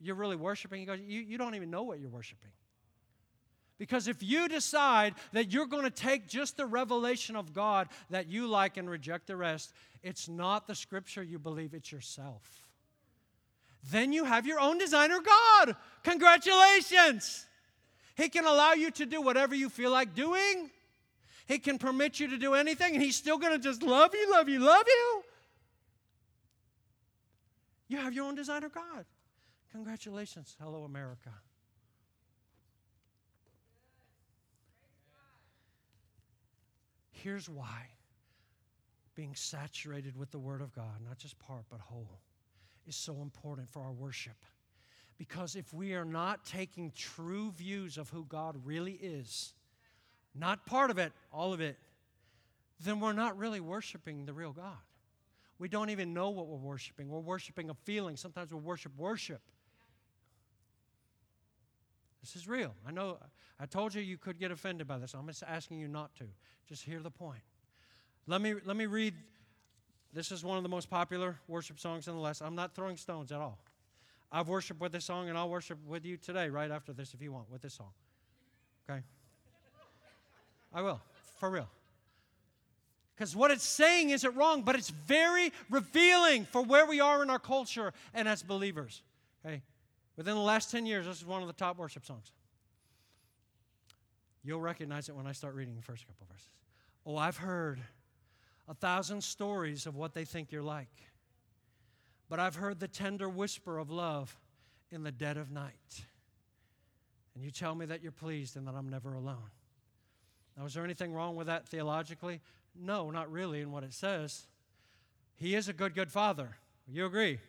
you're 0.00 0.16
really 0.16 0.36
worshiping. 0.36 0.80
He 0.80 0.86
goes, 0.86 0.98
you, 1.00 1.20
you 1.20 1.38
don't 1.38 1.54
even 1.54 1.70
know 1.70 1.84
what 1.84 2.00
you're 2.00 2.10
worshiping. 2.10 2.50
Because 3.78 4.06
if 4.06 4.22
you 4.22 4.48
decide 4.48 5.14
that 5.32 5.52
you're 5.52 5.66
going 5.66 5.82
to 5.82 5.90
take 5.90 6.28
just 6.28 6.56
the 6.56 6.66
revelation 6.66 7.34
of 7.34 7.52
God 7.52 7.88
that 8.10 8.28
you 8.28 8.46
like 8.46 8.76
and 8.76 8.88
reject 8.88 9.26
the 9.26 9.36
rest, 9.36 9.72
it's 10.02 10.28
not 10.28 10.66
the 10.66 10.74
scripture 10.74 11.22
you 11.22 11.38
believe, 11.38 11.74
it's 11.74 11.90
yourself 11.90 12.63
then 13.90 14.12
you 14.12 14.24
have 14.24 14.46
your 14.46 14.60
own 14.60 14.78
designer 14.78 15.20
God. 15.20 15.76
Congratulations. 16.02 17.46
He 18.14 18.28
can 18.28 18.46
allow 18.46 18.72
you 18.72 18.90
to 18.92 19.06
do 19.06 19.20
whatever 19.20 19.54
you 19.54 19.68
feel 19.68 19.90
like 19.90 20.14
doing. 20.14 20.70
He 21.46 21.58
can 21.58 21.78
permit 21.78 22.20
you 22.20 22.28
to 22.28 22.38
do 22.38 22.54
anything, 22.54 22.94
and 22.94 23.02
He's 23.02 23.16
still 23.16 23.38
going 23.38 23.52
to 23.52 23.58
just 23.58 23.82
love 23.82 24.14
you, 24.14 24.30
love 24.30 24.48
you, 24.48 24.60
love 24.60 24.84
you. 24.86 25.22
You 27.88 27.98
have 27.98 28.14
your 28.14 28.24
own 28.26 28.34
designer 28.34 28.68
God. 28.68 29.04
Congratulations. 29.72 30.56
Hello, 30.60 30.84
America. 30.84 31.30
Here's 37.10 37.48
why 37.48 37.88
being 39.14 39.34
saturated 39.34 40.16
with 40.16 40.30
the 40.30 40.38
Word 40.38 40.60
of 40.60 40.74
God, 40.74 41.00
not 41.06 41.18
just 41.18 41.38
part, 41.38 41.64
but 41.70 41.80
whole 41.80 42.08
is 42.86 42.96
so 42.96 43.22
important 43.22 43.70
for 43.70 43.82
our 43.82 43.92
worship. 43.92 44.36
Because 45.16 45.54
if 45.54 45.72
we 45.72 45.94
are 45.94 46.04
not 46.04 46.44
taking 46.44 46.90
true 46.90 47.52
views 47.52 47.98
of 47.98 48.10
who 48.10 48.24
God 48.24 48.56
really 48.64 48.98
is, 49.00 49.54
not 50.34 50.66
part 50.66 50.90
of 50.90 50.98
it, 50.98 51.12
all 51.32 51.52
of 51.52 51.60
it, 51.60 51.76
then 52.80 53.00
we're 53.00 53.12
not 53.12 53.38
really 53.38 53.60
worshiping 53.60 54.26
the 54.26 54.32
real 54.32 54.52
God. 54.52 54.76
We 55.58 55.68
don't 55.68 55.90
even 55.90 56.12
know 56.12 56.30
what 56.30 56.48
we're 56.48 56.56
worshiping. 56.56 57.08
We're 57.08 57.20
worshiping 57.20 57.70
a 57.70 57.74
feeling. 57.74 58.16
Sometimes 58.16 58.52
we 58.52 58.58
worship 58.58 58.92
worship. 58.96 59.40
This 62.20 62.34
is 62.34 62.48
real. 62.48 62.74
I 62.86 62.90
know 62.90 63.18
I 63.60 63.66
told 63.66 63.94
you 63.94 64.02
you 64.02 64.18
could 64.18 64.38
get 64.38 64.50
offended 64.50 64.88
by 64.88 64.98
this. 64.98 65.14
I'm 65.14 65.26
just 65.28 65.44
asking 65.46 65.78
you 65.78 65.88
not 65.88 66.14
to. 66.16 66.24
Just 66.66 66.82
hear 66.82 67.00
the 67.00 67.10
point. 67.10 67.42
Let 68.26 68.40
me, 68.40 68.54
let 68.64 68.76
me 68.76 68.86
read 68.86 69.14
this 70.14 70.30
is 70.30 70.44
one 70.44 70.56
of 70.56 70.62
the 70.62 70.68
most 70.68 70.88
popular 70.88 71.36
worship 71.48 71.80
songs 71.80 72.06
in 72.06 72.14
the 72.14 72.20
list. 72.20 72.40
I'm 72.40 72.54
not 72.54 72.74
throwing 72.74 72.96
stones 72.96 73.32
at 73.32 73.40
all. 73.40 73.58
I've 74.30 74.48
worshiped 74.48 74.80
with 74.80 74.92
this 74.92 75.04
song, 75.04 75.28
and 75.28 75.36
I'll 75.36 75.48
worship 75.48 75.78
with 75.86 76.04
you 76.04 76.16
today, 76.16 76.48
right 76.48 76.70
after 76.70 76.92
this, 76.92 77.14
if 77.14 77.20
you 77.20 77.32
want, 77.32 77.50
with 77.50 77.62
this 77.62 77.74
song. 77.74 77.90
Okay? 78.88 79.00
I 80.72 80.82
will, 80.82 81.00
for 81.38 81.50
real. 81.50 81.68
Because 83.14 83.36
what 83.36 83.50
it's 83.50 83.64
saying 83.64 84.10
isn't 84.10 84.34
wrong, 84.34 84.62
but 84.62 84.74
it's 84.74 84.90
very 84.90 85.52
revealing 85.70 86.46
for 86.46 86.62
where 86.62 86.86
we 86.86 87.00
are 87.00 87.22
in 87.22 87.30
our 87.30 87.38
culture 87.38 87.92
and 88.12 88.26
as 88.26 88.42
believers. 88.42 89.02
Okay? 89.44 89.62
Within 90.16 90.34
the 90.34 90.40
last 90.40 90.70
10 90.70 90.86
years, 90.86 91.06
this 91.06 91.18
is 91.18 91.26
one 91.26 91.42
of 91.42 91.48
the 91.48 91.54
top 91.54 91.78
worship 91.78 92.04
songs. 92.04 92.32
You'll 94.42 94.60
recognize 94.60 95.08
it 95.08 95.14
when 95.14 95.26
I 95.26 95.32
start 95.32 95.54
reading 95.54 95.74
the 95.74 95.82
first 95.82 96.06
couple 96.06 96.26
verses. 96.30 96.48
Oh, 97.06 97.16
I've 97.16 97.36
heard 97.36 97.80
a 98.68 98.74
thousand 98.74 99.22
stories 99.22 99.86
of 99.86 99.96
what 99.96 100.14
they 100.14 100.24
think 100.24 100.50
you're 100.50 100.62
like. 100.62 100.88
But 102.28 102.40
I've 102.40 102.56
heard 102.56 102.80
the 102.80 102.88
tender 102.88 103.28
whisper 103.28 103.78
of 103.78 103.90
love 103.90 104.36
in 104.90 105.02
the 105.02 105.12
dead 105.12 105.36
of 105.36 105.50
night. 105.50 106.04
And 107.34 107.44
you 107.44 107.50
tell 107.50 107.74
me 107.74 107.86
that 107.86 108.02
you're 108.02 108.12
pleased 108.12 108.56
and 108.56 108.66
that 108.66 108.74
I'm 108.74 108.88
never 108.88 109.14
alone. 109.14 109.50
Now, 110.56 110.64
is 110.64 110.74
there 110.74 110.84
anything 110.84 111.12
wrong 111.12 111.36
with 111.36 111.48
that 111.48 111.68
theologically? 111.68 112.40
No, 112.74 113.10
not 113.10 113.30
really 113.30 113.60
in 113.60 113.72
what 113.72 113.82
it 113.82 113.92
says. 113.92 114.46
He 115.36 115.54
is 115.54 115.68
a 115.68 115.72
good, 115.72 115.94
good 115.94 116.12
father. 116.12 116.56
You 116.86 117.06
agree? 117.06 117.40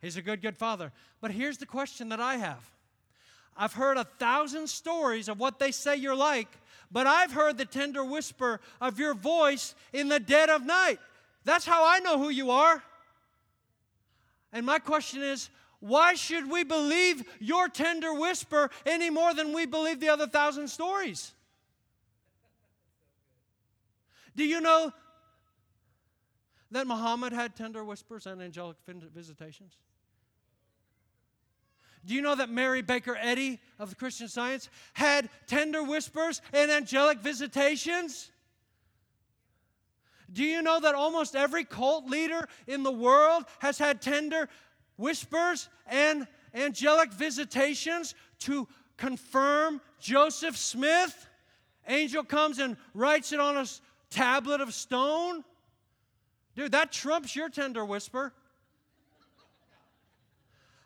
He's 0.00 0.16
a 0.16 0.22
good, 0.22 0.42
good 0.42 0.56
father. 0.56 0.92
But 1.20 1.30
here's 1.30 1.58
the 1.58 1.66
question 1.66 2.10
that 2.10 2.20
I 2.20 2.36
have 2.36 2.70
I've 3.56 3.72
heard 3.72 3.96
a 3.96 4.04
thousand 4.04 4.68
stories 4.68 5.28
of 5.28 5.38
what 5.38 5.58
they 5.58 5.70
say 5.70 5.96
you're 5.96 6.16
like, 6.16 6.48
but 6.90 7.06
I've 7.06 7.32
heard 7.32 7.58
the 7.58 7.64
tender 7.64 8.04
whisper 8.04 8.60
of 8.80 8.98
your 8.98 9.14
voice 9.14 9.74
in 9.92 10.08
the 10.08 10.20
dead 10.20 10.50
of 10.50 10.64
night. 10.64 10.98
That's 11.44 11.66
how 11.66 11.86
I 11.86 11.98
know 12.00 12.18
who 12.18 12.30
you 12.30 12.50
are. 12.50 12.82
And 14.52 14.64
my 14.64 14.78
question 14.78 15.22
is, 15.22 15.50
why 15.80 16.14
should 16.14 16.50
we 16.50 16.64
believe 16.64 17.24
your 17.40 17.68
tender 17.68 18.14
whisper 18.14 18.70
any 18.86 19.10
more 19.10 19.34
than 19.34 19.52
we 19.52 19.66
believe 19.66 20.00
the 20.00 20.08
other 20.08 20.26
thousand 20.26 20.68
stories? 20.68 21.32
Do 24.34 24.44
you 24.44 24.60
know 24.60 24.92
that 26.70 26.86
Muhammad 26.86 27.32
had 27.32 27.54
tender 27.54 27.84
whispers 27.84 28.26
and 28.26 28.40
angelic 28.40 28.76
visitations? 29.14 29.76
Do 32.06 32.14
you 32.14 32.20
know 32.20 32.34
that 32.34 32.50
Mary 32.50 32.82
Baker 32.82 33.16
Eddy 33.18 33.60
of 33.78 33.90
the 33.90 33.96
Christian 33.96 34.28
Science 34.28 34.68
had 34.92 35.30
tender 35.46 35.82
whispers 35.82 36.42
and 36.52 36.70
angelic 36.70 37.20
visitations? 37.20 38.30
Do 40.32 40.42
you 40.42 40.62
know 40.62 40.80
that 40.80 40.94
almost 40.94 41.34
every 41.34 41.64
cult 41.64 42.06
leader 42.06 42.48
in 42.66 42.82
the 42.82 42.92
world 42.92 43.44
has 43.60 43.78
had 43.78 44.02
tender 44.02 44.48
whispers 44.96 45.68
and 45.86 46.26
angelic 46.52 47.12
visitations 47.12 48.14
to 48.40 48.68
confirm 48.96 49.80
Joseph 50.00 50.56
Smith? 50.56 51.28
Angel 51.86 52.24
comes 52.24 52.58
and 52.58 52.76
writes 52.94 53.32
it 53.32 53.40
on 53.40 53.56
a 53.56 53.66
tablet 54.10 54.60
of 54.60 54.74
stone. 54.74 55.44
Dude, 56.54 56.72
that 56.72 56.92
trumps 56.92 57.34
your 57.34 57.48
tender 57.48 57.84
whisper. 57.84 58.32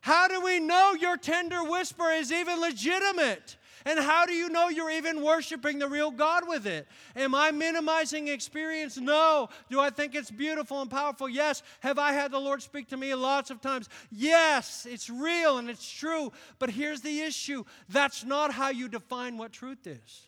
How 0.09 0.27
do 0.27 0.41
we 0.41 0.59
know 0.59 0.95
your 0.99 1.19
tender 1.19 1.63
whisper 1.63 2.11
is 2.13 2.33
even 2.33 2.63
legitimate? 2.63 3.59
And 3.85 3.99
how 4.01 4.25
do 4.25 4.33
you 4.33 4.49
know 4.49 4.71
you're 4.71 4.91
even 4.91 5.23
worshiping 5.23 5.79
the 5.79 5.87
real 5.87 6.11
God 6.11 6.49
with 6.49 6.67
it? 6.67 6.89
Am 7.15 7.35
I 7.35 7.51
minimizing 7.51 8.29
experience? 8.29 8.97
No. 8.97 9.51
Do 9.69 9.81
I 9.81 9.91
think 9.91 10.15
it's 10.15 10.31
beautiful 10.31 10.81
and 10.81 10.91
powerful? 10.91 11.29
Yes. 11.29 11.63
Have 11.81 11.99
I 11.99 12.13
had 12.15 12.31
the 12.31 12.39
Lord 12.39 12.63
speak 12.63 12.89
to 12.89 12.97
me 12.97 13.15
lots 13.15 13.51
of 13.51 13.61
times? 13.61 13.91
Yes. 14.11 14.87
It's 14.89 15.11
real 15.11 15.59
and 15.59 15.69
it's 15.69 15.87
true. 15.87 16.33
But 16.59 16.71
here's 16.71 17.03
the 17.03 17.21
issue 17.21 17.65
that's 17.91 18.25
not 18.25 18.51
how 18.51 18.71
you 18.71 18.89
define 18.89 19.37
what 19.37 19.53
truth 19.53 19.87
is. 19.87 20.23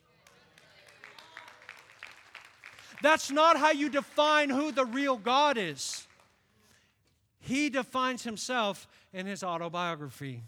That's 3.00 3.30
not 3.30 3.56
how 3.56 3.70
you 3.70 3.88
define 3.88 4.50
who 4.50 4.72
the 4.72 4.84
real 4.84 5.16
God 5.16 5.56
is. 5.56 6.06
He 7.40 7.70
defines 7.70 8.22
himself 8.22 8.86
in 9.12 9.26
his 9.26 9.42
autobiography. 9.42 10.42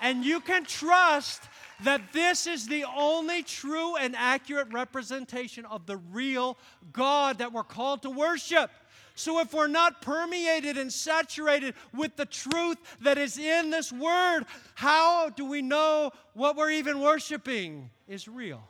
And 0.00 0.24
you 0.24 0.40
can 0.40 0.64
trust 0.64 1.42
that 1.84 2.12
this 2.12 2.46
is 2.46 2.66
the 2.66 2.84
only 2.84 3.42
true 3.42 3.96
and 3.96 4.14
accurate 4.16 4.72
representation 4.72 5.64
of 5.64 5.86
the 5.86 5.96
real 5.96 6.58
God 6.92 7.38
that 7.38 7.52
we're 7.52 7.62
called 7.62 8.02
to 8.02 8.10
worship. 8.10 8.70
So, 9.14 9.40
if 9.40 9.52
we're 9.52 9.68
not 9.68 10.00
permeated 10.00 10.78
and 10.78 10.92
saturated 10.92 11.74
with 11.92 12.16
the 12.16 12.24
truth 12.24 12.78
that 13.02 13.18
is 13.18 13.38
in 13.38 13.70
this 13.70 13.92
word, 13.92 14.44
how 14.74 15.28
do 15.28 15.44
we 15.44 15.60
know 15.60 16.12
what 16.34 16.56
we're 16.56 16.70
even 16.70 17.00
worshiping 17.00 17.90
is 18.08 18.26
real? 18.26 18.62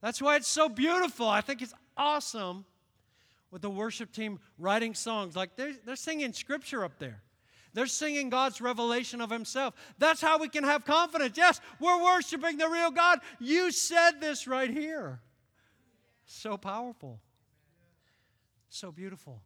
That's 0.00 0.22
why 0.22 0.36
it's 0.36 0.48
so 0.48 0.68
beautiful. 0.68 1.28
I 1.28 1.42
think 1.42 1.60
it's 1.60 1.74
awesome 1.96 2.64
with 3.50 3.62
the 3.62 3.70
worship 3.70 4.12
team 4.12 4.38
writing 4.58 4.94
songs. 4.94 5.36
Like 5.36 5.56
they're, 5.56 5.74
they're 5.84 5.96
singing 5.96 6.32
scripture 6.32 6.84
up 6.84 6.98
there. 6.98 7.22
They're 7.74 7.86
singing 7.86 8.30
God's 8.30 8.60
revelation 8.62 9.20
of 9.20 9.28
Himself. 9.28 9.74
That's 9.98 10.22
how 10.22 10.38
we 10.38 10.48
can 10.48 10.64
have 10.64 10.86
confidence. 10.86 11.36
Yes, 11.36 11.60
we're 11.78 12.02
worshiping 12.02 12.56
the 12.56 12.68
real 12.68 12.90
God. 12.90 13.18
You 13.38 13.70
said 13.70 14.12
this 14.20 14.48
right 14.48 14.70
here. 14.70 15.20
So 16.24 16.56
powerful. 16.56 17.20
So 18.70 18.90
beautiful. 18.90 19.42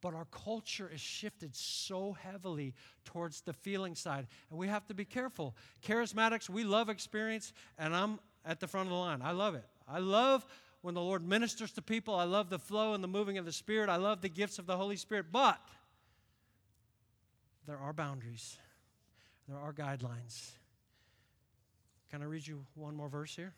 But 0.00 0.14
our 0.14 0.26
culture 0.26 0.90
is 0.92 1.00
shifted 1.00 1.54
so 1.54 2.12
heavily 2.12 2.74
towards 3.04 3.40
the 3.40 3.52
feeling 3.52 3.94
side. 3.94 4.26
And 4.50 4.58
we 4.58 4.68
have 4.68 4.86
to 4.86 4.94
be 4.94 5.04
careful. 5.04 5.56
Charismatics, 5.84 6.48
we 6.48 6.64
love 6.64 6.88
experience, 6.88 7.52
and 7.78 7.94
I'm 7.94 8.18
at 8.44 8.60
the 8.60 8.66
front 8.66 8.88
of 8.88 8.90
the 8.90 8.98
line. 8.98 9.22
I 9.22 9.32
love 9.32 9.54
it. 9.54 9.64
I 9.88 9.98
love 9.98 10.46
when 10.82 10.94
the 10.94 11.00
Lord 11.00 11.26
ministers 11.26 11.72
to 11.72 11.82
people. 11.82 12.14
I 12.14 12.24
love 12.24 12.50
the 12.50 12.58
flow 12.58 12.94
and 12.94 13.02
the 13.02 13.08
moving 13.08 13.38
of 13.38 13.44
the 13.44 13.52
Spirit. 13.52 13.88
I 13.88 13.96
love 13.96 14.20
the 14.20 14.28
gifts 14.28 14.58
of 14.58 14.66
the 14.66 14.76
Holy 14.76 14.96
Spirit. 14.96 15.26
But 15.32 15.58
there 17.66 17.78
are 17.78 17.92
boundaries, 17.92 18.58
there 19.48 19.58
are 19.58 19.72
guidelines. 19.72 20.50
Can 22.10 22.20
I 22.20 22.26
read 22.26 22.46
you 22.46 22.66
one 22.74 22.94
more 22.94 23.08
verse 23.08 23.34
here? 23.34 23.54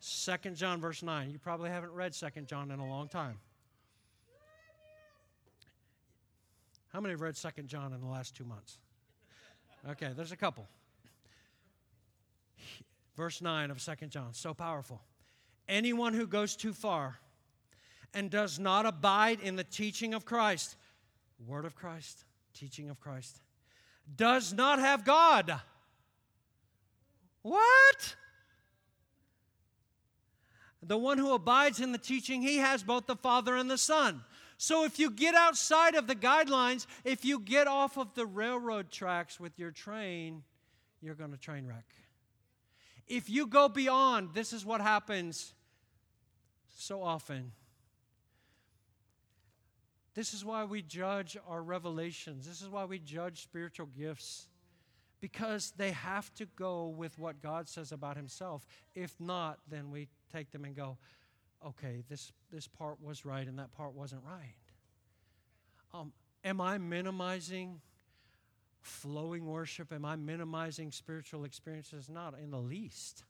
Second 0.00 0.56
John, 0.56 0.80
verse 0.80 1.02
9. 1.02 1.30
You 1.30 1.38
probably 1.38 1.70
haven't 1.70 1.92
read 1.92 2.14
Second 2.14 2.46
John 2.46 2.70
in 2.70 2.78
a 2.78 2.88
long 2.88 3.08
time. 3.08 3.38
How 6.92 7.00
many 7.00 7.12
have 7.12 7.20
read 7.20 7.36
Second 7.36 7.68
John 7.68 7.92
in 7.92 8.00
the 8.00 8.06
last 8.06 8.34
two 8.34 8.44
months? 8.44 8.78
Okay, 9.90 10.10
there's 10.16 10.32
a 10.32 10.36
couple. 10.36 10.66
Verse 13.16 13.42
9 13.42 13.70
of 13.70 13.80
Second 13.80 14.10
John, 14.10 14.32
so 14.32 14.54
powerful. 14.54 15.02
Anyone 15.68 16.14
who 16.14 16.26
goes 16.26 16.56
too 16.56 16.72
far 16.72 17.18
and 18.14 18.30
does 18.30 18.58
not 18.58 18.86
abide 18.86 19.40
in 19.40 19.56
the 19.56 19.64
teaching 19.64 20.14
of 20.14 20.24
Christ, 20.24 20.76
word 21.46 21.64
of 21.64 21.76
Christ, 21.76 22.24
teaching 22.54 22.88
of 22.88 22.98
Christ, 22.98 23.40
does 24.16 24.52
not 24.52 24.78
have 24.78 25.04
God. 25.04 25.60
What? 27.42 28.16
The 30.82 30.96
one 30.96 31.18
who 31.18 31.34
abides 31.34 31.80
in 31.80 31.92
the 31.92 31.98
teaching, 31.98 32.40
he 32.40 32.58
has 32.58 32.82
both 32.82 33.06
the 33.06 33.16
Father 33.16 33.56
and 33.56 33.70
the 33.70 33.78
Son. 33.78 34.22
So 34.56 34.84
if 34.84 34.98
you 34.98 35.10
get 35.10 35.34
outside 35.34 35.94
of 35.94 36.06
the 36.06 36.16
guidelines, 36.16 36.86
if 37.04 37.24
you 37.24 37.40
get 37.40 37.66
off 37.66 37.96
of 37.96 38.14
the 38.14 38.26
railroad 38.26 38.90
tracks 38.90 39.38
with 39.38 39.58
your 39.58 39.70
train, 39.70 40.42
you're 41.00 41.14
going 41.14 41.30
to 41.30 41.36
train 41.36 41.66
wreck. 41.66 41.84
If 43.06 43.30
you 43.30 43.46
go 43.46 43.68
beyond, 43.68 44.30
this 44.34 44.52
is 44.52 44.64
what 44.64 44.80
happens 44.80 45.54
so 46.78 47.02
often. 47.02 47.52
This 50.14 50.34
is 50.34 50.44
why 50.44 50.64
we 50.64 50.82
judge 50.82 51.36
our 51.46 51.62
revelations. 51.62 52.46
This 52.46 52.62
is 52.62 52.68
why 52.68 52.84
we 52.84 52.98
judge 52.98 53.42
spiritual 53.42 53.86
gifts. 53.86 54.48
Because 55.20 55.72
they 55.76 55.90
have 55.90 56.32
to 56.34 56.46
go 56.56 56.86
with 56.86 57.18
what 57.18 57.42
God 57.42 57.68
says 57.68 57.90
about 57.90 58.16
Himself. 58.16 58.66
If 58.94 59.14
not, 59.18 59.58
then 59.68 59.90
we 59.90 60.08
take 60.32 60.50
them 60.52 60.64
and 60.64 60.76
go, 60.76 60.98
okay, 61.66 62.02
this, 62.08 62.32
this 62.52 62.68
part 62.68 63.02
was 63.02 63.24
right 63.24 63.46
and 63.46 63.58
that 63.58 63.72
part 63.72 63.94
wasn't 63.94 64.22
right. 64.24 64.54
Um, 65.92 66.12
am 66.44 66.60
I 66.60 66.78
minimizing 66.78 67.80
flowing 68.80 69.46
worship? 69.46 69.92
Am 69.92 70.04
I 70.04 70.14
minimizing 70.16 70.92
spiritual 70.92 71.44
experiences? 71.44 72.08
Not 72.08 72.34
in 72.40 72.50
the 72.50 72.58
least. 72.58 73.24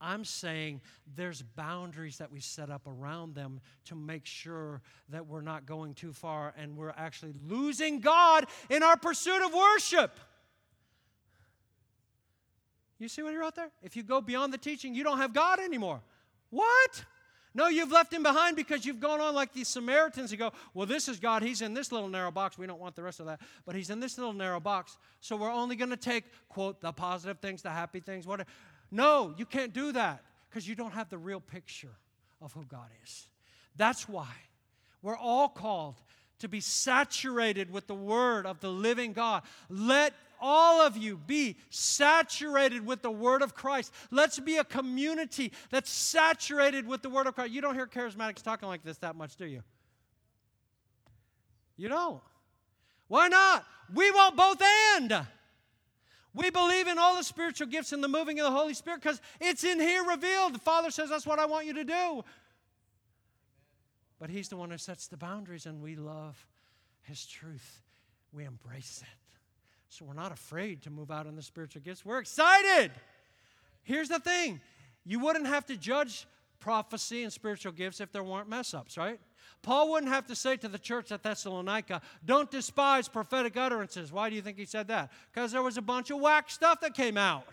I'm 0.00 0.24
saying 0.24 0.80
there's 1.14 1.42
boundaries 1.42 2.18
that 2.18 2.32
we 2.32 2.40
set 2.40 2.70
up 2.70 2.86
around 2.86 3.34
them 3.34 3.60
to 3.86 3.94
make 3.94 4.24
sure 4.24 4.80
that 5.10 5.26
we're 5.26 5.42
not 5.42 5.66
going 5.66 5.94
too 5.94 6.12
far 6.12 6.54
and 6.56 6.76
we're 6.76 6.94
actually 6.96 7.34
losing 7.46 8.00
God 8.00 8.46
in 8.70 8.82
our 8.82 8.96
pursuit 8.96 9.44
of 9.44 9.52
worship. 9.52 10.18
You 12.98 13.08
see 13.08 13.22
what 13.22 13.32
he 13.32 13.36
wrote 13.38 13.54
there? 13.54 13.70
If 13.82 13.96
you 13.96 14.02
go 14.02 14.20
beyond 14.20 14.52
the 14.52 14.58
teaching, 14.58 14.94
you 14.94 15.04
don't 15.04 15.18
have 15.18 15.32
God 15.32 15.58
anymore. 15.58 16.00
What? 16.50 17.04
No, 17.52 17.66
you've 17.66 17.90
left 17.90 18.12
him 18.12 18.22
behind 18.22 18.54
because 18.54 18.86
you've 18.86 19.00
gone 19.00 19.20
on 19.20 19.34
like 19.34 19.52
these 19.52 19.66
Samaritans 19.66 20.30
who 20.30 20.36
go, 20.36 20.52
Well, 20.72 20.86
this 20.86 21.08
is 21.08 21.18
God. 21.18 21.42
He's 21.42 21.62
in 21.62 21.74
this 21.74 21.90
little 21.90 22.08
narrow 22.08 22.30
box. 22.30 22.56
We 22.56 22.66
don't 22.66 22.78
want 22.78 22.94
the 22.94 23.02
rest 23.02 23.18
of 23.18 23.26
that. 23.26 23.40
But 23.66 23.74
he's 23.74 23.90
in 23.90 23.98
this 23.98 24.18
little 24.18 24.32
narrow 24.32 24.60
box. 24.60 24.98
So 25.20 25.34
we're 25.34 25.50
only 25.50 25.74
going 25.74 25.90
to 25.90 25.96
take, 25.96 26.24
quote, 26.48 26.80
the 26.80 26.92
positive 26.92 27.40
things, 27.40 27.62
the 27.62 27.70
happy 27.70 27.98
things, 27.98 28.26
whatever. 28.26 28.48
No, 28.90 29.34
you 29.36 29.46
can't 29.46 29.72
do 29.72 29.92
that 29.92 30.22
because 30.48 30.66
you 30.66 30.74
don't 30.74 30.92
have 30.92 31.08
the 31.08 31.18
real 31.18 31.40
picture 31.40 31.96
of 32.40 32.52
who 32.52 32.64
God 32.64 32.88
is. 33.04 33.26
That's 33.76 34.08
why 34.08 34.28
we're 35.02 35.16
all 35.16 35.48
called 35.48 35.96
to 36.40 36.48
be 36.48 36.60
saturated 36.60 37.70
with 37.70 37.86
the 37.86 37.94
word 37.94 38.46
of 38.46 38.60
the 38.60 38.70
living 38.70 39.12
God. 39.12 39.42
Let 39.68 40.14
all 40.40 40.80
of 40.80 40.96
you 40.96 41.18
be 41.18 41.56
saturated 41.68 42.84
with 42.84 43.02
the 43.02 43.10
word 43.10 43.42
of 43.42 43.54
Christ. 43.54 43.92
Let's 44.10 44.40
be 44.40 44.56
a 44.56 44.64
community 44.64 45.52
that's 45.70 45.90
saturated 45.90 46.86
with 46.86 47.02
the 47.02 47.10
word 47.10 47.26
of 47.26 47.34
Christ. 47.34 47.52
You 47.52 47.60
don't 47.60 47.74
hear 47.74 47.86
charismatics 47.86 48.42
talking 48.42 48.68
like 48.68 48.82
this 48.82 48.96
that 48.98 49.16
much, 49.16 49.36
do 49.36 49.46
you? 49.46 49.62
You 51.76 51.88
don't. 51.88 52.20
Why 53.08 53.28
not? 53.28 53.64
We 53.94 54.10
want 54.10 54.36
both 54.36 54.62
and. 54.96 55.26
We 56.34 56.50
believe 56.50 56.86
in 56.86 56.98
all 56.98 57.16
the 57.16 57.24
spiritual 57.24 57.66
gifts 57.66 57.92
and 57.92 58.04
the 58.04 58.08
moving 58.08 58.38
of 58.38 58.44
the 58.44 58.56
Holy 58.56 58.74
Spirit 58.74 59.00
because 59.02 59.20
it's 59.40 59.64
in 59.64 59.80
here 59.80 60.04
revealed. 60.04 60.54
The 60.54 60.60
Father 60.60 60.90
says, 60.90 61.10
That's 61.10 61.26
what 61.26 61.38
I 61.38 61.46
want 61.46 61.66
you 61.66 61.74
to 61.74 61.84
do. 61.84 62.24
But 64.20 64.30
He's 64.30 64.48
the 64.48 64.56
one 64.56 64.70
who 64.70 64.78
sets 64.78 65.08
the 65.08 65.16
boundaries, 65.16 65.66
and 65.66 65.82
we 65.82 65.96
love 65.96 66.46
His 67.02 67.26
truth. 67.26 67.82
We 68.32 68.44
embrace 68.44 69.02
it. 69.02 69.32
So 69.88 70.04
we're 70.04 70.14
not 70.14 70.30
afraid 70.30 70.82
to 70.82 70.90
move 70.90 71.10
out 71.10 71.26
in 71.26 71.34
the 71.34 71.42
spiritual 71.42 71.82
gifts. 71.82 72.04
We're 72.04 72.20
excited. 72.20 72.92
Here's 73.82 74.08
the 74.08 74.20
thing 74.20 74.60
you 75.04 75.18
wouldn't 75.18 75.46
have 75.46 75.66
to 75.66 75.76
judge 75.76 76.26
prophecy 76.60 77.24
and 77.24 77.32
spiritual 77.32 77.72
gifts 77.72 78.00
if 78.00 78.12
there 78.12 78.22
weren't 78.22 78.48
mess 78.48 78.74
ups, 78.74 78.96
right? 78.96 79.18
Paul 79.62 79.90
wouldn't 79.90 80.12
have 80.12 80.26
to 80.28 80.36
say 80.36 80.56
to 80.56 80.68
the 80.68 80.78
church 80.78 81.12
at 81.12 81.22
Thessalonica, 81.22 82.00
don't 82.24 82.50
despise 82.50 83.08
prophetic 83.08 83.56
utterances. 83.56 84.12
Why 84.12 84.30
do 84.30 84.36
you 84.36 84.42
think 84.42 84.58
he 84.58 84.64
said 84.64 84.88
that? 84.88 85.10
Because 85.32 85.52
there 85.52 85.62
was 85.62 85.76
a 85.76 85.82
bunch 85.82 86.10
of 86.10 86.18
whack 86.18 86.50
stuff 86.50 86.80
that 86.80 86.94
came 86.94 87.16
out. 87.16 87.44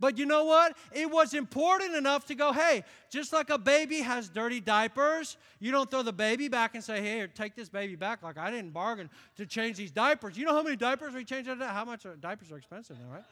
But 0.00 0.18
you 0.18 0.26
know 0.26 0.44
what? 0.44 0.76
It 0.90 1.08
was 1.08 1.32
important 1.32 1.94
enough 1.94 2.26
to 2.26 2.34
go, 2.34 2.52
hey, 2.52 2.82
just 3.08 3.32
like 3.32 3.50
a 3.50 3.58
baby 3.58 4.00
has 4.00 4.28
dirty 4.28 4.60
diapers, 4.60 5.36
you 5.60 5.70
don't 5.70 5.88
throw 5.88 6.02
the 6.02 6.12
baby 6.12 6.48
back 6.48 6.74
and 6.74 6.82
say, 6.82 7.00
hey, 7.00 7.26
take 7.32 7.54
this 7.54 7.68
baby 7.68 7.94
back. 7.94 8.20
Like 8.22 8.36
I 8.36 8.50
didn't 8.50 8.72
bargain 8.72 9.10
to 9.36 9.46
change 9.46 9.76
these 9.76 9.92
diapers. 9.92 10.36
You 10.36 10.44
know 10.44 10.54
how 10.54 10.62
many 10.62 10.74
diapers 10.74 11.14
we 11.14 11.24
changed? 11.24 11.48
How 11.48 11.84
much 11.84 12.04
diapers 12.20 12.50
are 12.50 12.56
expensive 12.56 12.98
now, 12.98 13.14
right? 13.14 13.24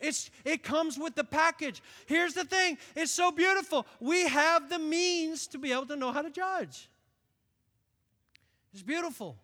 It's, 0.00 0.30
it 0.44 0.62
comes 0.62 0.98
with 0.98 1.14
the 1.14 1.24
package. 1.24 1.82
Here's 2.06 2.34
the 2.34 2.44
thing 2.44 2.78
it's 2.96 3.12
so 3.12 3.30
beautiful. 3.30 3.86
We 4.00 4.26
have 4.26 4.70
the 4.70 4.78
means 4.78 5.46
to 5.48 5.58
be 5.58 5.72
able 5.72 5.86
to 5.86 5.96
know 5.96 6.10
how 6.10 6.22
to 6.22 6.30
judge. 6.30 6.88
It's 8.72 8.82
beautiful. 8.82 9.36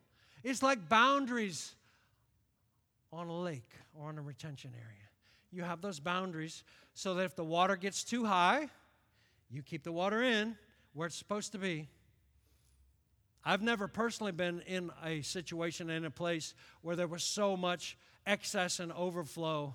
It's 0.43 0.63
like 0.63 0.89
boundaries 0.89 1.75
on 3.13 3.29
a 3.29 3.39
lake 3.39 3.71
or 3.95 4.09
on 4.09 4.19
a 4.19 4.23
retention 4.23 4.71
area. 4.75 5.09
You 5.53 5.63
have 5.63 5.81
those 5.81 6.01
boundaries 6.01 6.65
so 6.95 7.15
that 7.15 7.25
if 7.25 7.37
the 7.37 7.45
water 7.45 7.77
gets 7.77 8.05
too 8.05 8.25
high, 8.25 8.69
you 9.51 9.63
keep 9.63 9.83
the 9.83 9.93
water 9.93 10.23
in 10.23 10.57
where 10.95 11.07
it's 11.07 11.17
supposed 11.17 11.53
to 11.53 11.59
be. 11.59 11.89
I've 13.45 13.63
never 13.63 13.87
personally 13.87 14.33
been 14.33 14.61
in 14.67 14.91
a 15.05 15.23
situation 15.23 15.91
in 15.91 16.05
a 16.05 16.11
place 16.11 16.55
where 16.83 16.97
there 16.97 17.07
was 17.07 17.23
so 17.23 17.57
much 17.57 17.97
excess 18.27 18.81
and 18.81 18.93
overflow 18.93 19.75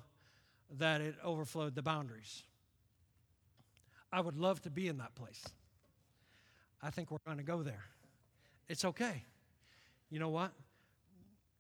that 0.78 1.02
it 1.02 1.16
overflowed 1.24 1.76
the 1.76 1.82
boundaries. 1.82 2.44
I 4.12 4.22
would 4.22 4.38
love 4.38 4.62
to 4.64 4.70
be 4.70 4.88
in 4.88 4.98
that 4.98 5.16
place. 5.16 5.44
I 6.82 6.90
think 6.90 7.12
we're 7.12 7.18
going 7.26 7.38
to 7.38 7.44
go 7.44 7.64
there. 7.64 7.84
It's 8.68 8.86
okay. 8.86 9.24
You 10.10 10.20
know 10.20 10.30
what? 10.30 10.52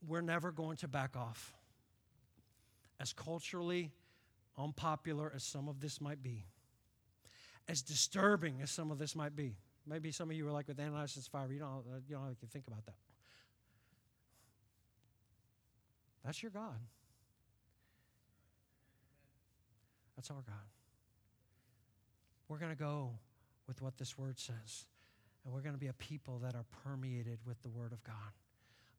We're 0.07 0.22
never 0.22 0.51
going 0.51 0.78
to 0.78 0.88
back 0.88 1.16
off. 1.16 1.53
As 2.99 3.14
culturally 3.14 3.91
unpopular 4.57 5.32
as 5.36 5.43
some 5.43 5.68
of 5.68 5.80
this 5.80 6.01
might 6.01 6.22
be, 6.22 6.45
as 7.68 7.82
disturbing 7.82 8.62
as 8.62 8.72
some 8.72 8.91
of 8.91 8.97
this 8.97 9.16
might 9.16 9.36
be, 9.36 9.55
maybe 9.88 10.12
some 10.12 10.30
of 10.30 10.36
you 10.36 10.47
are 10.47 10.51
like 10.51 10.68
with 10.68 10.80
Ananias 10.80 11.16
and 11.16 11.24
Sapphira, 11.24 11.53
you 11.53 11.59
don't, 11.59 11.70
uh, 11.70 11.99
you 12.07 12.16
don't 12.16 12.28
like 12.28 12.39
to 12.39 12.47
think 12.47 12.68
about 12.68 12.86
that. 12.86 12.95
That's 16.24 16.41
your 16.43 16.51
God. 16.51 16.78
That's 20.22 20.30
our 20.30 20.43
God. 20.45 20.69
We're 22.47 22.59
going 22.59 22.72
to 22.72 22.78
go 22.78 23.09
with 23.67 23.82
what 23.82 23.97
this 23.97 24.19
word 24.19 24.38
says, 24.38 24.86
and 25.43 25.51
we're 25.51 25.61
going 25.61 25.74
to 25.74 25.80
be 25.80 25.88
a 25.88 25.93
people 25.93 26.38
that 26.43 26.53
are 26.53 26.65
permeated 26.84 27.39
with 27.43 27.59
the 27.63 27.69
word 27.69 27.91
of 27.91 28.03
God. 28.03 28.13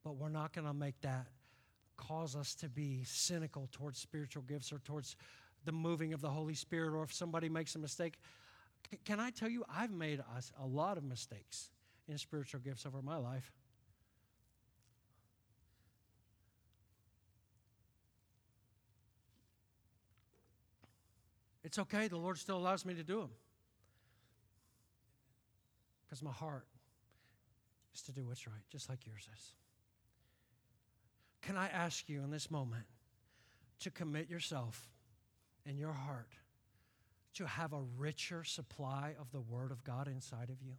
But 0.02 0.16
we're 0.16 0.30
not 0.30 0.52
going 0.52 0.66
to 0.66 0.74
make 0.74 1.00
that 1.02 1.28
cause 1.96 2.34
us 2.34 2.56
to 2.56 2.68
be 2.68 3.04
cynical 3.04 3.68
towards 3.70 4.00
spiritual 4.00 4.42
gifts 4.48 4.72
or 4.72 4.80
towards 4.80 5.14
the 5.64 5.70
moving 5.70 6.12
of 6.12 6.22
the 6.22 6.30
Holy 6.30 6.54
Spirit, 6.54 6.92
or 6.92 7.04
if 7.04 7.12
somebody 7.12 7.48
makes 7.48 7.76
a 7.76 7.78
mistake. 7.78 8.18
can 9.04 9.20
I 9.20 9.30
tell 9.30 9.48
you, 9.48 9.64
I've 9.72 9.92
made 9.92 10.18
a, 10.18 10.64
a 10.64 10.66
lot 10.66 10.98
of 10.98 11.04
mistakes 11.04 11.70
in 12.08 12.18
spiritual 12.18 12.58
gifts 12.58 12.84
over 12.84 13.00
my 13.00 13.16
life. 13.16 13.52
It's 21.72 21.78
okay. 21.78 22.06
The 22.06 22.18
Lord 22.18 22.36
still 22.36 22.58
allows 22.58 22.84
me 22.84 22.92
to 22.92 23.02
do 23.02 23.20
them. 23.20 23.30
Because 26.04 26.22
my 26.22 26.30
heart 26.30 26.66
is 27.94 28.02
to 28.02 28.12
do 28.12 28.26
what's 28.26 28.46
right, 28.46 28.60
just 28.68 28.90
like 28.90 29.06
yours 29.06 29.26
is. 29.34 29.52
Can 31.40 31.56
I 31.56 31.68
ask 31.68 32.10
you 32.10 32.22
in 32.24 32.30
this 32.30 32.50
moment 32.50 32.84
to 33.80 33.90
commit 33.90 34.28
yourself 34.28 34.86
and 35.64 35.78
your 35.78 35.94
heart 35.94 36.34
to 37.36 37.46
have 37.46 37.72
a 37.72 37.80
richer 37.96 38.44
supply 38.44 39.14
of 39.18 39.32
the 39.32 39.40
Word 39.40 39.70
of 39.70 39.82
God 39.82 40.08
inside 40.08 40.50
of 40.50 40.60
you? 40.60 40.74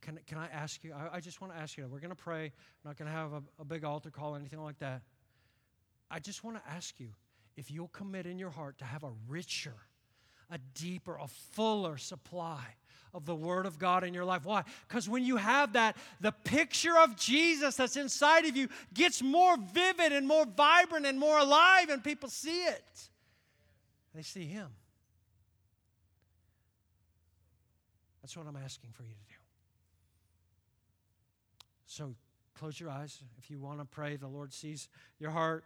Can, 0.00 0.18
can 0.26 0.38
I 0.38 0.48
ask 0.48 0.82
you? 0.82 0.92
I, 0.92 1.18
I 1.18 1.20
just 1.20 1.40
want 1.40 1.52
to 1.52 1.60
ask 1.60 1.78
you. 1.78 1.86
We're 1.86 2.00
going 2.00 2.10
to 2.10 2.16
pray. 2.16 2.46
I'm 2.46 2.88
not 2.90 2.96
going 2.96 3.08
to 3.08 3.16
have 3.16 3.32
a, 3.32 3.42
a 3.60 3.64
big 3.64 3.84
altar 3.84 4.10
call 4.10 4.34
or 4.34 4.36
anything 4.36 4.60
like 4.60 4.80
that. 4.80 5.02
I 6.10 6.18
just 6.18 6.42
want 6.42 6.56
to 6.56 6.62
ask 6.68 6.98
you 6.98 7.10
if 7.58 7.72
you'll 7.72 7.88
commit 7.88 8.24
in 8.24 8.38
your 8.38 8.50
heart 8.50 8.78
to 8.78 8.84
have 8.84 9.02
a 9.02 9.10
richer, 9.26 9.74
a 10.48 10.58
deeper, 10.74 11.18
a 11.20 11.26
fuller 11.26 11.96
supply 11.96 12.64
of 13.12 13.26
the 13.26 13.34
Word 13.34 13.66
of 13.66 13.80
God 13.80 14.04
in 14.04 14.14
your 14.14 14.24
life. 14.24 14.44
Why? 14.44 14.62
Because 14.86 15.08
when 15.08 15.24
you 15.24 15.36
have 15.38 15.72
that, 15.72 15.96
the 16.20 16.30
picture 16.30 16.96
of 16.96 17.16
Jesus 17.16 17.74
that's 17.74 17.96
inside 17.96 18.44
of 18.44 18.56
you 18.56 18.68
gets 18.94 19.22
more 19.22 19.56
vivid 19.56 20.12
and 20.12 20.28
more 20.28 20.46
vibrant 20.46 21.04
and 21.04 21.18
more 21.18 21.40
alive, 21.40 21.88
and 21.88 22.02
people 22.04 22.28
see 22.28 22.62
it. 22.62 23.08
They 24.14 24.22
see 24.22 24.44
Him. 24.44 24.68
That's 28.22 28.36
what 28.36 28.46
I'm 28.46 28.58
asking 28.62 28.90
for 28.92 29.02
you 29.02 29.10
to 29.10 29.14
do. 29.14 29.34
So 31.86 32.14
close 32.56 32.78
your 32.78 32.90
eyes. 32.90 33.20
If 33.36 33.50
you 33.50 33.58
want 33.58 33.80
to 33.80 33.84
pray, 33.84 34.14
the 34.14 34.28
Lord 34.28 34.52
sees 34.52 34.88
your 35.18 35.32
heart 35.32 35.64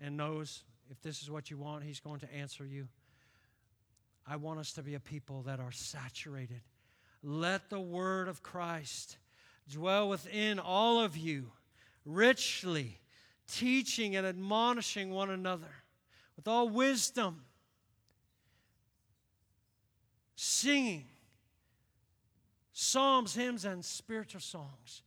and 0.00 0.16
knows 0.16 0.62
if 0.90 1.00
this 1.02 1.22
is 1.22 1.30
what 1.30 1.50
you 1.50 1.56
want, 1.56 1.84
He's 1.84 2.00
going 2.00 2.20
to 2.20 2.34
answer 2.34 2.64
you. 2.64 2.88
I 4.26 4.36
want 4.36 4.60
us 4.60 4.72
to 4.74 4.82
be 4.82 4.94
a 4.94 5.00
people 5.00 5.42
that 5.42 5.60
are 5.60 5.72
saturated. 5.72 6.60
Let 7.22 7.70
the 7.70 7.80
word 7.80 8.28
of 8.28 8.42
Christ 8.42 9.16
dwell 9.70 10.08
within 10.08 10.58
all 10.58 11.00
of 11.00 11.16
you 11.16 11.50
richly, 12.04 13.00
teaching 13.46 14.16
and 14.16 14.26
admonishing 14.26 15.10
one 15.10 15.30
another 15.30 15.72
with 16.36 16.46
all 16.46 16.68
wisdom, 16.68 17.42
singing 20.36 21.06
psalms, 22.72 23.34
hymns, 23.34 23.64
and 23.64 23.84
spiritual 23.84 24.40
songs, 24.40 25.02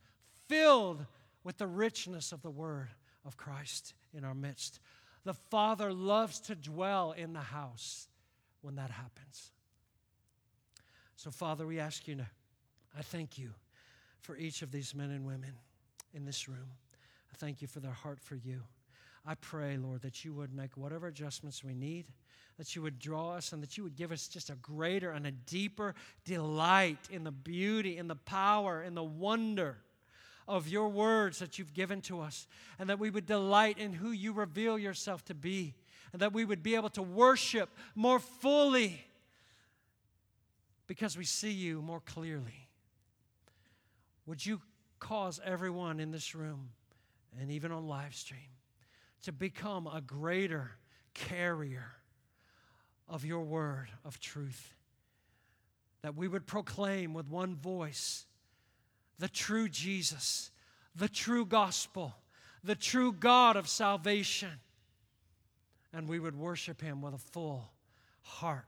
filled 0.46 1.06
with 1.42 1.56
the 1.56 1.66
richness 1.66 2.30
of 2.30 2.42
the 2.42 2.50
word 2.50 2.90
of 3.24 3.38
Christ 3.38 3.94
in 4.12 4.24
our 4.24 4.34
midst. 4.34 4.78
The 5.24 5.34
Father 5.34 5.92
loves 5.92 6.40
to 6.40 6.54
dwell 6.54 7.12
in 7.12 7.32
the 7.32 7.40
house 7.40 8.08
when 8.60 8.76
that 8.76 8.90
happens. 8.90 9.50
So, 11.16 11.30
Father, 11.30 11.66
we 11.66 11.78
ask 11.78 12.08
you 12.08 12.16
to, 12.16 12.26
I 12.98 13.02
thank 13.02 13.38
you 13.38 13.50
for 14.20 14.36
each 14.36 14.62
of 14.62 14.72
these 14.72 14.94
men 14.94 15.10
and 15.10 15.24
women 15.24 15.52
in 16.12 16.24
this 16.24 16.48
room. 16.48 16.70
I 17.32 17.36
thank 17.36 17.62
you 17.62 17.68
for 17.68 17.80
their 17.80 17.92
heart 17.92 18.18
for 18.20 18.34
you. 18.34 18.62
I 19.24 19.36
pray, 19.36 19.76
Lord, 19.76 20.02
that 20.02 20.24
you 20.24 20.34
would 20.34 20.52
make 20.52 20.76
whatever 20.76 21.06
adjustments 21.06 21.62
we 21.62 21.74
need, 21.74 22.06
that 22.58 22.74
you 22.74 22.82
would 22.82 22.98
draw 22.98 23.34
us, 23.34 23.52
and 23.52 23.62
that 23.62 23.76
you 23.76 23.84
would 23.84 23.94
give 23.94 24.10
us 24.10 24.26
just 24.26 24.50
a 24.50 24.56
greater 24.56 25.12
and 25.12 25.26
a 25.26 25.30
deeper 25.30 25.94
delight 26.24 26.98
in 27.10 27.22
the 27.22 27.30
beauty, 27.30 27.98
in 27.98 28.08
the 28.08 28.16
power, 28.16 28.82
in 28.82 28.94
the 28.94 29.04
wonder 29.04 29.78
of 30.48 30.68
your 30.68 30.88
words 30.88 31.38
that 31.38 31.58
you've 31.58 31.74
given 31.74 32.00
to 32.02 32.20
us, 32.20 32.46
and 32.78 32.88
that 32.90 32.98
we 32.98 33.10
would 33.10 33.26
delight 33.26 33.78
in 33.78 33.92
who 33.92 34.10
you 34.10 34.32
reveal 34.32 34.78
yourself 34.78 35.24
to 35.26 35.34
be, 35.34 35.74
and 36.12 36.20
that 36.20 36.32
we 36.32 36.44
would 36.44 36.62
be 36.62 36.74
able 36.74 36.90
to 36.90 37.02
worship 37.02 37.70
more 37.94 38.18
fully 38.18 39.04
because 40.86 41.16
we 41.16 41.24
see 41.24 41.52
you 41.52 41.80
more 41.80 42.00
clearly. 42.00 42.68
Would 44.26 44.44
you 44.44 44.60
cause 44.98 45.40
everyone 45.44 46.00
in 46.00 46.10
this 46.10 46.34
room 46.34 46.70
and 47.40 47.50
even 47.50 47.72
on 47.72 47.88
live 47.88 48.14
stream 48.14 48.40
to 49.22 49.32
become 49.32 49.86
a 49.86 50.00
greater 50.00 50.72
carrier 51.14 51.92
of 53.08 53.24
your 53.24 53.40
word 53.40 53.88
of 54.04 54.20
truth? 54.20 54.74
That 56.02 56.16
we 56.16 56.28
would 56.28 56.46
proclaim 56.46 57.14
with 57.14 57.28
one 57.28 57.54
voice 57.54 58.26
the 59.22 59.28
true 59.28 59.68
Jesus, 59.68 60.50
the 60.96 61.08
true 61.08 61.46
gospel, 61.46 62.12
the 62.64 62.74
true 62.74 63.12
God 63.12 63.54
of 63.54 63.68
salvation. 63.68 64.50
And 65.92 66.08
we 66.08 66.18
would 66.18 66.36
worship 66.36 66.80
him 66.80 67.00
with 67.00 67.14
a 67.14 67.18
full 67.18 67.70
heart 68.22 68.64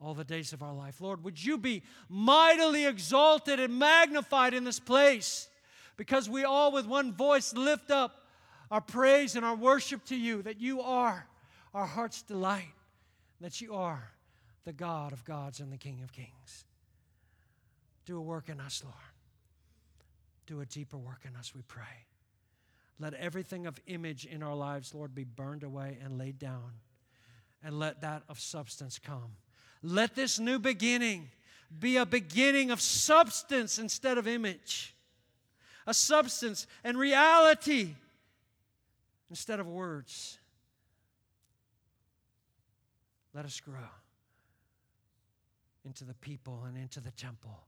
all 0.00 0.14
the 0.14 0.22
days 0.22 0.52
of 0.52 0.62
our 0.62 0.72
life. 0.72 1.00
Lord, 1.00 1.24
would 1.24 1.44
you 1.44 1.58
be 1.58 1.82
mightily 2.08 2.86
exalted 2.86 3.58
and 3.58 3.80
magnified 3.80 4.54
in 4.54 4.62
this 4.62 4.78
place 4.78 5.48
because 5.96 6.30
we 6.30 6.44
all 6.44 6.70
with 6.70 6.86
one 6.86 7.12
voice 7.12 7.52
lift 7.52 7.90
up 7.90 8.28
our 8.70 8.80
praise 8.80 9.34
and 9.34 9.44
our 9.44 9.56
worship 9.56 10.04
to 10.04 10.16
you 10.16 10.40
that 10.42 10.60
you 10.60 10.82
are 10.82 11.26
our 11.74 11.86
heart's 11.86 12.22
delight, 12.22 12.74
that 13.40 13.60
you 13.60 13.74
are 13.74 14.12
the 14.66 14.72
God 14.72 15.12
of 15.12 15.24
gods 15.24 15.58
and 15.58 15.72
the 15.72 15.76
King 15.76 16.00
of 16.04 16.12
kings. 16.12 16.64
Do 18.04 18.16
a 18.18 18.22
work 18.22 18.48
in 18.48 18.60
us, 18.60 18.84
Lord. 18.84 18.94
Do 20.46 20.60
a 20.60 20.66
deeper 20.66 20.96
work 20.96 21.22
in 21.24 21.34
us, 21.36 21.54
we 21.54 21.62
pray. 21.62 22.06
Let 22.98 23.14
everything 23.14 23.66
of 23.66 23.78
image 23.86 24.24
in 24.24 24.42
our 24.42 24.54
lives, 24.54 24.94
Lord, 24.94 25.14
be 25.14 25.24
burned 25.24 25.62
away 25.62 25.98
and 26.02 26.18
laid 26.18 26.38
down, 26.38 26.72
and 27.62 27.78
let 27.78 28.00
that 28.00 28.22
of 28.28 28.40
substance 28.40 28.98
come. 28.98 29.36
Let 29.82 30.14
this 30.14 30.38
new 30.38 30.58
beginning 30.58 31.28
be 31.78 31.96
a 31.96 32.06
beginning 32.06 32.70
of 32.70 32.80
substance 32.80 33.78
instead 33.78 34.18
of 34.18 34.26
image, 34.26 34.94
a 35.86 35.92
substance 35.92 36.66
and 36.84 36.96
reality 36.96 37.94
instead 39.28 39.60
of 39.60 39.66
words. 39.66 40.38
Let 43.34 43.44
us 43.44 43.60
grow 43.60 43.90
into 45.84 46.04
the 46.04 46.14
people 46.14 46.64
and 46.66 46.76
into 46.78 47.00
the 47.00 47.10
temple 47.12 47.58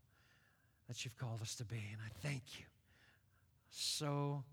that 0.88 1.04
you've 1.04 1.16
called 1.18 1.42
us 1.42 1.54
to 1.56 1.64
be. 1.64 1.76
And 1.76 2.00
I 2.02 2.08
thank 2.26 2.42
you. 2.58 2.64
So 3.70 4.44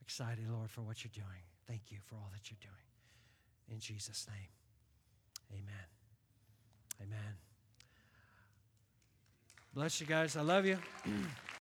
excited, 0.00 0.44
Lord, 0.50 0.70
for 0.70 0.82
what 0.82 1.04
you're 1.04 1.10
doing. 1.14 1.42
Thank 1.66 1.90
you 1.90 1.98
for 2.04 2.16
all 2.16 2.30
that 2.32 2.50
you're 2.50 2.58
doing. 2.60 2.74
In 3.70 3.80
Jesus' 3.80 4.26
name, 4.28 4.48
amen. 5.52 5.86
Amen. 7.02 7.34
Bless 9.74 10.00
you 10.00 10.06
guys. 10.06 10.36
I 10.36 10.42
love 10.42 10.66
you. 10.66 10.78